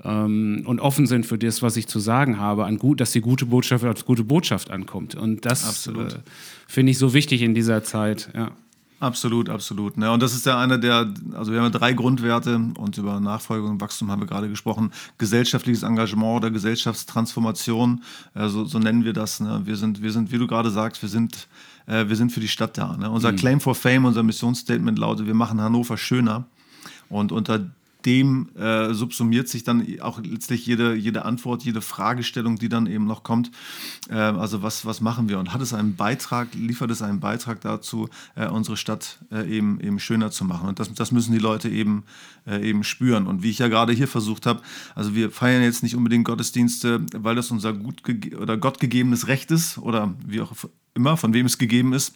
ähm, 0.04 0.62
und 0.66 0.80
offen 0.80 1.06
sind 1.06 1.26
für 1.26 1.38
das, 1.38 1.62
was 1.62 1.76
ich 1.76 1.86
zu 1.86 1.98
sagen 1.98 2.38
habe, 2.38 2.64
an 2.64 2.78
gut, 2.78 3.00
dass 3.00 3.12
die 3.12 3.20
gute 3.20 3.46
Botschaft 3.46 3.84
als 3.84 4.04
gute 4.04 4.24
Botschaft 4.24 4.70
ankommt. 4.70 5.14
Und 5.14 5.44
das 5.44 5.86
äh, 5.86 5.92
finde 6.66 6.92
ich 6.92 6.98
so 6.98 7.14
wichtig 7.14 7.42
in 7.42 7.54
dieser 7.54 7.84
Zeit. 7.84 8.30
Ja. 8.34 8.52
Absolut, 9.02 9.48
absolut. 9.48 9.96
Ne? 9.96 10.12
Und 10.12 10.22
das 10.22 10.32
ist 10.32 10.46
ja 10.46 10.60
einer 10.60 10.78
der, 10.78 11.12
also 11.32 11.50
wir 11.50 11.58
haben 11.58 11.72
ja 11.72 11.76
drei 11.76 11.92
Grundwerte 11.92 12.54
und 12.78 12.96
über 12.96 13.18
Nachfolge 13.18 13.66
und 13.66 13.80
Wachstum 13.80 14.12
haben 14.12 14.20
wir 14.20 14.28
gerade 14.28 14.48
gesprochen. 14.48 14.92
Gesellschaftliches 15.18 15.82
Engagement 15.82 16.36
oder 16.36 16.52
Gesellschaftstransformation, 16.52 18.04
äh, 18.34 18.46
so, 18.46 18.64
so 18.64 18.78
nennen 18.78 19.04
wir 19.04 19.12
das. 19.12 19.40
Ne? 19.40 19.62
Wir, 19.64 19.74
sind, 19.74 20.02
wir 20.02 20.12
sind, 20.12 20.30
wie 20.30 20.38
du 20.38 20.46
gerade 20.46 20.70
sagst, 20.70 21.02
wir 21.02 21.08
sind 21.08 21.48
äh, 21.86 22.08
wir 22.08 22.14
sind 22.14 22.30
für 22.30 22.38
die 22.38 22.46
Stadt 22.46 22.78
da. 22.78 22.96
Ne? 22.96 23.10
Unser 23.10 23.32
Claim 23.32 23.60
for 23.60 23.74
Fame, 23.74 24.04
unser 24.04 24.22
Missionsstatement 24.22 25.00
lautet, 25.00 25.26
wir 25.26 25.34
machen 25.34 25.60
Hannover 25.60 25.96
schöner. 25.96 26.44
Und 27.08 27.32
unter 27.32 27.58
dem 28.06 28.48
äh, 28.56 28.92
subsumiert 28.94 29.48
sich 29.48 29.64
dann 29.64 29.86
auch 30.00 30.20
letztlich 30.20 30.66
jede, 30.66 30.94
jede 30.94 31.24
Antwort, 31.24 31.62
jede 31.62 31.80
Fragestellung, 31.80 32.56
die 32.56 32.68
dann 32.68 32.86
eben 32.86 33.06
noch 33.06 33.22
kommt. 33.22 33.50
Äh, 34.08 34.14
also 34.14 34.62
was, 34.62 34.84
was 34.86 35.00
machen 35.00 35.28
wir? 35.28 35.38
Und 35.38 35.52
hat 35.52 35.60
es 35.60 35.74
einen 35.74 35.96
Beitrag, 35.96 36.54
liefert 36.54 36.90
es 36.90 37.02
einen 37.02 37.20
Beitrag 37.20 37.60
dazu, 37.60 38.08
äh, 38.34 38.48
unsere 38.48 38.76
Stadt 38.76 39.18
äh, 39.30 39.48
eben, 39.48 39.80
eben 39.80 39.98
schöner 39.98 40.30
zu 40.30 40.44
machen? 40.44 40.68
Und 40.68 40.78
das, 40.78 40.92
das 40.94 41.12
müssen 41.12 41.32
die 41.32 41.38
Leute 41.38 41.68
eben, 41.68 42.04
äh, 42.46 42.68
eben 42.68 42.84
spüren. 42.84 43.26
Und 43.26 43.42
wie 43.42 43.50
ich 43.50 43.58
ja 43.58 43.68
gerade 43.68 43.92
hier 43.92 44.08
versucht 44.08 44.46
habe, 44.46 44.62
also 44.94 45.14
wir 45.14 45.30
feiern 45.30 45.62
jetzt 45.62 45.82
nicht 45.82 45.96
unbedingt 45.96 46.24
Gottesdienste, 46.24 47.04
weil 47.14 47.34
das 47.34 47.50
unser 47.50 47.72
gut 47.72 48.02
oder 48.38 48.56
Gott 48.56 48.80
gegebenes 48.80 49.28
Recht 49.28 49.50
ist 49.50 49.78
oder 49.78 50.14
wie 50.26 50.40
auch 50.40 50.52
immer, 50.94 51.16
von 51.16 51.32
wem 51.34 51.46
es 51.46 51.58
gegeben 51.58 51.92
ist 51.92 52.14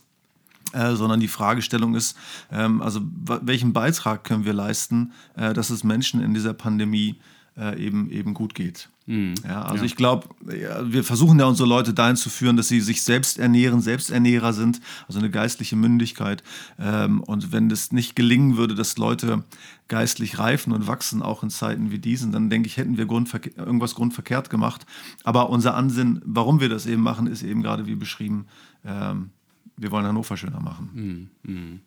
äh, 0.73 0.95
sondern 0.95 1.21
die 1.21 1.29
Fragestellung 1.29 1.95
ist, 1.95 2.17
ähm, 2.51 2.83
also 2.83 3.01
welchen 3.03 3.73
Beitrag 3.73 4.25
können 4.25 4.45
wir 4.45 4.53
leisten, 4.53 5.13
äh, 5.37 5.55
dass 5.55 5.71
es 5.71 5.85
Menschen 5.85 6.21
in 6.21 6.35
dieser 6.35 6.55
Pandemie 6.55 7.17
äh, 7.57 7.83
eben, 7.83 8.11
eben 8.11 8.35
gut 8.35 8.55
geht. 8.55 8.89
Mhm. 9.07 9.35
Ja, 9.47 9.63
also 9.63 9.79
ja. 9.79 9.85
ich 9.85 9.97
glaube, 9.97 10.29
ja, 10.53 10.93
wir 10.93 11.05
versuchen 11.05 11.39
ja 11.39 11.47
unsere 11.47 11.69
Leute 11.69 11.95
dahin 11.95 12.17
zu 12.17 12.29
führen, 12.29 12.57
dass 12.57 12.69
sie 12.69 12.81
sich 12.81 13.03
selbst 13.03 13.39
ernähren, 13.39 13.81
Selbsternährer 13.81 14.53
sind, 14.53 14.81
also 15.07 15.21
eine 15.21 15.31
geistliche 15.31 15.77
Mündigkeit. 15.77 16.43
Ähm, 16.79 17.21
und 17.23 17.53
wenn 17.53 17.71
es 17.71 17.93
nicht 17.93 18.17
gelingen 18.17 18.57
würde, 18.57 18.75
dass 18.75 18.99
Leute 18.99 19.45
geistlich 19.89 20.39
reifen 20.41 20.73
und 20.73 20.89
wachsen, 20.89 21.23
auch 21.23 21.45
in 21.45 21.51
Zeiten 21.51 21.93
wie 21.93 22.01
diesen, 22.01 22.33
dann 22.33 22.51
denke 22.51 22.67
ich, 22.67 22.77
hätten 22.77 22.99
wir 22.99 23.07
grundverke 23.07 23.51
irgendwas 23.57 23.95
grundverkehrt 23.95 24.51
gemacht. 24.51 24.85
Aber 25.23 25.51
unser 25.51 25.77
Ansinn, 25.77 26.21
warum 26.25 26.61
wir 26.61 26.69
das 26.69 26.87
eben 26.87 27.03
machen, 27.03 27.29
ist 27.29 27.45
eben 27.45 27.63
gerade 27.63 27.87
wie 27.87 27.95
beschrieben, 27.95 28.47
ähm, 28.85 29.31
wir 29.77 29.91
wollen 29.91 30.07
Hannover 30.07 30.37
schöner 30.37 30.61
machen. 30.61 31.31
Mhm. 31.43 31.81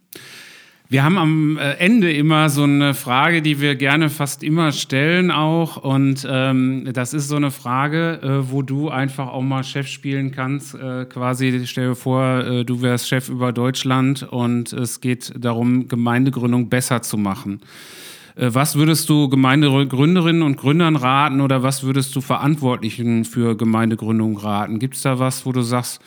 Wir 0.92 1.04
haben 1.04 1.20
am 1.20 1.58
äh, 1.60 1.74
Ende 1.74 2.12
immer 2.12 2.50
so 2.50 2.64
eine 2.64 2.96
Frage, 2.96 3.44
die 3.44 3.62
wir 3.62 3.76
gerne 3.76 4.10
fast 4.10 4.42
immer 4.42 4.72
stellen 4.72 5.30
auch. 5.30 5.78
Und 5.78 6.28
ähm, 6.28 6.90
das 6.92 7.14
ist 7.14 7.28
so 7.28 7.36
eine 7.36 7.52
Frage, 7.52 8.20
äh, 8.24 8.52
wo 8.52 8.64
du 8.64 8.90
einfach 8.90 9.28
auch 9.28 9.44
mal 9.44 9.64
Chef 9.64 9.88
spielen 9.88 10.32
kannst. 10.32 10.74
Äh, 10.74 11.06
quasi, 11.06 11.62
stell 11.68 11.90
dir 11.90 11.96
vor, 11.96 12.40
äh, 12.40 12.66
du 12.66 12.82
wärst 12.82 13.08
Chef 13.08 13.30
über 13.30 13.52
Deutschland 13.52 14.24
und 14.24 14.74
es 14.74 15.00
geht 15.00 15.32
darum, 15.38 15.88
Gemeindegründung 15.88 16.70
besser 16.70 17.04
zu 17.04 17.18
machen. 17.18 17.62
Äh, 18.36 18.50
was 18.54 18.76
würdest 18.76 19.10
du 19.10 19.30
Gemeindegründerinnen 19.30 20.42
und 20.42 20.58
Gründern 20.58 20.96
raten 20.96 21.40
oder 21.40 21.62
was 21.62 21.84
würdest 21.84 22.16
du 22.16 22.22
Verantwortlichen 22.22 23.26
für 23.26 23.56
Gemeindegründung 23.56 24.38
raten? 24.38 24.80
Gibt 24.80 24.96
es 24.96 25.04
da 25.04 25.20
was, 25.20 25.46
wo 25.46 25.52
du 25.52 25.62
sagst, 25.62 26.02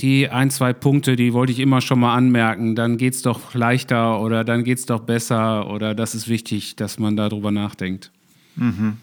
die 0.00 0.28
ein, 0.28 0.50
zwei 0.50 0.72
Punkte, 0.72 1.16
die 1.16 1.32
wollte 1.32 1.52
ich 1.52 1.58
immer 1.58 1.80
schon 1.80 2.00
mal 2.00 2.14
anmerken, 2.14 2.74
dann 2.74 2.96
geht 2.96 3.14
es 3.14 3.22
doch 3.22 3.54
leichter 3.54 4.20
oder 4.20 4.44
dann 4.44 4.64
geht 4.64 4.78
es 4.78 4.86
doch 4.86 5.00
besser 5.00 5.68
oder 5.70 5.94
das 5.94 6.14
ist 6.14 6.28
wichtig, 6.28 6.76
dass 6.76 6.98
man 6.98 7.16
darüber 7.16 7.50
nachdenkt. 7.50 8.10
Mhm. 8.56 8.96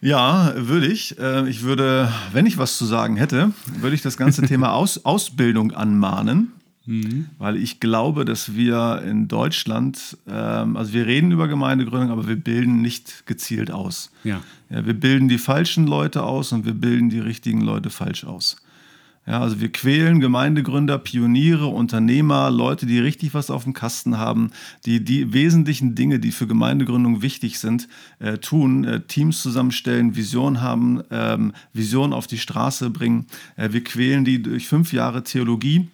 Ja, 0.00 0.52
würde 0.56 0.86
ich. 0.86 1.18
Äh, 1.18 1.48
ich 1.48 1.62
würde, 1.62 2.12
wenn 2.32 2.46
ich 2.46 2.58
was 2.58 2.78
zu 2.78 2.84
sagen 2.84 3.16
hätte, 3.16 3.52
würde 3.80 3.94
ich 3.94 4.02
das 4.02 4.16
ganze 4.16 4.42
Thema 4.46 4.72
Aus 4.72 5.04
Ausbildung 5.04 5.72
anmahnen. 5.72 6.52
Mhm. 6.86 7.26
Weil 7.38 7.56
ich 7.56 7.80
glaube, 7.80 8.24
dass 8.24 8.54
wir 8.54 9.02
in 9.04 9.26
Deutschland, 9.26 10.16
ähm, 10.28 10.76
also 10.76 10.92
wir 10.92 11.06
reden 11.06 11.32
über 11.32 11.48
Gemeindegründung, 11.48 12.10
aber 12.10 12.28
wir 12.28 12.36
bilden 12.36 12.80
nicht 12.80 13.26
gezielt 13.26 13.72
aus. 13.72 14.10
Ja. 14.22 14.40
ja. 14.70 14.86
Wir 14.86 14.94
bilden 14.94 15.28
die 15.28 15.38
falschen 15.38 15.86
Leute 15.88 16.22
aus 16.22 16.52
und 16.52 16.64
wir 16.64 16.74
bilden 16.74 17.10
die 17.10 17.18
richtigen 17.18 17.60
Leute 17.60 17.90
falsch 17.90 18.24
aus. 18.24 18.56
Ja, 19.26 19.40
also 19.40 19.60
wir 19.60 19.72
quälen 19.72 20.20
Gemeindegründer, 20.20 20.98
Pioniere, 20.98 21.66
Unternehmer, 21.66 22.48
Leute, 22.48 22.86
die 22.86 23.00
richtig 23.00 23.34
was 23.34 23.50
auf 23.50 23.64
dem 23.64 23.72
Kasten 23.72 24.18
haben, 24.18 24.52
die 24.84 25.02
die 25.02 25.32
wesentlichen 25.32 25.96
Dinge, 25.96 26.20
die 26.20 26.30
für 26.30 26.46
Gemeindegründung 26.46 27.22
wichtig 27.22 27.58
sind, 27.58 27.88
äh, 28.20 28.38
tun, 28.38 28.84
äh, 28.84 29.00
Teams 29.00 29.42
zusammenstellen, 29.42 30.14
Vision 30.14 30.60
haben, 30.60 31.02
ähm, 31.10 31.52
Vision 31.72 32.12
auf 32.12 32.28
die 32.28 32.38
Straße 32.38 32.90
bringen. 32.90 33.26
Äh, 33.56 33.72
wir 33.72 33.82
quälen 33.82 34.24
die 34.24 34.40
durch 34.40 34.68
fünf 34.68 34.92
Jahre 34.92 35.24
Theologie 35.24 35.88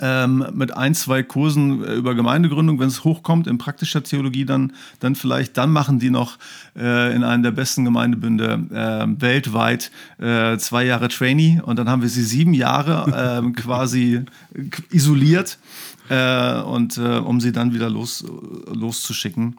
ähm, 0.00 0.46
mit 0.52 0.76
ein, 0.76 0.94
zwei 0.94 1.22
Kursen 1.22 1.84
äh, 1.84 1.94
über 1.94 2.14
Gemeindegründung, 2.14 2.78
wenn 2.78 2.88
es 2.88 3.04
hochkommt, 3.04 3.46
in 3.46 3.58
praktischer 3.58 4.02
Theologie 4.02 4.44
dann, 4.44 4.72
dann 5.00 5.14
vielleicht, 5.14 5.56
dann 5.56 5.70
machen 5.70 5.98
die 5.98 6.10
noch 6.10 6.38
äh, 6.76 7.14
in 7.14 7.22
einem 7.22 7.42
der 7.42 7.50
besten 7.50 7.84
Gemeindebünde 7.84 8.66
äh, 8.70 9.20
weltweit 9.20 9.90
äh, 10.18 10.56
zwei 10.58 10.84
Jahre 10.84 11.08
Trainee 11.08 11.60
und 11.64 11.78
dann 11.78 11.88
haben 11.88 12.02
wir 12.02 12.08
sie 12.08 12.24
sieben 12.24 12.54
Jahre 12.54 13.38
ähm, 13.42 13.54
quasi 13.56 14.22
isoliert 14.90 15.58
äh, 16.08 16.60
und 16.60 16.98
äh, 16.98 17.18
um 17.18 17.40
sie 17.40 17.52
dann 17.52 17.74
wieder 17.74 17.90
los, 17.90 18.24
loszuschicken 18.72 19.56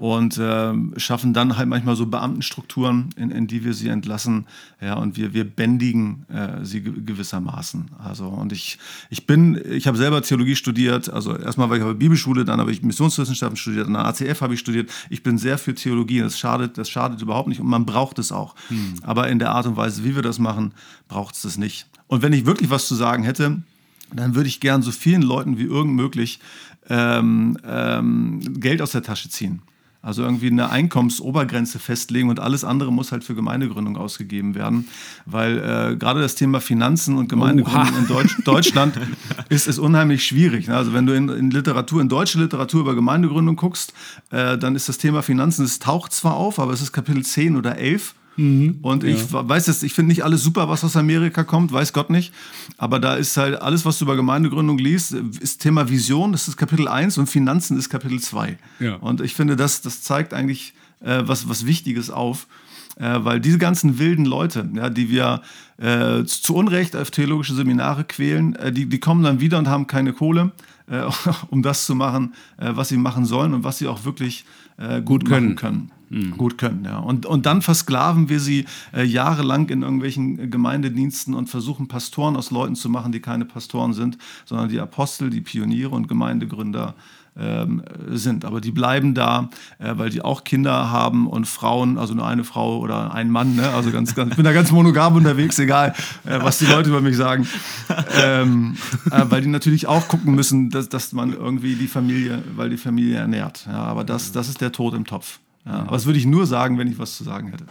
und 0.00 0.38
äh, 0.38 0.72
schaffen 0.96 1.34
dann 1.34 1.58
halt 1.58 1.68
manchmal 1.68 1.94
so 1.94 2.06
Beamtenstrukturen, 2.06 3.10
in, 3.16 3.30
in, 3.30 3.46
die 3.46 3.64
wir 3.66 3.74
sie 3.74 3.88
entlassen. 3.88 4.46
Ja, 4.80 4.94
und 4.94 5.18
wir, 5.18 5.34
wir 5.34 5.44
bändigen 5.44 6.24
äh, 6.30 6.64
sie 6.64 6.80
gewissermaßen. 6.80 7.90
Also, 8.02 8.28
und 8.28 8.50
ich, 8.50 8.78
ich 9.10 9.26
bin, 9.26 9.60
ich 9.70 9.86
habe 9.86 9.98
selber 9.98 10.22
Theologie 10.22 10.56
studiert, 10.56 11.10
also 11.10 11.36
erstmal 11.36 11.68
war 11.68 11.76
ich 11.76 11.82
auf 11.82 11.90
der 11.90 11.96
Bibelschule, 11.96 12.46
dann 12.46 12.60
habe 12.60 12.72
ich 12.72 12.82
Missionswissenschaften 12.82 13.58
studiert, 13.58 13.88
an 13.88 13.92
der 13.92 14.06
ACF 14.06 14.40
habe 14.40 14.54
ich 14.54 14.60
studiert. 14.60 14.90
Ich 15.10 15.22
bin 15.22 15.36
sehr 15.36 15.58
für 15.58 15.74
Theologie, 15.74 16.20
das 16.20 16.38
schadet, 16.38 16.78
das 16.78 16.88
schadet 16.88 17.20
überhaupt 17.20 17.48
nicht 17.48 17.60
und 17.60 17.66
man 17.66 17.84
braucht 17.84 18.18
es 18.18 18.32
auch. 18.32 18.54
Hm. 18.68 18.94
Aber 19.02 19.28
in 19.28 19.38
der 19.38 19.50
Art 19.50 19.66
und 19.66 19.76
Weise, 19.76 20.02
wie 20.02 20.14
wir 20.14 20.22
das 20.22 20.38
machen, 20.38 20.72
braucht 21.08 21.34
es 21.34 21.42
das 21.42 21.58
nicht. 21.58 21.86
Und 22.06 22.22
wenn 22.22 22.32
ich 22.32 22.46
wirklich 22.46 22.70
was 22.70 22.88
zu 22.88 22.94
sagen 22.94 23.22
hätte, 23.22 23.62
dann 24.14 24.34
würde 24.34 24.48
ich 24.48 24.60
gern 24.60 24.80
so 24.80 24.92
vielen 24.92 25.20
Leuten 25.20 25.58
wie 25.58 25.64
irgend 25.64 25.94
möglich 25.94 26.40
ähm, 26.88 27.58
ähm, 27.66 28.40
Geld 28.60 28.80
aus 28.80 28.92
der 28.92 29.02
Tasche 29.02 29.28
ziehen. 29.28 29.60
Also 30.02 30.22
irgendwie 30.22 30.46
eine 30.46 30.70
Einkommensobergrenze 30.70 31.78
festlegen 31.78 32.30
und 32.30 32.40
alles 32.40 32.64
andere 32.64 32.90
muss 32.90 33.12
halt 33.12 33.22
für 33.22 33.34
Gemeindegründung 33.34 33.98
ausgegeben 33.98 34.54
werden. 34.54 34.88
Weil 35.26 35.58
äh, 35.58 35.96
gerade 35.96 36.20
das 36.20 36.34
Thema 36.34 36.60
Finanzen 36.60 37.18
und 37.18 37.28
Gemeindegründung 37.28 37.92
Oha. 37.92 37.98
in 37.98 38.06
Deutsch, 38.06 38.36
Deutschland 38.44 38.98
ist, 39.50 39.66
ist 39.66 39.78
unheimlich 39.78 40.24
schwierig. 40.24 40.68
Ne? 40.68 40.76
Also 40.76 40.94
wenn 40.94 41.04
du 41.04 41.14
in, 41.14 41.28
in, 41.28 41.50
Literatur, 41.50 42.00
in 42.00 42.08
deutsche 42.08 42.38
Literatur 42.38 42.80
über 42.80 42.94
Gemeindegründung 42.94 43.56
guckst, 43.56 43.92
äh, 44.30 44.56
dann 44.56 44.74
ist 44.74 44.88
das 44.88 44.96
Thema 44.96 45.22
Finanzen, 45.22 45.66
es 45.66 45.78
taucht 45.78 46.12
zwar 46.12 46.34
auf, 46.34 46.58
aber 46.58 46.72
es 46.72 46.80
ist 46.80 46.92
Kapitel 46.92 47.22
10 47.22 47.56
oder 47.56 47.76
11 47.76 48.14
Mhm. 48.40 48.78
Und 48.80 49.04
ich 49.04 49.30
ja. 49.30 49.46
weiß 49.46 49.66
jetzt, 49.66 49.82
ich 49.82 49.92
finde 49.92 50.08
nicht 50.08 50.24
alles 50.24 50.42
super, 50.42 50.68
was 50.70 50.82
aus 50.82 50.96
Amerika 50.96 51.44
kommt, 51.44 51.72
weiß 51.72 51.92
Gott 51.92 52.08
nicht. 52.08 52.32
Aber 52.78 52.98
da 52.98 53.14
ist 53.14 53.36
halt 53.36 53.60
alles, 53.60 53.84
was 53.84 53.98
du 53.98 54.06
über 54.06 54.16
Gemeindegründung 54.16 54.78
liest, 54.78 55.12
ist 55.12 55.60
Thema 55.60 55.90
Vision, 55.90 56.32
das 56.32 56.48
ist 56.48 56.56
Kapitel 56.56 56.88
1 56.88 57.18
und 57.18 57.26
Finanzen 57.26 57.76
ist 57.78 57.90
Kapitel 57.90 58.18
2. 58.18 58.56
Ja. 58.80 58.94
Und 58.96 59.20
ich 59.20 59.34
finde, 59.34 59.56
das, 59.56 59.82
das 59.82 60.02
zeigt 60.02 60.32
eigentlich 60.32 60.72
äh, 61.00 61.22
was, 61.24 61.50
was 61.50 61.66
Wichtiges 61.66 62.08
auf. 62.08 62.46
Äh, 62.96 63.18
weil 63.24 63.40
diese 63.40 63.58
ganzen 63.58 63.98
wilden 63.98 64.24
Leute, 64.24 64.68
ja, 64.74 64.88
die 64.88 65.10
wir 65.10 65.42
äh, 65.76 66.24
zu 66.24 66.54
Unrecht 66.54 66.96
auf 66.96 67.10
theologische 67.10 67.54
Seminare 67.54 68.04
quälen, 68.04 68.56
äh, 68.56 68.72
die, 68.72 68.86
die 68.86 69.00
kommen 69.00 69.22
dann 69.22 69.40
wieder 69.40 69.58
und 69.58 69.68
haben 69.68 69.86
keine 69.86 70.14
Kohle, 70.14 70.52
äh, 70.88 71.02
um 71.50 71.62
das 71.62 71.84
zu 71.84 71.94
machen, 71.94 72.34
äh, 72.56 72.70
was 72.74 72.88
sie 72.88 72.96
machen 72.96 73.26
sollen 73.26 73.52
und 73.52 73.64
was 73.64 73.78
sie 73.78 73.86
auch 73.86 74.04
wirklich 74.04 74.46
gut, 74.80 75.04
gut 75.04 75.24
können. 75.26 75.56
können 75.56 75.92
mhm. 76.10 76.36
gut 76.36 76.58
können. 76.58 76.84
Ja. 76.84 76.98
Und, 76.98 77.24
und 77.24 77.46
dann 77.46 77.62
versklaven 77.62 78.28
wir 78.28 78.40
sie 78.40 78.66
äh, 78.94 79.04
jahrelang 79.04 79.68
in 79.68 79.82
irgendwelchen 79.82 80.50
Gemeindediensten 80.50 81.34
und 81.34 81.48
versuchen 81.48 81.88
Pastoren 81.88 82.36
aus 82.36 82.50
Leuten 82.50 82.74
zu 82.74 82.90
machen, 82.90 83.12
die 83.12 83.20
keine 83.20 83.44
Pastoren 83.46 83.94
sind, 83.94 84.18
sondern 84.44 84.68
die 84.68 84.80
Apostel, 84.80 85.30
die 85.30 85.40
Pioniere 85.40 85.90
und 85.90 86.08
Gemeindegründer 86.08 86.94
ähm, 87.38 87.82
sind. 88.08 88.44
Aber 88.44 88.60
die 88.60 88.72
bleiben 88.72 89.14
da, 89.14 89.50
äh, 89.78 89.92
weil 89.96 90.10
die 90.10 90.22
auch 90.22 90.44
Kinder 90.44 90.90
haben 90.90 91.28
und 91.28 91.46
Frauen, 91.46 91.96
also 91.96 92.12
nur 92.12 92.26
eine 92.26 92.44
Frau 92.44 92.78
oder 92.78 93.14
ein 93.14 93.30
Mann. 93.30 93.54
Ne? 93.54 93.68
Also 93.70 93.90
ganz, 93.90 94.14
ganz, 94.14 94.30
ich 94.30 94.36
bin 94.36 94.44
da 94.44 94.52
ganz 94.52 94.72
monogam 94.72 95.14
unterwegs, 95.14 95.58
egal 95.58 95.94
äh, 96.26 96.40
was 96.42 96.58
die 96.58 96.66
Leute 96.66 96.88
über 96.88 97.00
mich 97.00 97.16
sagen. 97.16 97.46
Ähm, 98.22 98.76
äh, 99.10 99.22
weil 99.28 99.42
die 99.42 99.48
natürlich 99.48 99.86
auch 99.86 100.08
gucken 100.08 100.34
müssen, 100.34 100.70
dass, 100.70 100.88
dass 100.88 101.12
man 101.12 101.32
irgendwie 101.32 101.76
die 101.76 101.86
Familie, 101.86 102.42
weil 102.56 102.70
die 102.70 102.76
Familie 102.76 103.16
ernährt. 103.16 103.66
Ja, 103.66 103.84
aber 103.84 104.04
das, 104.04 104.32
das 104.32 104.48
ist 104.48 104.60
der 104.60 104.72
Tod 104.72 104.94
im 104.94 105.04
Topf. 105.04 105.38
Ja, 105.64 105.72
aber 105.72 105.92
das 105.92 106.06
würde 106.06 106.18
ich 106.18 106.26
nur 106.26 106.46
sagen, 106.46 106.78
wenn 106.78 106.88
ich 106.88 106.98
was 106.98 107.16
zu 107.16 107.24
sagen 107.24 107.48
hätte. 107.48 107.66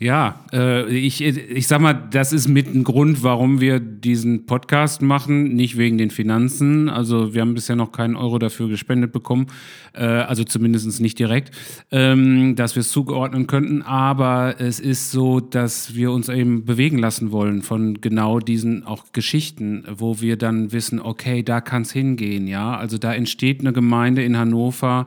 Ja. 0.00 0.40
Äh, 0.50 0.90
ich, 0.96 1.20
ich 1.20 1.66
sag 1.68 1.82
mal, 1.82 1.92
das 1.92 2.32
ist 2.32 2.48
mit 2.48 2.74
ein 2.74 2.84
Grund, 2.84 3.22
warum 3.22 3.60
wir 3.60 3.80
diesen 3.80 4.46
Podcast 4.46 5.02
machen, 5.02 5.54
nicht 5.54 5.76
wegen 5.76 5.98
den 5.98 6.10
Finanzen. 6.10 6.88
Also 6.88 7.34
wir 7.34 7.42
haben 7.42 7.52
bisher 7.52 7.76
noch 7.76 7.92
keinen 7.92 8.16
Euro 8.16 8.38
dafür 8.38 8.68
gespendet 8.70 9.12
bekommen, 9.12 9.48
äh, 9.92 10.04
also 10.04 10.42
zumindest 10.42 11.02
nicht 11.02 11.18
direkt, 11.18 11.54
ähm, 11.90 12.56
dass 12.56 12.76
wir 12.76 12.80
es 12.80 12.90
zugeordnen 12.90 13.46
könnten. 13.46 13.82
Aber 13.82 14.54
es 14.58 14.80
ist 14.80 15.10
so, 15.10 15.38
dass 15.38 15.94
wir 15.94 16.12
uns 16.12 16.30
eben 16.30 16.64
bewegen 16.64 16.96
lassen 16.96 17.30
wollen 17.30 17.60
von 17.60 18.00
genau 18.00 18.40
diesen 18.40 18.86
auch 18.86 19.04
Geschichten, 19.12 19.84
wo 19.86 20.22
wir 20.22 20.38
dann 20.38 20.72
wissen, 20.72 20.98
okay, 20.98 21.42
da 21.42 21.60
kann 21.60 21.82
es 21.82 21.92
hingehen. 21.92 22.46
Ja, 22.46 22.74
also 22.74 22.96
da 22.96 23.12
entsteht 23.12 23.60
eine 23.60 23.74
Gemeinde 23.74 24.22
in 24.22 24.38
Hannover, 24.38 25.04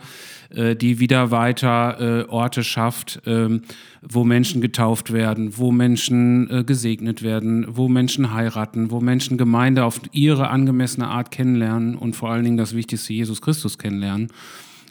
äh, 0.53 0.75
die 0.75 0.99
wieder 0.99 1.31
weiter 1.31 1.97
äh, 1.99 2.29
Orte 2.29 2.63
schafft, 2.63 3.21
ähm, 3.25 3.61
wo 4.01 4.23
Menschen 4.23 4.61
getauft 4.61 5.13
werden, 5.13 5.57
wo 5.57 5.71
Menschen 5.71 6.49
äh, 6.49 6.63
gesegnet 6.63 7.23
werden, 7.23 7.65
wo 7.69 7.89
Menschen 7.89 8.33
heiraten, 8.33 8.91
wo 8.91 8.99
Menschen 8.99 9.37
Gemeinde 9.37 9.85
auf 9.85 10.01
ihre 10.11 10.49
angemessene 10.49 11.07
Art 11.07 11.31
kennenlernen 11.31 11.95
und 11.95 12.15
vor 12.15 12.31
allen 12.31 12.43
Dingen 12.43 12.57
das 12.57 12.75
Wichtigste, 12.75 13.13
Jesus 13.13 13.41
Christus 13.41 13.77
kennenlernen. 13.77 14.29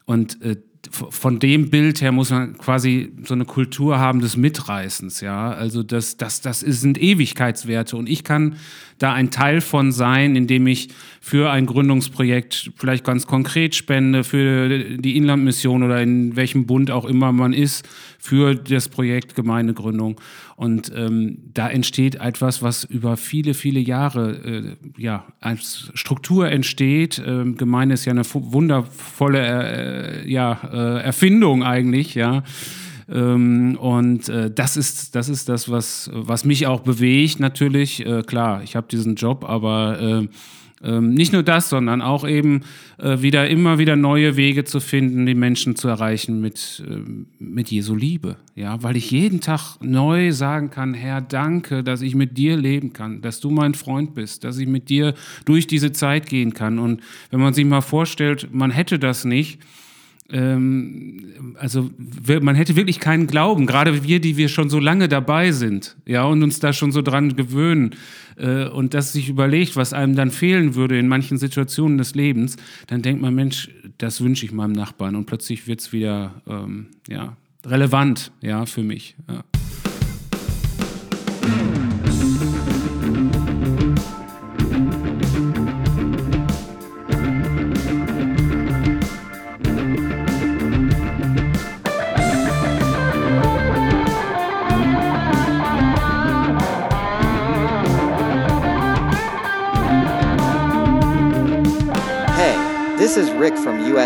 Und 0.05 0.41
äh, 0.43 0.57
von 0.91 1.39
dem 1.39 1.71
Bild 1.71 2.01
her 2.01 2.11
muss 2.11 2.31
man 2.31 2.59
quasi 2.59 3.13
so 3.25 3.35
eine 3.35 3.45
Kultur 3.45 3.99
haben 3.99 4.21
des 4.21 4.37
Mitreißens, 4.37 5.21
ja. 5.21 5.53
Also 5.53 5.83
das, 5.83 6.17
das, 6.17 6.41
das 6.41 6.61
sind 6.61 7.01
Ewigkeitswerte 7.01 7.97
und 7.97 8.09
ich 8.09 8.25
kann 8.25 8.57
da 9.03 9.13
ein 9.13 9.31
Teil 9.31 9.61
von 9.61 9.93
sein, 9.93 10.37
indem 10.37 10.67
ich 10.67 10.89
für 11.21 11.51
ein 11.51 11.67
Gründungsprojekt 11.67 12.73
vielleicht 12.77 13.05
ganz 13.05 13.27
konkret 13.27 13.75
spende, 13.75 14.25
für 14.25 14.99
die 14.99 15.17
Inlandmission 15.17 15.83
oder 15.83 16.01
in 16.03 16.37
welchem 16.37 16.67
Bund 16.67 16.91
auch 16.91 17.05
immer 17.05 17.33
man 17.33 17.53
ist, 17.53 17.89
für 18.19 18.55
das 18.55 18.89
Projekt 18.89 19.35
Gemeindegründung. 19.35 20.21
Und 20.57 20.93
ähm, 20.95 21.39
da 21.55 21.69
entsteht 21.69 22.17
etwas, 22.17 22.63
was 22.63 22.85
über 22.85 23.17
viele, 23.17 23.55
viele 23.55 23.81
Jahre 23.81 24.77
äh, 24.97 25.03
ja, 25.03 25.27
als 25.41 25.91
Struktur 25.95 26.49
entsteht. 26.49 27.21
Ähm, 27.25 27.57
Gemeinde 27.57 27.95
ist 27.95 28.05
ja 28.05 28.13
eine 28.13 28.25
wundervolle 28.25 30.23
äh, 30.25 30.31
ja, 30.31 30.61
äh, 30.73 31.03
Erfindung 31.03 31.65
eigentlich, 31.65 32.15
ja. 32.15 32.45
Ähm, 33.09 33.77
und 33.81 34.29
äh, 34.29 34.51
das 34.51 34.77
ist 34.77 35.15
das, 35.15 35.29
ist 35.29 35.49
das 35.49 35.71
was, 35.71 36.11
was 36.13 36.45
mich 36.45 36.67
auch 36.67 36.81
bewegt, 36.81 37.41
natürlich. 37.41 38.05
Äh, 38.05 38.23
klar, 38.23 38.63
ich 38.63 38.77
habe 38.77 38.87
diesen 38.89 39.17
Job, 39.17 39.45
aber 39.45 40.01
äh, 40.01 40.29
ähm, 40.83 41.15
nicht 41.15 41.33
nur 41.33 41.45
das, 41.45 41.69
sondern 41.69 42.03
auch 42.03 42.27
eben 42.27 42.63
äh, 42.99 43.23
wieder 43.23 43.49
immer 43.49 43.79
wieder 43.79 43.95
neue 43.95 44.37
Wege 44.37 44.65
zu 44.65 44.81
finden, 44.81 45.27
die 45.27 45.35
Menschen 45.35 45.77
zu 45.77 45.87
erreichen 45.87 46.41
mit, 46.41 46.83
äh, 46.89 46.99
mit 47.39 47.71
Jesu 47.71 47.95
Liebe. 47.95 48.37
Ja, 48.57 48.83
weil 48.83 48.97
ich 48.97 49.11
jeden 49.11 49.41
Tag 49.41 49.77
neu 49.81 50.33
sagen 50.33 50.71
kann, 50.71 50.93
Herr, 50.93 51.21
danke, 51.21 51.85
dass 51.85 52.03
ich 52.03 52.17
mit 52.17 52.37
dir 52.37 52.57
leben 52.57 52.93
kann, 52.93 53.23
dass 53.23 53.39
du 53.39 53.51
mein 53.51 53.75
Freund 53.75 54.15
bist, 54.15 54.43
dass 54.43 54.59
ich 54.59 54.67
mit 54.67 54.89
dir 54.89 55.15
durch 55.45 55.69
diese 55.69 55.93
Zeit 55.93 56.29
gehen 56.29 56.53
kann. 56.53 56.81
Und 56.81 57.01
wenn 57.31 57.41
man 57.41 57.55
sich 57.55 57.65
mal 57.65 57.81
vorstellt, 57.81 58.49
man 58.53 58.73
hätte 58.73 58.99
das 58.99 59.25
nicht, 59.25 59.61
ähm, 60.33 61.55
also 61.59 61.91
man 62.41 62.55
hätte 62.55 62.77
wirklich 62.77 63.01
keinen 63.01 63.27
Glauben, 63.27 63.67
gerade 63.67 64.05
wir, 64.05 64.21
die 64.21 64.37
wir 64.37 64.49
schon 64.49 64.71
so 64.71 64.79
lange 64.79 65.09
dabei 65.09 65.53
sind, 65.53 65.97
ja, 66.07 66.25
und 66.25 66.43
uns 66.43 66.59
da 66.59 66.73
schon 66.73 66.91
so 66.91 67.03
dran 67.03 67.37
gewöhnen 67.37 67.95
äh, 68.37 68.67
und 68.67 68.95
das 68.95 69.13
sich 69.13 69.29
überlegt, 69.29 69.77
was 69.77 69.93
einem 69.93 70.17
dann 70.17 70.31
fehlen 70.31 70.75
würde 70.75 70.99
in 70.99 71.09
manchen 71.09 71.39
Situationen 71.39 71.99
des 71.99 72.15
Lebens, 72.15 72.57
dann 72.87 73.03
denkt 73.03 73.21
man, 73.21 73.35
Mensch, 73.35 73.71
das 73.99 74.21
wünsche 74.23 74.47
ich 74.47 74.53
meinem 74.53 74.73
Nachbarn 74.73 75.17
und 75.17 75.27
plötzlich 75.27 75.67
wird 75.67 75.81
es 75.81 75.93
wieder 75.93 76.43
ähm, 76.49 76.87
ja, 77.09 77.37
relevant, 77.67 78.33
ja, 78.41 78.67
für 78.67 78.83
mich. 78.83 79.17
Ja. 79.29 79.45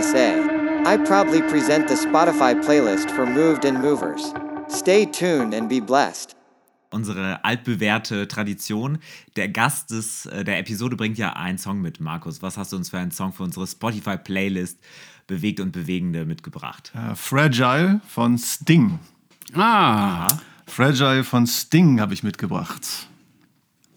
USA. 0.07 0.39
I 0.85 0.97
proudly 0.99 1.43
present 1.43 1.89
the 1.89 1.95
Spotify 1.95 2.55
playlist 2.55 3.11
for 3.11 3.27
Moved 3.27 3.65
and 3.65 3.81
Movers. 3.81 4.33
Stay 4.69 5.05
tuned 5.05 5.53
and 5.53 5.69
be 5.69 5.81
blessed. 5.81 6.37
Unsere 6.91 7.45
altbewährte 7.45 8.29
Tradition. 8.29 8.99
Der 9.35 9.49
Gast 9.49 9.91
des, 9.91 10.27
äh, 10.27 10.45
der 10.45 10.61
Episode 10.61 10.95
bringt 10.97 11.19
ja 11.19 11.33
einen 11.33 11.59
Song 11.59 11.81
mit. 11.81 11.99
Markus, 11.99 12.41
was 12.41 12.57
hast 12.57 12.73
du 12.73 12.77
uns 12.77 12.91
für 12.91 12.99
einen 12.99 13.11
Song 13.11 13.33
für 13.33 13.43
unsere 13.43 13.67
Spotify-Playlist 13.67 14.79
Bewegt 15.27 15.59
und 15.59 15.73
Bewegende 15.73 16.25
mitgebracht? 16.25 16.93
Uh, 16.95 17.17
Fragile 17.17 18.01
von 18.07 18.39
Sting. 18.39 19.01
Ah. 19.55 20.29
Aha. 20.29 20.41
Fragile 20.69 21.25
von 21.25 21.49
Sting 21.49 22.01
habe 22.01 22.15
ich 22.15 22.23
mitgebracht. 22.23 23.09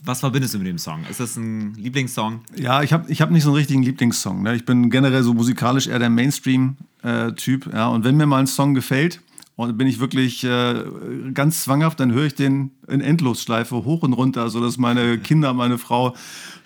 Was 0.04 0.22
verbindest 0.22 0.54
du 0.54 0.60
mit 0.60 0.68
dem 0.68 0.78
Song? 0.78 1.04
Ist 1.10 1.20
das 1.20 1.36
ein 1.36 1.74
Lieblingssong? 1.76 2.41
Ja, 2.58 2.82
ich 2.84 2.93
habe 2.93 3.12
ich 3.12 3.22
hab 3.22 3.32
nicht 3.32 3.43
so 3.43 3.50
einen 3.50 3.58
richtigen 3.58 3.84
Lieblingssong. 3.84 4.43
Ne? 4.43 4.56
Ich 4.56 4.66
bin 4.66 4.89
generell 4.89 5.24
so 5.24 5.34
musikalisch 5.34 5.88
eher 5.88 6.00
der 6.00 6.10
Mainstream-Typ. 6.10 7.68
Äh, 7.68 7.76
ja? 7.76 7.88
Und 7.89 8.04
wenn 8.06 8.16
mir 8.16 8.26
mal 8.26 8.39
ein 8.39 8.47
Song 8.47 8.74
gefällt, 8.74 9.22
und 9.60 9.78
bin 9.78 9.88
ich 9.88 10.00
wirklich 10.00 10.45
äh, 10.45 10.86
ganz 11.34 11.64
zwanghaft, 11.64 12.00
dann 12.00 12.14
höre 12.14 12.28
ich 12.28 12.34
den 12.34 12.72
in 12.88 13.02
Endlosschleife 13.02 13.84
hoch 13.84 14.04
und 14.04 14.14
runter, 14.14 14.50
sodass 14.50 14.78
meine 14.78 15.18
Kinder, 15.18 15.54
meine 15.54 15.78
Frau 15.78 16.16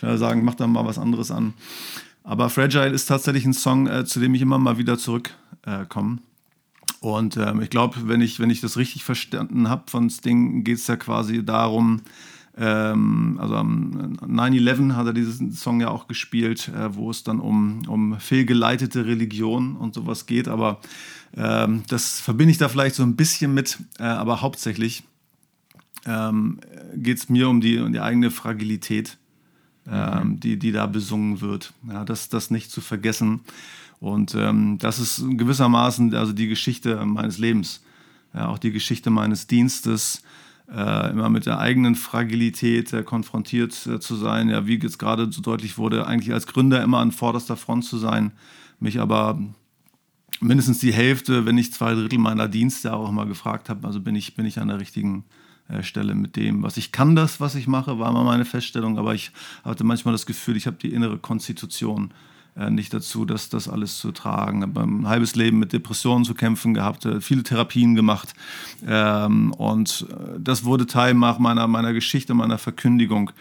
äh, 0.04 0.16
sagen, 0.16 0.46
mach 0.46 0.54
da 0.54 0.68
mal 0.68 0.86
was 0.86 1.00
anderes 1.00 1.32
an. 1.32 1.56
Aber 2.24 2.52
Fragile 2.52 2.90
ist 2.90 3.08
tatsächlich 3.08 3.46
ein 3.46 3.54
Song, 3.54 3.88
äh, 3.88 4.06
zu 4.06 4.20
dem 4.20 4.36
ich 4.36 4.44
immer 4.44 4.60
mal 4.60 4.78
wieder 4.78 5.00
zurückkomme. 5.00 6.20
und 7.00 7.38
ähm, 7.38 7.62
ich 7.64 7.72
glaube, 7.72 8.08
wenn 8.08 8.22
ich, 8.22 8.40
wenn 8.40 8.52
ich 8.52 8.62
das 8.62 8.78
richtig 8.78 9.04
verstanden 9.04 9.70
habe 9.70 9.90
von 9.90 10.12
Sting, 10.12 10.64
geht 10.64 10.78
es 10.78 10.86
ja 10.86 10.96
quasi 10.96 11.44
darum, 11.44 12.02
ähm, 12.56 13.38
also 13.40 13.56
am 13.56 14.16
9-11 14.18 14.94
hat 14.96 15.08
er 15.08 15.14
diesen 15.14 15.52
Song 15.52 15.82
ja 15.82 15.90
auch 15.90 16.08
gespielt, 16.08 16.70
äh, 16.70 16.96
wo 16.96 17.10
es 17.10 17.24
dann 17.24 17.40
um, 17.40 17.82
um 17.88 18.20
fehlgeleitete 18.20 19.06
Religion 19.06 19.76
und 19.76 19.96
sowas 19.96 20.28
geht. 20.28 20.48
Aber 20.48 20.80
ähm, 21.36 21.84
das 21.88 22.20
verbinde 22.20 22.52
ich 22.52 22.60
da 22.60 22.70
vielleicht 22.70 22.96
so 22.96 23.04
ein 23.04 23.16
bisschen 23.16 23.54
mit, 23.54 23.80
äh, 23.98 24.04
aber 24.04 24.42
hauptsächlich 24.42 25.04
ähm, 26.06 26.60
geht 26.96 27.18
es 27.18 27.30
mir 27.30 27.50
um 27.50 27.60
die, 27.60 27.80
um 27.80 27.92
die 27.92 28.02
eigene 28.02 28.30
Fragilität, 28.30 29.18
ähm, 29.88 30.28
mhm. 30.28 30.40
die, 30.40 30.60
die 30.60 30.72
da 30.72 30.86
besungen 30.86 31.42
wird. 31.42 31.74
Ja, 31.90 32.06
das, 32.06 32.30
das 32.30 32.52
nicht 32.52 32.70
zu 32.70 32.82
vergessen. 32.82 33.42
Und 34.00 34.36
ähm, 34.36 34.78
das 34.80 35.00
ist 35.00 35.24
gewissermaßen 35.28 36.14
also 36.14 36.34
die 36.34 36.48
Geschichte 36.48 37.04
meines 37.06 37.40
Lebens, 37.40 37.84
ja, 38.34 38.50
auch 38.50 38.60
die 38.60 38.72
Geschichte 38.72 39.10
meines 39.10 39.48
Dienstes 39.48 40.22
äh, 40.72 41.12
immer 41.12 41.30
mit 41.30 41.46
der 41.46 41.60
eigenen 41.60 41.96
Fragilität 41.96 42.94
äh, 42.94 43.04
konfrontiert 43.04 43.86
äh, 43.88 44.00
zu 44.00 44.16
sein. 44.16 44.50
Ja, 44.50 44.66
wie 44.66 44.80
jetzt 44.80 45.00
gerade 45.00 45.32
so 45.32 45.42
deutlich 45.42 45.78
wurde, 45.78 46.08
eigentlich 46.08 46.34
als 46.34 46.48
Gründer 46.48 46.84
immer 46.84 47.00
an 47.00 47.12
vorderster 47.12 47.58
Front 47.58 47.86
zu 47.86 47.98
sein, 47.98 48.32
mich 48.80 49.00
aber 49.00 49.40
mindestens 50.40 50.80
die 50.80 50.94
Hälfte, 50.94 51.46
wenn 51.46 51.56
nicht 51.56 51.74
zwei 51.74 51.94
Drittel 51.94 52.20
meiner 52.20 52.48
Dienste 52.48 52.94
auch 52.94 53.10
immer 53.10 53.26
gefragt 53.26 53.70
habe, 53.70 53.86
also 53.88 54.00
bin 54.02 54.16
ich, 54.16 54.36
bin 54.36 54.46
ich 54.46 54.60
an 54.60 54.68
der 54.68 54.80
richtigen 54.80 55.26
äh, 55.70 55.84
Stelle 55.84 56.16
mit 56.16 56.36
dem, 56.36 56.64
was 56.64 56.78
ich 56.78 56.92
kann, 56.92 57.16
das, 57.16 57.40
was 57.40 57.56
ich 57.56 57.68
mache, 57.68 58.00
war 58.00 58.10
immer 58.10 58.24
meine 58.24 58.46
Feststellung, 58.46 58.98
aber 58.98 59.14
ich 59.14 59.32
hatte 59.64 59.84
manchmal 59.84 60.14
das 60.14 60.26
Gefühl, 60.26 60.58
ich 60.58 60.68
habe 60.68 60.78
die 60.78 60.94
innere 60.94 61.18
Konstitution 61.18 62.14
nicht 62.70 62.94
dazu, 62.94 63.26
das, 63.26 63.50
das 63.50 63.68
alles 63.68 63.98
zu 63.98 64.12
tragen. 64.12 64.60
Ich 64.60 64.68
habe 64.68 64.82
ein 64.82 65.08
halbes 65.08 65.36
Leben 65.36 65.60
mit 65.60 65.74
Depressionen 65.74 66.24
zu 66.24 66.36
kämpfen 66.36 66.74
gehabt, 66.74 67.06
äh, 67.06 67.20
viele 67.20 67.44
Therapien 67.44 67.96
gemacht. 67.96 68.34
Ähm, 68.86 69.52
und 69.54 70.06
äh, 70.10 70.40
das 70.40 70.64
wurde 70.64 70.86
Teil 70.86 71.14
meiner, 71.16 71.68
meiner 71.68 71.94
Geschichte, 71.94 72.34
meiner 72.34 72.58
Verkündigung. 72.58 73.32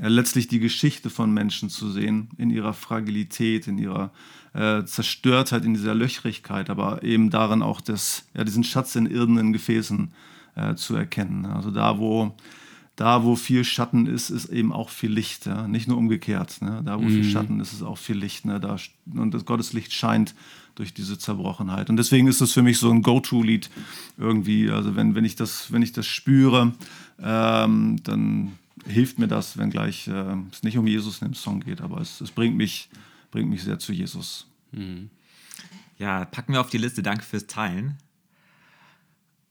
letztlich 0.00 0.46
die 0.46 0.60
Geschichte 0.60 1.10
von 1.10 1.32
Menschen 1.32 1.70
zu 1.70 1.90
sehen, 1.90 2.28
in 2.38 2.50
ihrer 2.50 2.72
Fragilität, 2.72 3.66
in 3.66 3.78
ihrer 3.78 4.12
äh, 4.54 4.84
Zerstörtheit, 4.84 5.64
in 5.64 5.74
dieser 5.74 5.94
Löchrigkeit, 5.94 6.70
aber 6.70 7.02
eben 7.02 7.30
darin 7.30 7.62
auch 7.62 7.80
das, 7.80 8.24
ja, 8.34 8.44
diesen 8.44 8.64
Schatz 8.64 8.94
in 8.96 9.06
irdenen 9.06 9.52
Gefäßen 9.52 10.12
äh, 10.54 10.74
zu 10.74 10.94
erkennen. 10.94 11.46
Also 11.46 11.70
da, 11.70 11.98
wo 11.98 12.34
da, 12.98 13.22
wo 13.22 13.36
viel 13.36 13.62
Schatten 13.62 14.06
ist, 14.06 14.28
ist 14.28 14.46
eben 14.46 14.72
auch 14.72 14.90
viel 14.90 15.12
Licht. 15.12 15.46
Ja? 15.46 15.68
Nicht 15.68 15.86
nur 15.86 15.96
umgekehrt. 15.96 16.60
Ne? 16.60 16.82
Da, 16.84 16.98
wo 16.98 17.04
mhm. 17.04 17.10
viel 17.10 17.24
Schatten 17.24 17.60
ist, 17.60 17.72
ist 17.72 17.82
auch 17.82 17.96
viel 17.96 18.16
Licht. 18.16 18.44
Ne? 18.44 18.58
Da, 18.58 18.76
und 19.14 19.32
das 19.32 19.44
Gotteslicht 19.44 19.92
scheint 19.92 20.34
durch 20.74 20.92
diese 20.92 21.16
Zerbrochenheit. 21.16 21.90
Und 21.90 21.96
deswegen 21.96 22.26
ist 22.26 22.40
das 22.40 22.50
für 22.50 22.62
mich 22.62 22.80
so 22.80 22.90
ein 22.90 23.02
Go-To-Lied 23.02 23.70
irgendwie. 24.16 24.68
Also 24.68 24.96
wenn, 24.96 25.14
wenn, 25.14 25.24
ich, 25.24 25.36
das, 25.36 25.70
wenn 25.72 25.80
ich 25.80 25.92
das 25.92 26.08
spüre, 26.08 26.72
ähm, 27.22 28.02
dann 28.02 28.58
hilft 28.84 29.20
mir 29.20 29.28
das, 29.28 29.56
wenn 29.56 29.70
gleich 29.70 30.08
äh, 30.08 30.34
es 30.50 30.64
nicht 30.64 30.76
um 30.76 30.88
Jesus 30.88 31.22
in 31.22 31.28
dem 31.28 31.34
Song 31.34 31.60
geht, 31.60 31.80
aber 31.80 32.00
es, 32.00 32.20
es 32.20 32.32
bringt, 32.32 32.56
mich, 32.56 32.88
bringt 33.30 33.48
mich 33.48 33.62
sehr 33.62 33.78
zu 33.78 33.92
Jesus. 33.92 34.48
Mhm. 34.72 35.10
Ja, 35.98 36.24
packen 36.24 36.52
wir 36.52 36.60
auf 36.60 36.70
die 36.70 36.78
Liste. 36.78 37.04
Danke 37.04 37.22
fürs 37.22 37.46
Teilen. 37.46 37.96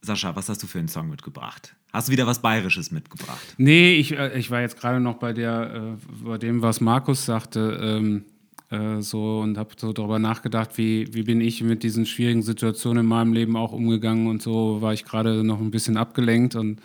Sascha, 0.02 0.36
was 0.36 0.50
hast 0.50 0.62
du 0.64 0.68
für 0.68 0.80
einen 0.80 0.88
Song 0.88 1.10
mitgebracht? 1.10 1.76
Hast 1.92 2.08
du 2.08 2.12
wieder 2.12 2.28
was 2.28 2.42
Bayerisches 2.42 2.92
mitgebracht? 2.92 3.56
Nee, 3.58 3.96
ich, 3.96 4.18
äh, 4.18 4.38
ich 4.38 4.52
war 4.52 4.62
jetzt 4.62 4.80
gerade 4.80 5.00
noch 5.00 5.16
bei, 5.16 5.34
der, 5.34 5.98
äh, 5.98 6.24
bei 6.24 6.38
dem, 6.38 6.62
was 6.62 6.82
Markus 6.82 7.26
sagte, 7.26 7.80
ähm, 7.82 8.26
äh, 8.70 9.02
so 9.02 9.40
und 9.40 9.58
habe 9.58 9.72
so 9.78 9.94
darüber 9.94 10.20
nachgedacht, 10.20 10.78
wie, 10.78 11.14
wie 11.14 11.24
bin 11.24 11.42
ich 11.42 11.64
mit 11.64 11.84
diesen 11.84 12.06
schwierigen 12.06 12.42
Situationen 12.42 13.04
in 13.04 13.10
meinem 13.10 13.34
Leben 13.34 13.56
auch 13.56 13.72
umgegangen 13.72 14.28
und 14.28 14.42
so 14.42 14.82
war 14.82 14.94
ich 14.94 15.06
gerade 15.06 15.44
noch 15.44 15.60
ein 15.60 15.72
bisschen 15.72 15.98
abgelenkt 15.98 16.56
und 16.56 16.82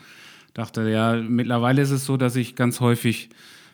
dachte, 0.55 0.89
ja, 0.89 1.17
mittlerweile 1.17 1.83
ist 1.83 1.91
es 1.91 2.05
so, 2.05 2.17
dass 2.17 2.37
ich 2.37 2.55
ganz 2.55 2.81
häufig 2.81 3.31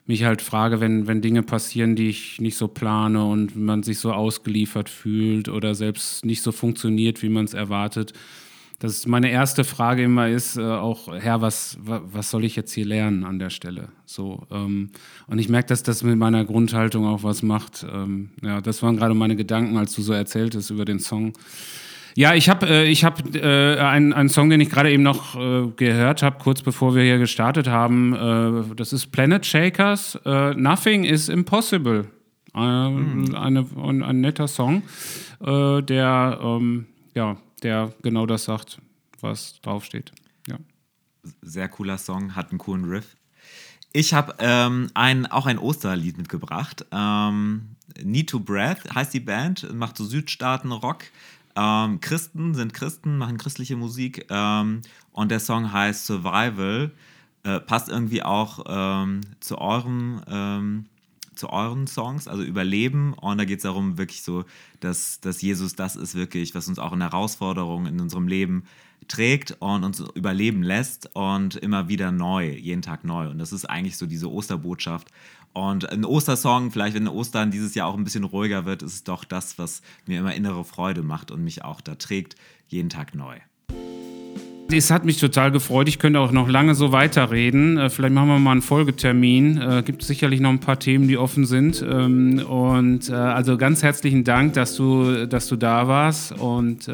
mich 0.07 0.23
halt 0.23 0.41
frage, 0.41 0.79
wenn, 0.79 1.05
wenn 1.05 1.21
Dinge 1.21 1.43
passieren, 1.43 1.95
die 1.95 2.09
ich 2.09 2.41
nicht 2.41 2.57
so 2.57 2.67
plane 2.67 3.23
und 3.23 3.55
man 3.55 3.83
sich 3.83 3.99
so 3.99 4.11
ausgeliefert 4.11 4.89
fühlt 4.89 5.49
oder 5.49 5.75
selbst 5.75 6.25
nicht 6.25 6.41
so 6.41 6.51
funktioniert, 6.51 7.21
wie 7.21 7.29
man 7.29 7.45
es 7.45 7.53
erwartet, 7.53 8.13
dass 8.79 9.05
meine 9.05 9.29
erste 9.29 9.63
Frage 9.63 10.03
immer 10.03 10.29
ist, 10.29 10.57
äh, 10.57 10.61
auch, 10.61 11.09
Herr, 11.13 11.41
was, 11.41 11.77
wa- 11.83 12.01
was 12.11 12.29
soll 12.31 12.45
ich 12.45 12.55
jetzt 12.55 12.71
hier 12.73 12.85
lernen 12.85 13.25
an 13.25 13.37
der 13.37 13.49
Stelle? 13.49 13.89
So, 14.05 14.47
ähm, 14.51 14.89
und 15.27 15.37
ich 15.39 15.49
merke, 15.49 15.67
dass 15.67 15.83
das 15.83 16.01
mit 16.03 16.17
meiner 16.17 16.45
Grundhaltung 16.45 17.05
auch 17.05 17.23
was 17.23 17.43
macht. 17.43 17.85
Ähm, 17.93 18.29
ja, 18.41 18.61
das 18.61 18.81
waren 18.81 18.95
gerade 18.97 19.13
meine 19.13 19.35
Gedanken, 19.35 19.77
als 19.77 19.93
du 19.95 20.01
so 20.01 20.13
erzähltest 20.13 20.71
über 20.71 20.85
den 20.85 20.99
Song. 20.99 21.33
Ja, 22.15 22.33
ich 22.33 22.49
habe 22.49 22.67
äh, 22.67 22.85
ich 22.89 23.03
hab, 23.05 23.35
äh, 23.35 23.77
einen, 23.77 24.13
einen 24.13 24.29
Song, 24.29 24.49
den 24.49 24.59
ich 24.61 24.69
gerade 24.69 24.91
eben 24.91 25.03
noch 25.03 25.35
äh, 25.35 25.67
gehört 25.75 26.23
habe, 26.23 26.37
kurz 26.39 26.61
bevor 26.61 26.95
wir 26.95 27.03
hier 27.03 27.19
gestartet 27.19 27.67
haben. 27.67 28.13
Äh, 28.71 28.75
das 28.75 28.93
ist 28.93 29.07
Planet 29.11 29.45
Shakers. 29.45 30.19
Äh, 30.25 30.55
Nothing 30.55 31.03
is 31.03 31.29
Impossible. 31.29 32.05
Äh, 32.55 32.57
eine, 32.59 33.65
ein, 33.77 34.03
ein 34.03 34.21
netter 34.21 34.47
Song, 34.47 34.81
äh, 35.45 35.81
der, 35.83 36.39
ähm, 36.41 36.87
ja, 37.13 37.37
der 37.63 37.93
genau 38.01 38.25
das 38.25 38.45
sagt, 38.45 38.79
was 39.21 39.59
draufsteht. 39.61 40.11
Ja. 40.47 40.57
Sehr 41.41 41.67
cooler 41.69 41.97
Song, 41.97 42.35
hat 42.35 42.49
einen 42.49 42.59
coolen 42.59 42.85
Riff. 42.85 43.15
Ich 43.91 44.13
habe 44.13 44.35
ähm, 44.39 44.89
ein, 44.93 45.25
auch 45.25 45.45
ein 45.45 45.57
Osterlied 45.57 46.17
mitgebracht. 46.17 46.85
Ähm, 46.91 47.75
Need 48.03 48.29
to 48.29 48.39
Breath 48.39 48.93
heißt 48.93 49.13
die 49.13 49.19
Band, 49.19 49.73
macht 49.73 49.97
so 49.97 50.05
Südstaaten-Rock. 50.05 51.05
Ähm, 51.55 51.99
Christen 51.99 52.53
sind 52.53 52.73
Christen, 52.73 53.17
machen 53.17 53.37
christliche 53.37 53.75
Musik. 53.75 54.27
Ähm, 54.29 54.81
und 55.11 55.31
der 55.31 55.39
Song 55.39 55.71
heißt 55.71 56.05
Survival. 56.05 56.91
Äh, 57.43 57.59
passt 57.61 57.89
irgendwie 57.89 58.21
auch 58.21 58.63
ähm, 58.67 59.21
zu 59.39 59.57
eurem. 59.57 60.85
Zu 61.39 61.49
euren 61.49 61.87
Songs, 61.87 62.27
also 62.27 62.43
Überleben. 62.43 63.13
Und 63.13 63.37
da 63.37 63.45
geht 63.45 63.59
es 63.59 63.63
darum, 63.63 63.97
wirklich 63.97 64.21
so, 64.21 64.43
dass, 64.81 65.19
dass 65.21 65.41
Jesus 65.41 65.75
das 65.75 65.95
ist 65.95 66.15
wirklich, 66.15 66.53
was 66.53 66.67
uns 66.67 66.79
auch 66.79 66.91
in 66.91 67.01
Herausforderungen 67.01 67.85
in 67.85 68.01
unserem 68.01 68.27
Leben 68.27 68.65
trägt 69.07 69.55
und 69.59 69.83
uns 69.83 70.01
überleben 70.13 70.63
lässt 70.63 71.15
und 71.15 71.55
immer 71.55 71.87
wieder 71.87 72.11
neu, 72.11 72.51
jeden 72.51 72.81
Tag 72.81 73.03
neu. 73.05 73.29
Und 73.29 73.39
das 73.39 73.53
ist 73.53 73.65
eigentlich 73.65 73.97
so 73.97 74.05
diese 74.05 74.29
Osterbotschaft. 74.29 75.07
Und 75.53 75.89
ein 75.89 76.05
Ostersong, 76.05 76.71
vielleicht 76.71 76.95
wenn 76.95 77.07
Ostern 77.07 77.51
dieses 77.51 77.73
Jahr 77.73 77.87
auch 77.87 77.97
ein 77.97 78.03
bisschen 78.03 78.23
ruhiger 78.25 78.65
wird, 78.65 78.83
ist 78.83 78.93
es 78.93 79.03
doch 79.03 79.23
das, 79.23 79.57
was 79.57 79.81
mir 80.05 80.19
immer 80.19 80.35
innere 80.35 80.63
Freude 80.65 81.01
macht 81.01 81.31
und 81.31 81.43
mich 81.43 81.63
auch 81.63 81.81
da 81.81 81.95
trägt, 81.95 82.35
jeden 82.67 82.89
Tag 82.89 83.15
neu. 83.15 83.39
Es 84.71 84.91
hat 84.91 85.03
mich 85.03 85.17
total 85.17 85.51
gefreut. 85.51 85.87
Ich 85.89 85.97
könnte 85.97 86.19
auch 86.19 86.31
noch 86.31 86.47
lange 86.47 86.75
so 86.75 86.91
weiterreden. 86.91 87.79
Äh, 87.79 87.89
Vielleicht 87.89 88.13
machen 88.13 88.27
wir 88.27 88.37
mal 88.37 88.51
einen 88.51 88.61
Folgetermin. 88.61 89.57
Äh, 89.59 89.83
gibt 89.83 90.03
sicherlich 90.03 90.41
noch 90.41 90.51
ein 90.51 90.59
paar 90.59 90.77
Themen, 90.77 91.07
die 91.07 91.17
offen 91.17 91.45
sind. 91.45 91.81
Ähm, 91.81 92.45
und 92.47 93.09
äh, 93.09 93.13
also 93.13 93.57
ganz 93.57 93.81
herzlichen 93.81 94.23
Dank, 94.23 94.53
dass 94.53 94.75
du, 94.75 95.25
dass 95.25 95.47
du 95.47 95.55
da 95.55 95.87
warst. 95.87 96.33
Und 96.33 96.89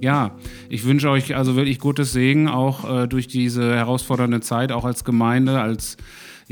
ja, 0.00 0.32
ich 0.68 0.84
wünsche 0.84 1.08
euch 1.10 1.36
also 1.36 1.54
wirklich 1.54 1.78
gutes 1.78 2.12
Segen, 2.12 2.48
auch 2.48 3.06
durch 3.06 3.28
diese 3.28 3.76
herausfordernde 3.76 4.40
Zeit, 4.40 4.72
auch 4.72 4.84
als 4.84 5.04
Gemeinde, 5.04 5.60
als 5.60 5.96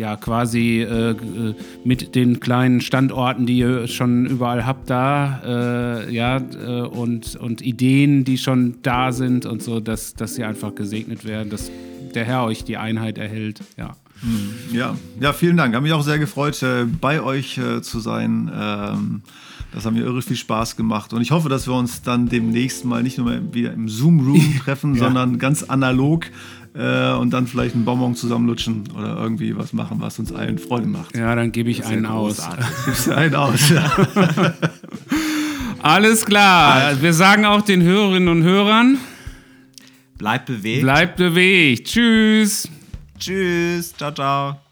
ja 0.00 0.16
quasi 0.16 0.80
äh, 0.80 1.10
äh, 1.10 1.54
mit 1.84 2.14
den 2.14 2.40
kleinen 2.40 2.80
Standorten, 2.80 3.44
die 3.44 3.58
ihr 3.58 3.86
schon 3.86 4.24
überall 4.24 4.64
habt, 4.66 4.88
da, 4.88 5.40
äh, 5.44 6.12
ja, 6.12 6.38
äh, 6.38 6.80
und, 6.80 7.36
und 7.36 7.60
Ideen, 7.60 8.24
die 8.24 8.38
schon 8.38 8.76
da 8.82 9.12
sind 9.12 9.44
und 9.44 9.62
so, 9.62 9.78
dass, 9.78 10.14
dass 10.14 10.34
sie 10.34 10.44
einfach 10.44 10.74
gesegnet 10.74 11.24
werden, 11.26 11.50
dass 11.50 11.70
der 12.14 12.24
Herr 12.24 12.44
euch 12.44 12.64
die 12.64 12.78
Einheit 12.78 13.18
erhält. 13.18 13.60
Ja. 13.76 13.94
Ja, 14.72 14.96
ja, 15.20 15.32
vielen 15.32 15.56
Dank. 15.56 15.74
Hat 15.74 15.82
mich 15.82 15.92
auch 15.92 16.02
sehr 16.02 16.18
gefreut, 16.18 16.62
äh, 16.62 16.84
bei 16.84 17.22
euch 17.22 17.58
zu 17.82 18.00
sein. 18.00 18.50
Ähm, 18.54 19.22
Das 19.72 19.86
hat 19.86 19.92
mir 19.92 20.02
irre 20.02 20.20
viel 20.20 20.36
Spaß 20.36 20.76
gemacht. 20.76 21.12
Und 21.12 21.22
ich 21.22 21.30
hoffe, 21.30 21.48
dass 21.48 21.68
wir 21.68 21.74
uns 21.74 22.02
dann 22.02 22.28
demnächst 22.28 22.84
mal 22.84 23.02
nicht 23.02 23.18
nur 23.18 23.26
mal 23.28 23.54
wieder 23.54 23.72
im 23.72 23.88
Zoom-Room 23.88 24.60
treffen, 24.64 24.96
sondern 24.96 25.38
ganz 25.38 25.62
analog 25.62 26.26
äh, 26.74 27.12
und 27.14 27.30
dann 27.30 27.46
vielleicht 27.46 27.74
einen 27.74 27.84
Bonbon 27.84 28.14
zusammenlutschen 28.14 28.84
oder 28.96 29.16
irgendwie 29.16 29.56
was 29.56 29.72
machen, 29.72 29.96
was 30.00 30.18
uns 30.18 30.32
allen 30.32 30.58
Freude 30.58 30.86
macht. 30.86 31.16
Ja, 31.16 31.34
dann 31.34 31.52
gebe 31.52 31.70
ich 31.70 31.84
einen 31.84 32.06
aus. 32.06 32.40
Gibst 32.86 33.06
du 33.06 33.16
einen 33.16 33.34
aus? 33.34 33.70
Ja. 33.70 33.90
Alles 35.82 36.24
klar. 36.26 37.00
Wir 37.00 37.12
sagen 37.14 37.44
auch 37.44 37.62
den 37.62 37.82
Hörerinnen 37.82 38.28
und 38.28 38.42
Hörern, 38.42 38.98
Bleibt 40.18 40.46
bewegt. 40.46 40.82
bleibt 40.82 41.16
bewegt. 41.16 41.88
Tschüss. 41.88 42.68
Tschüss. 43.18 43.94
Ciao, 43.96 44.12
ciao. 44.12 44.69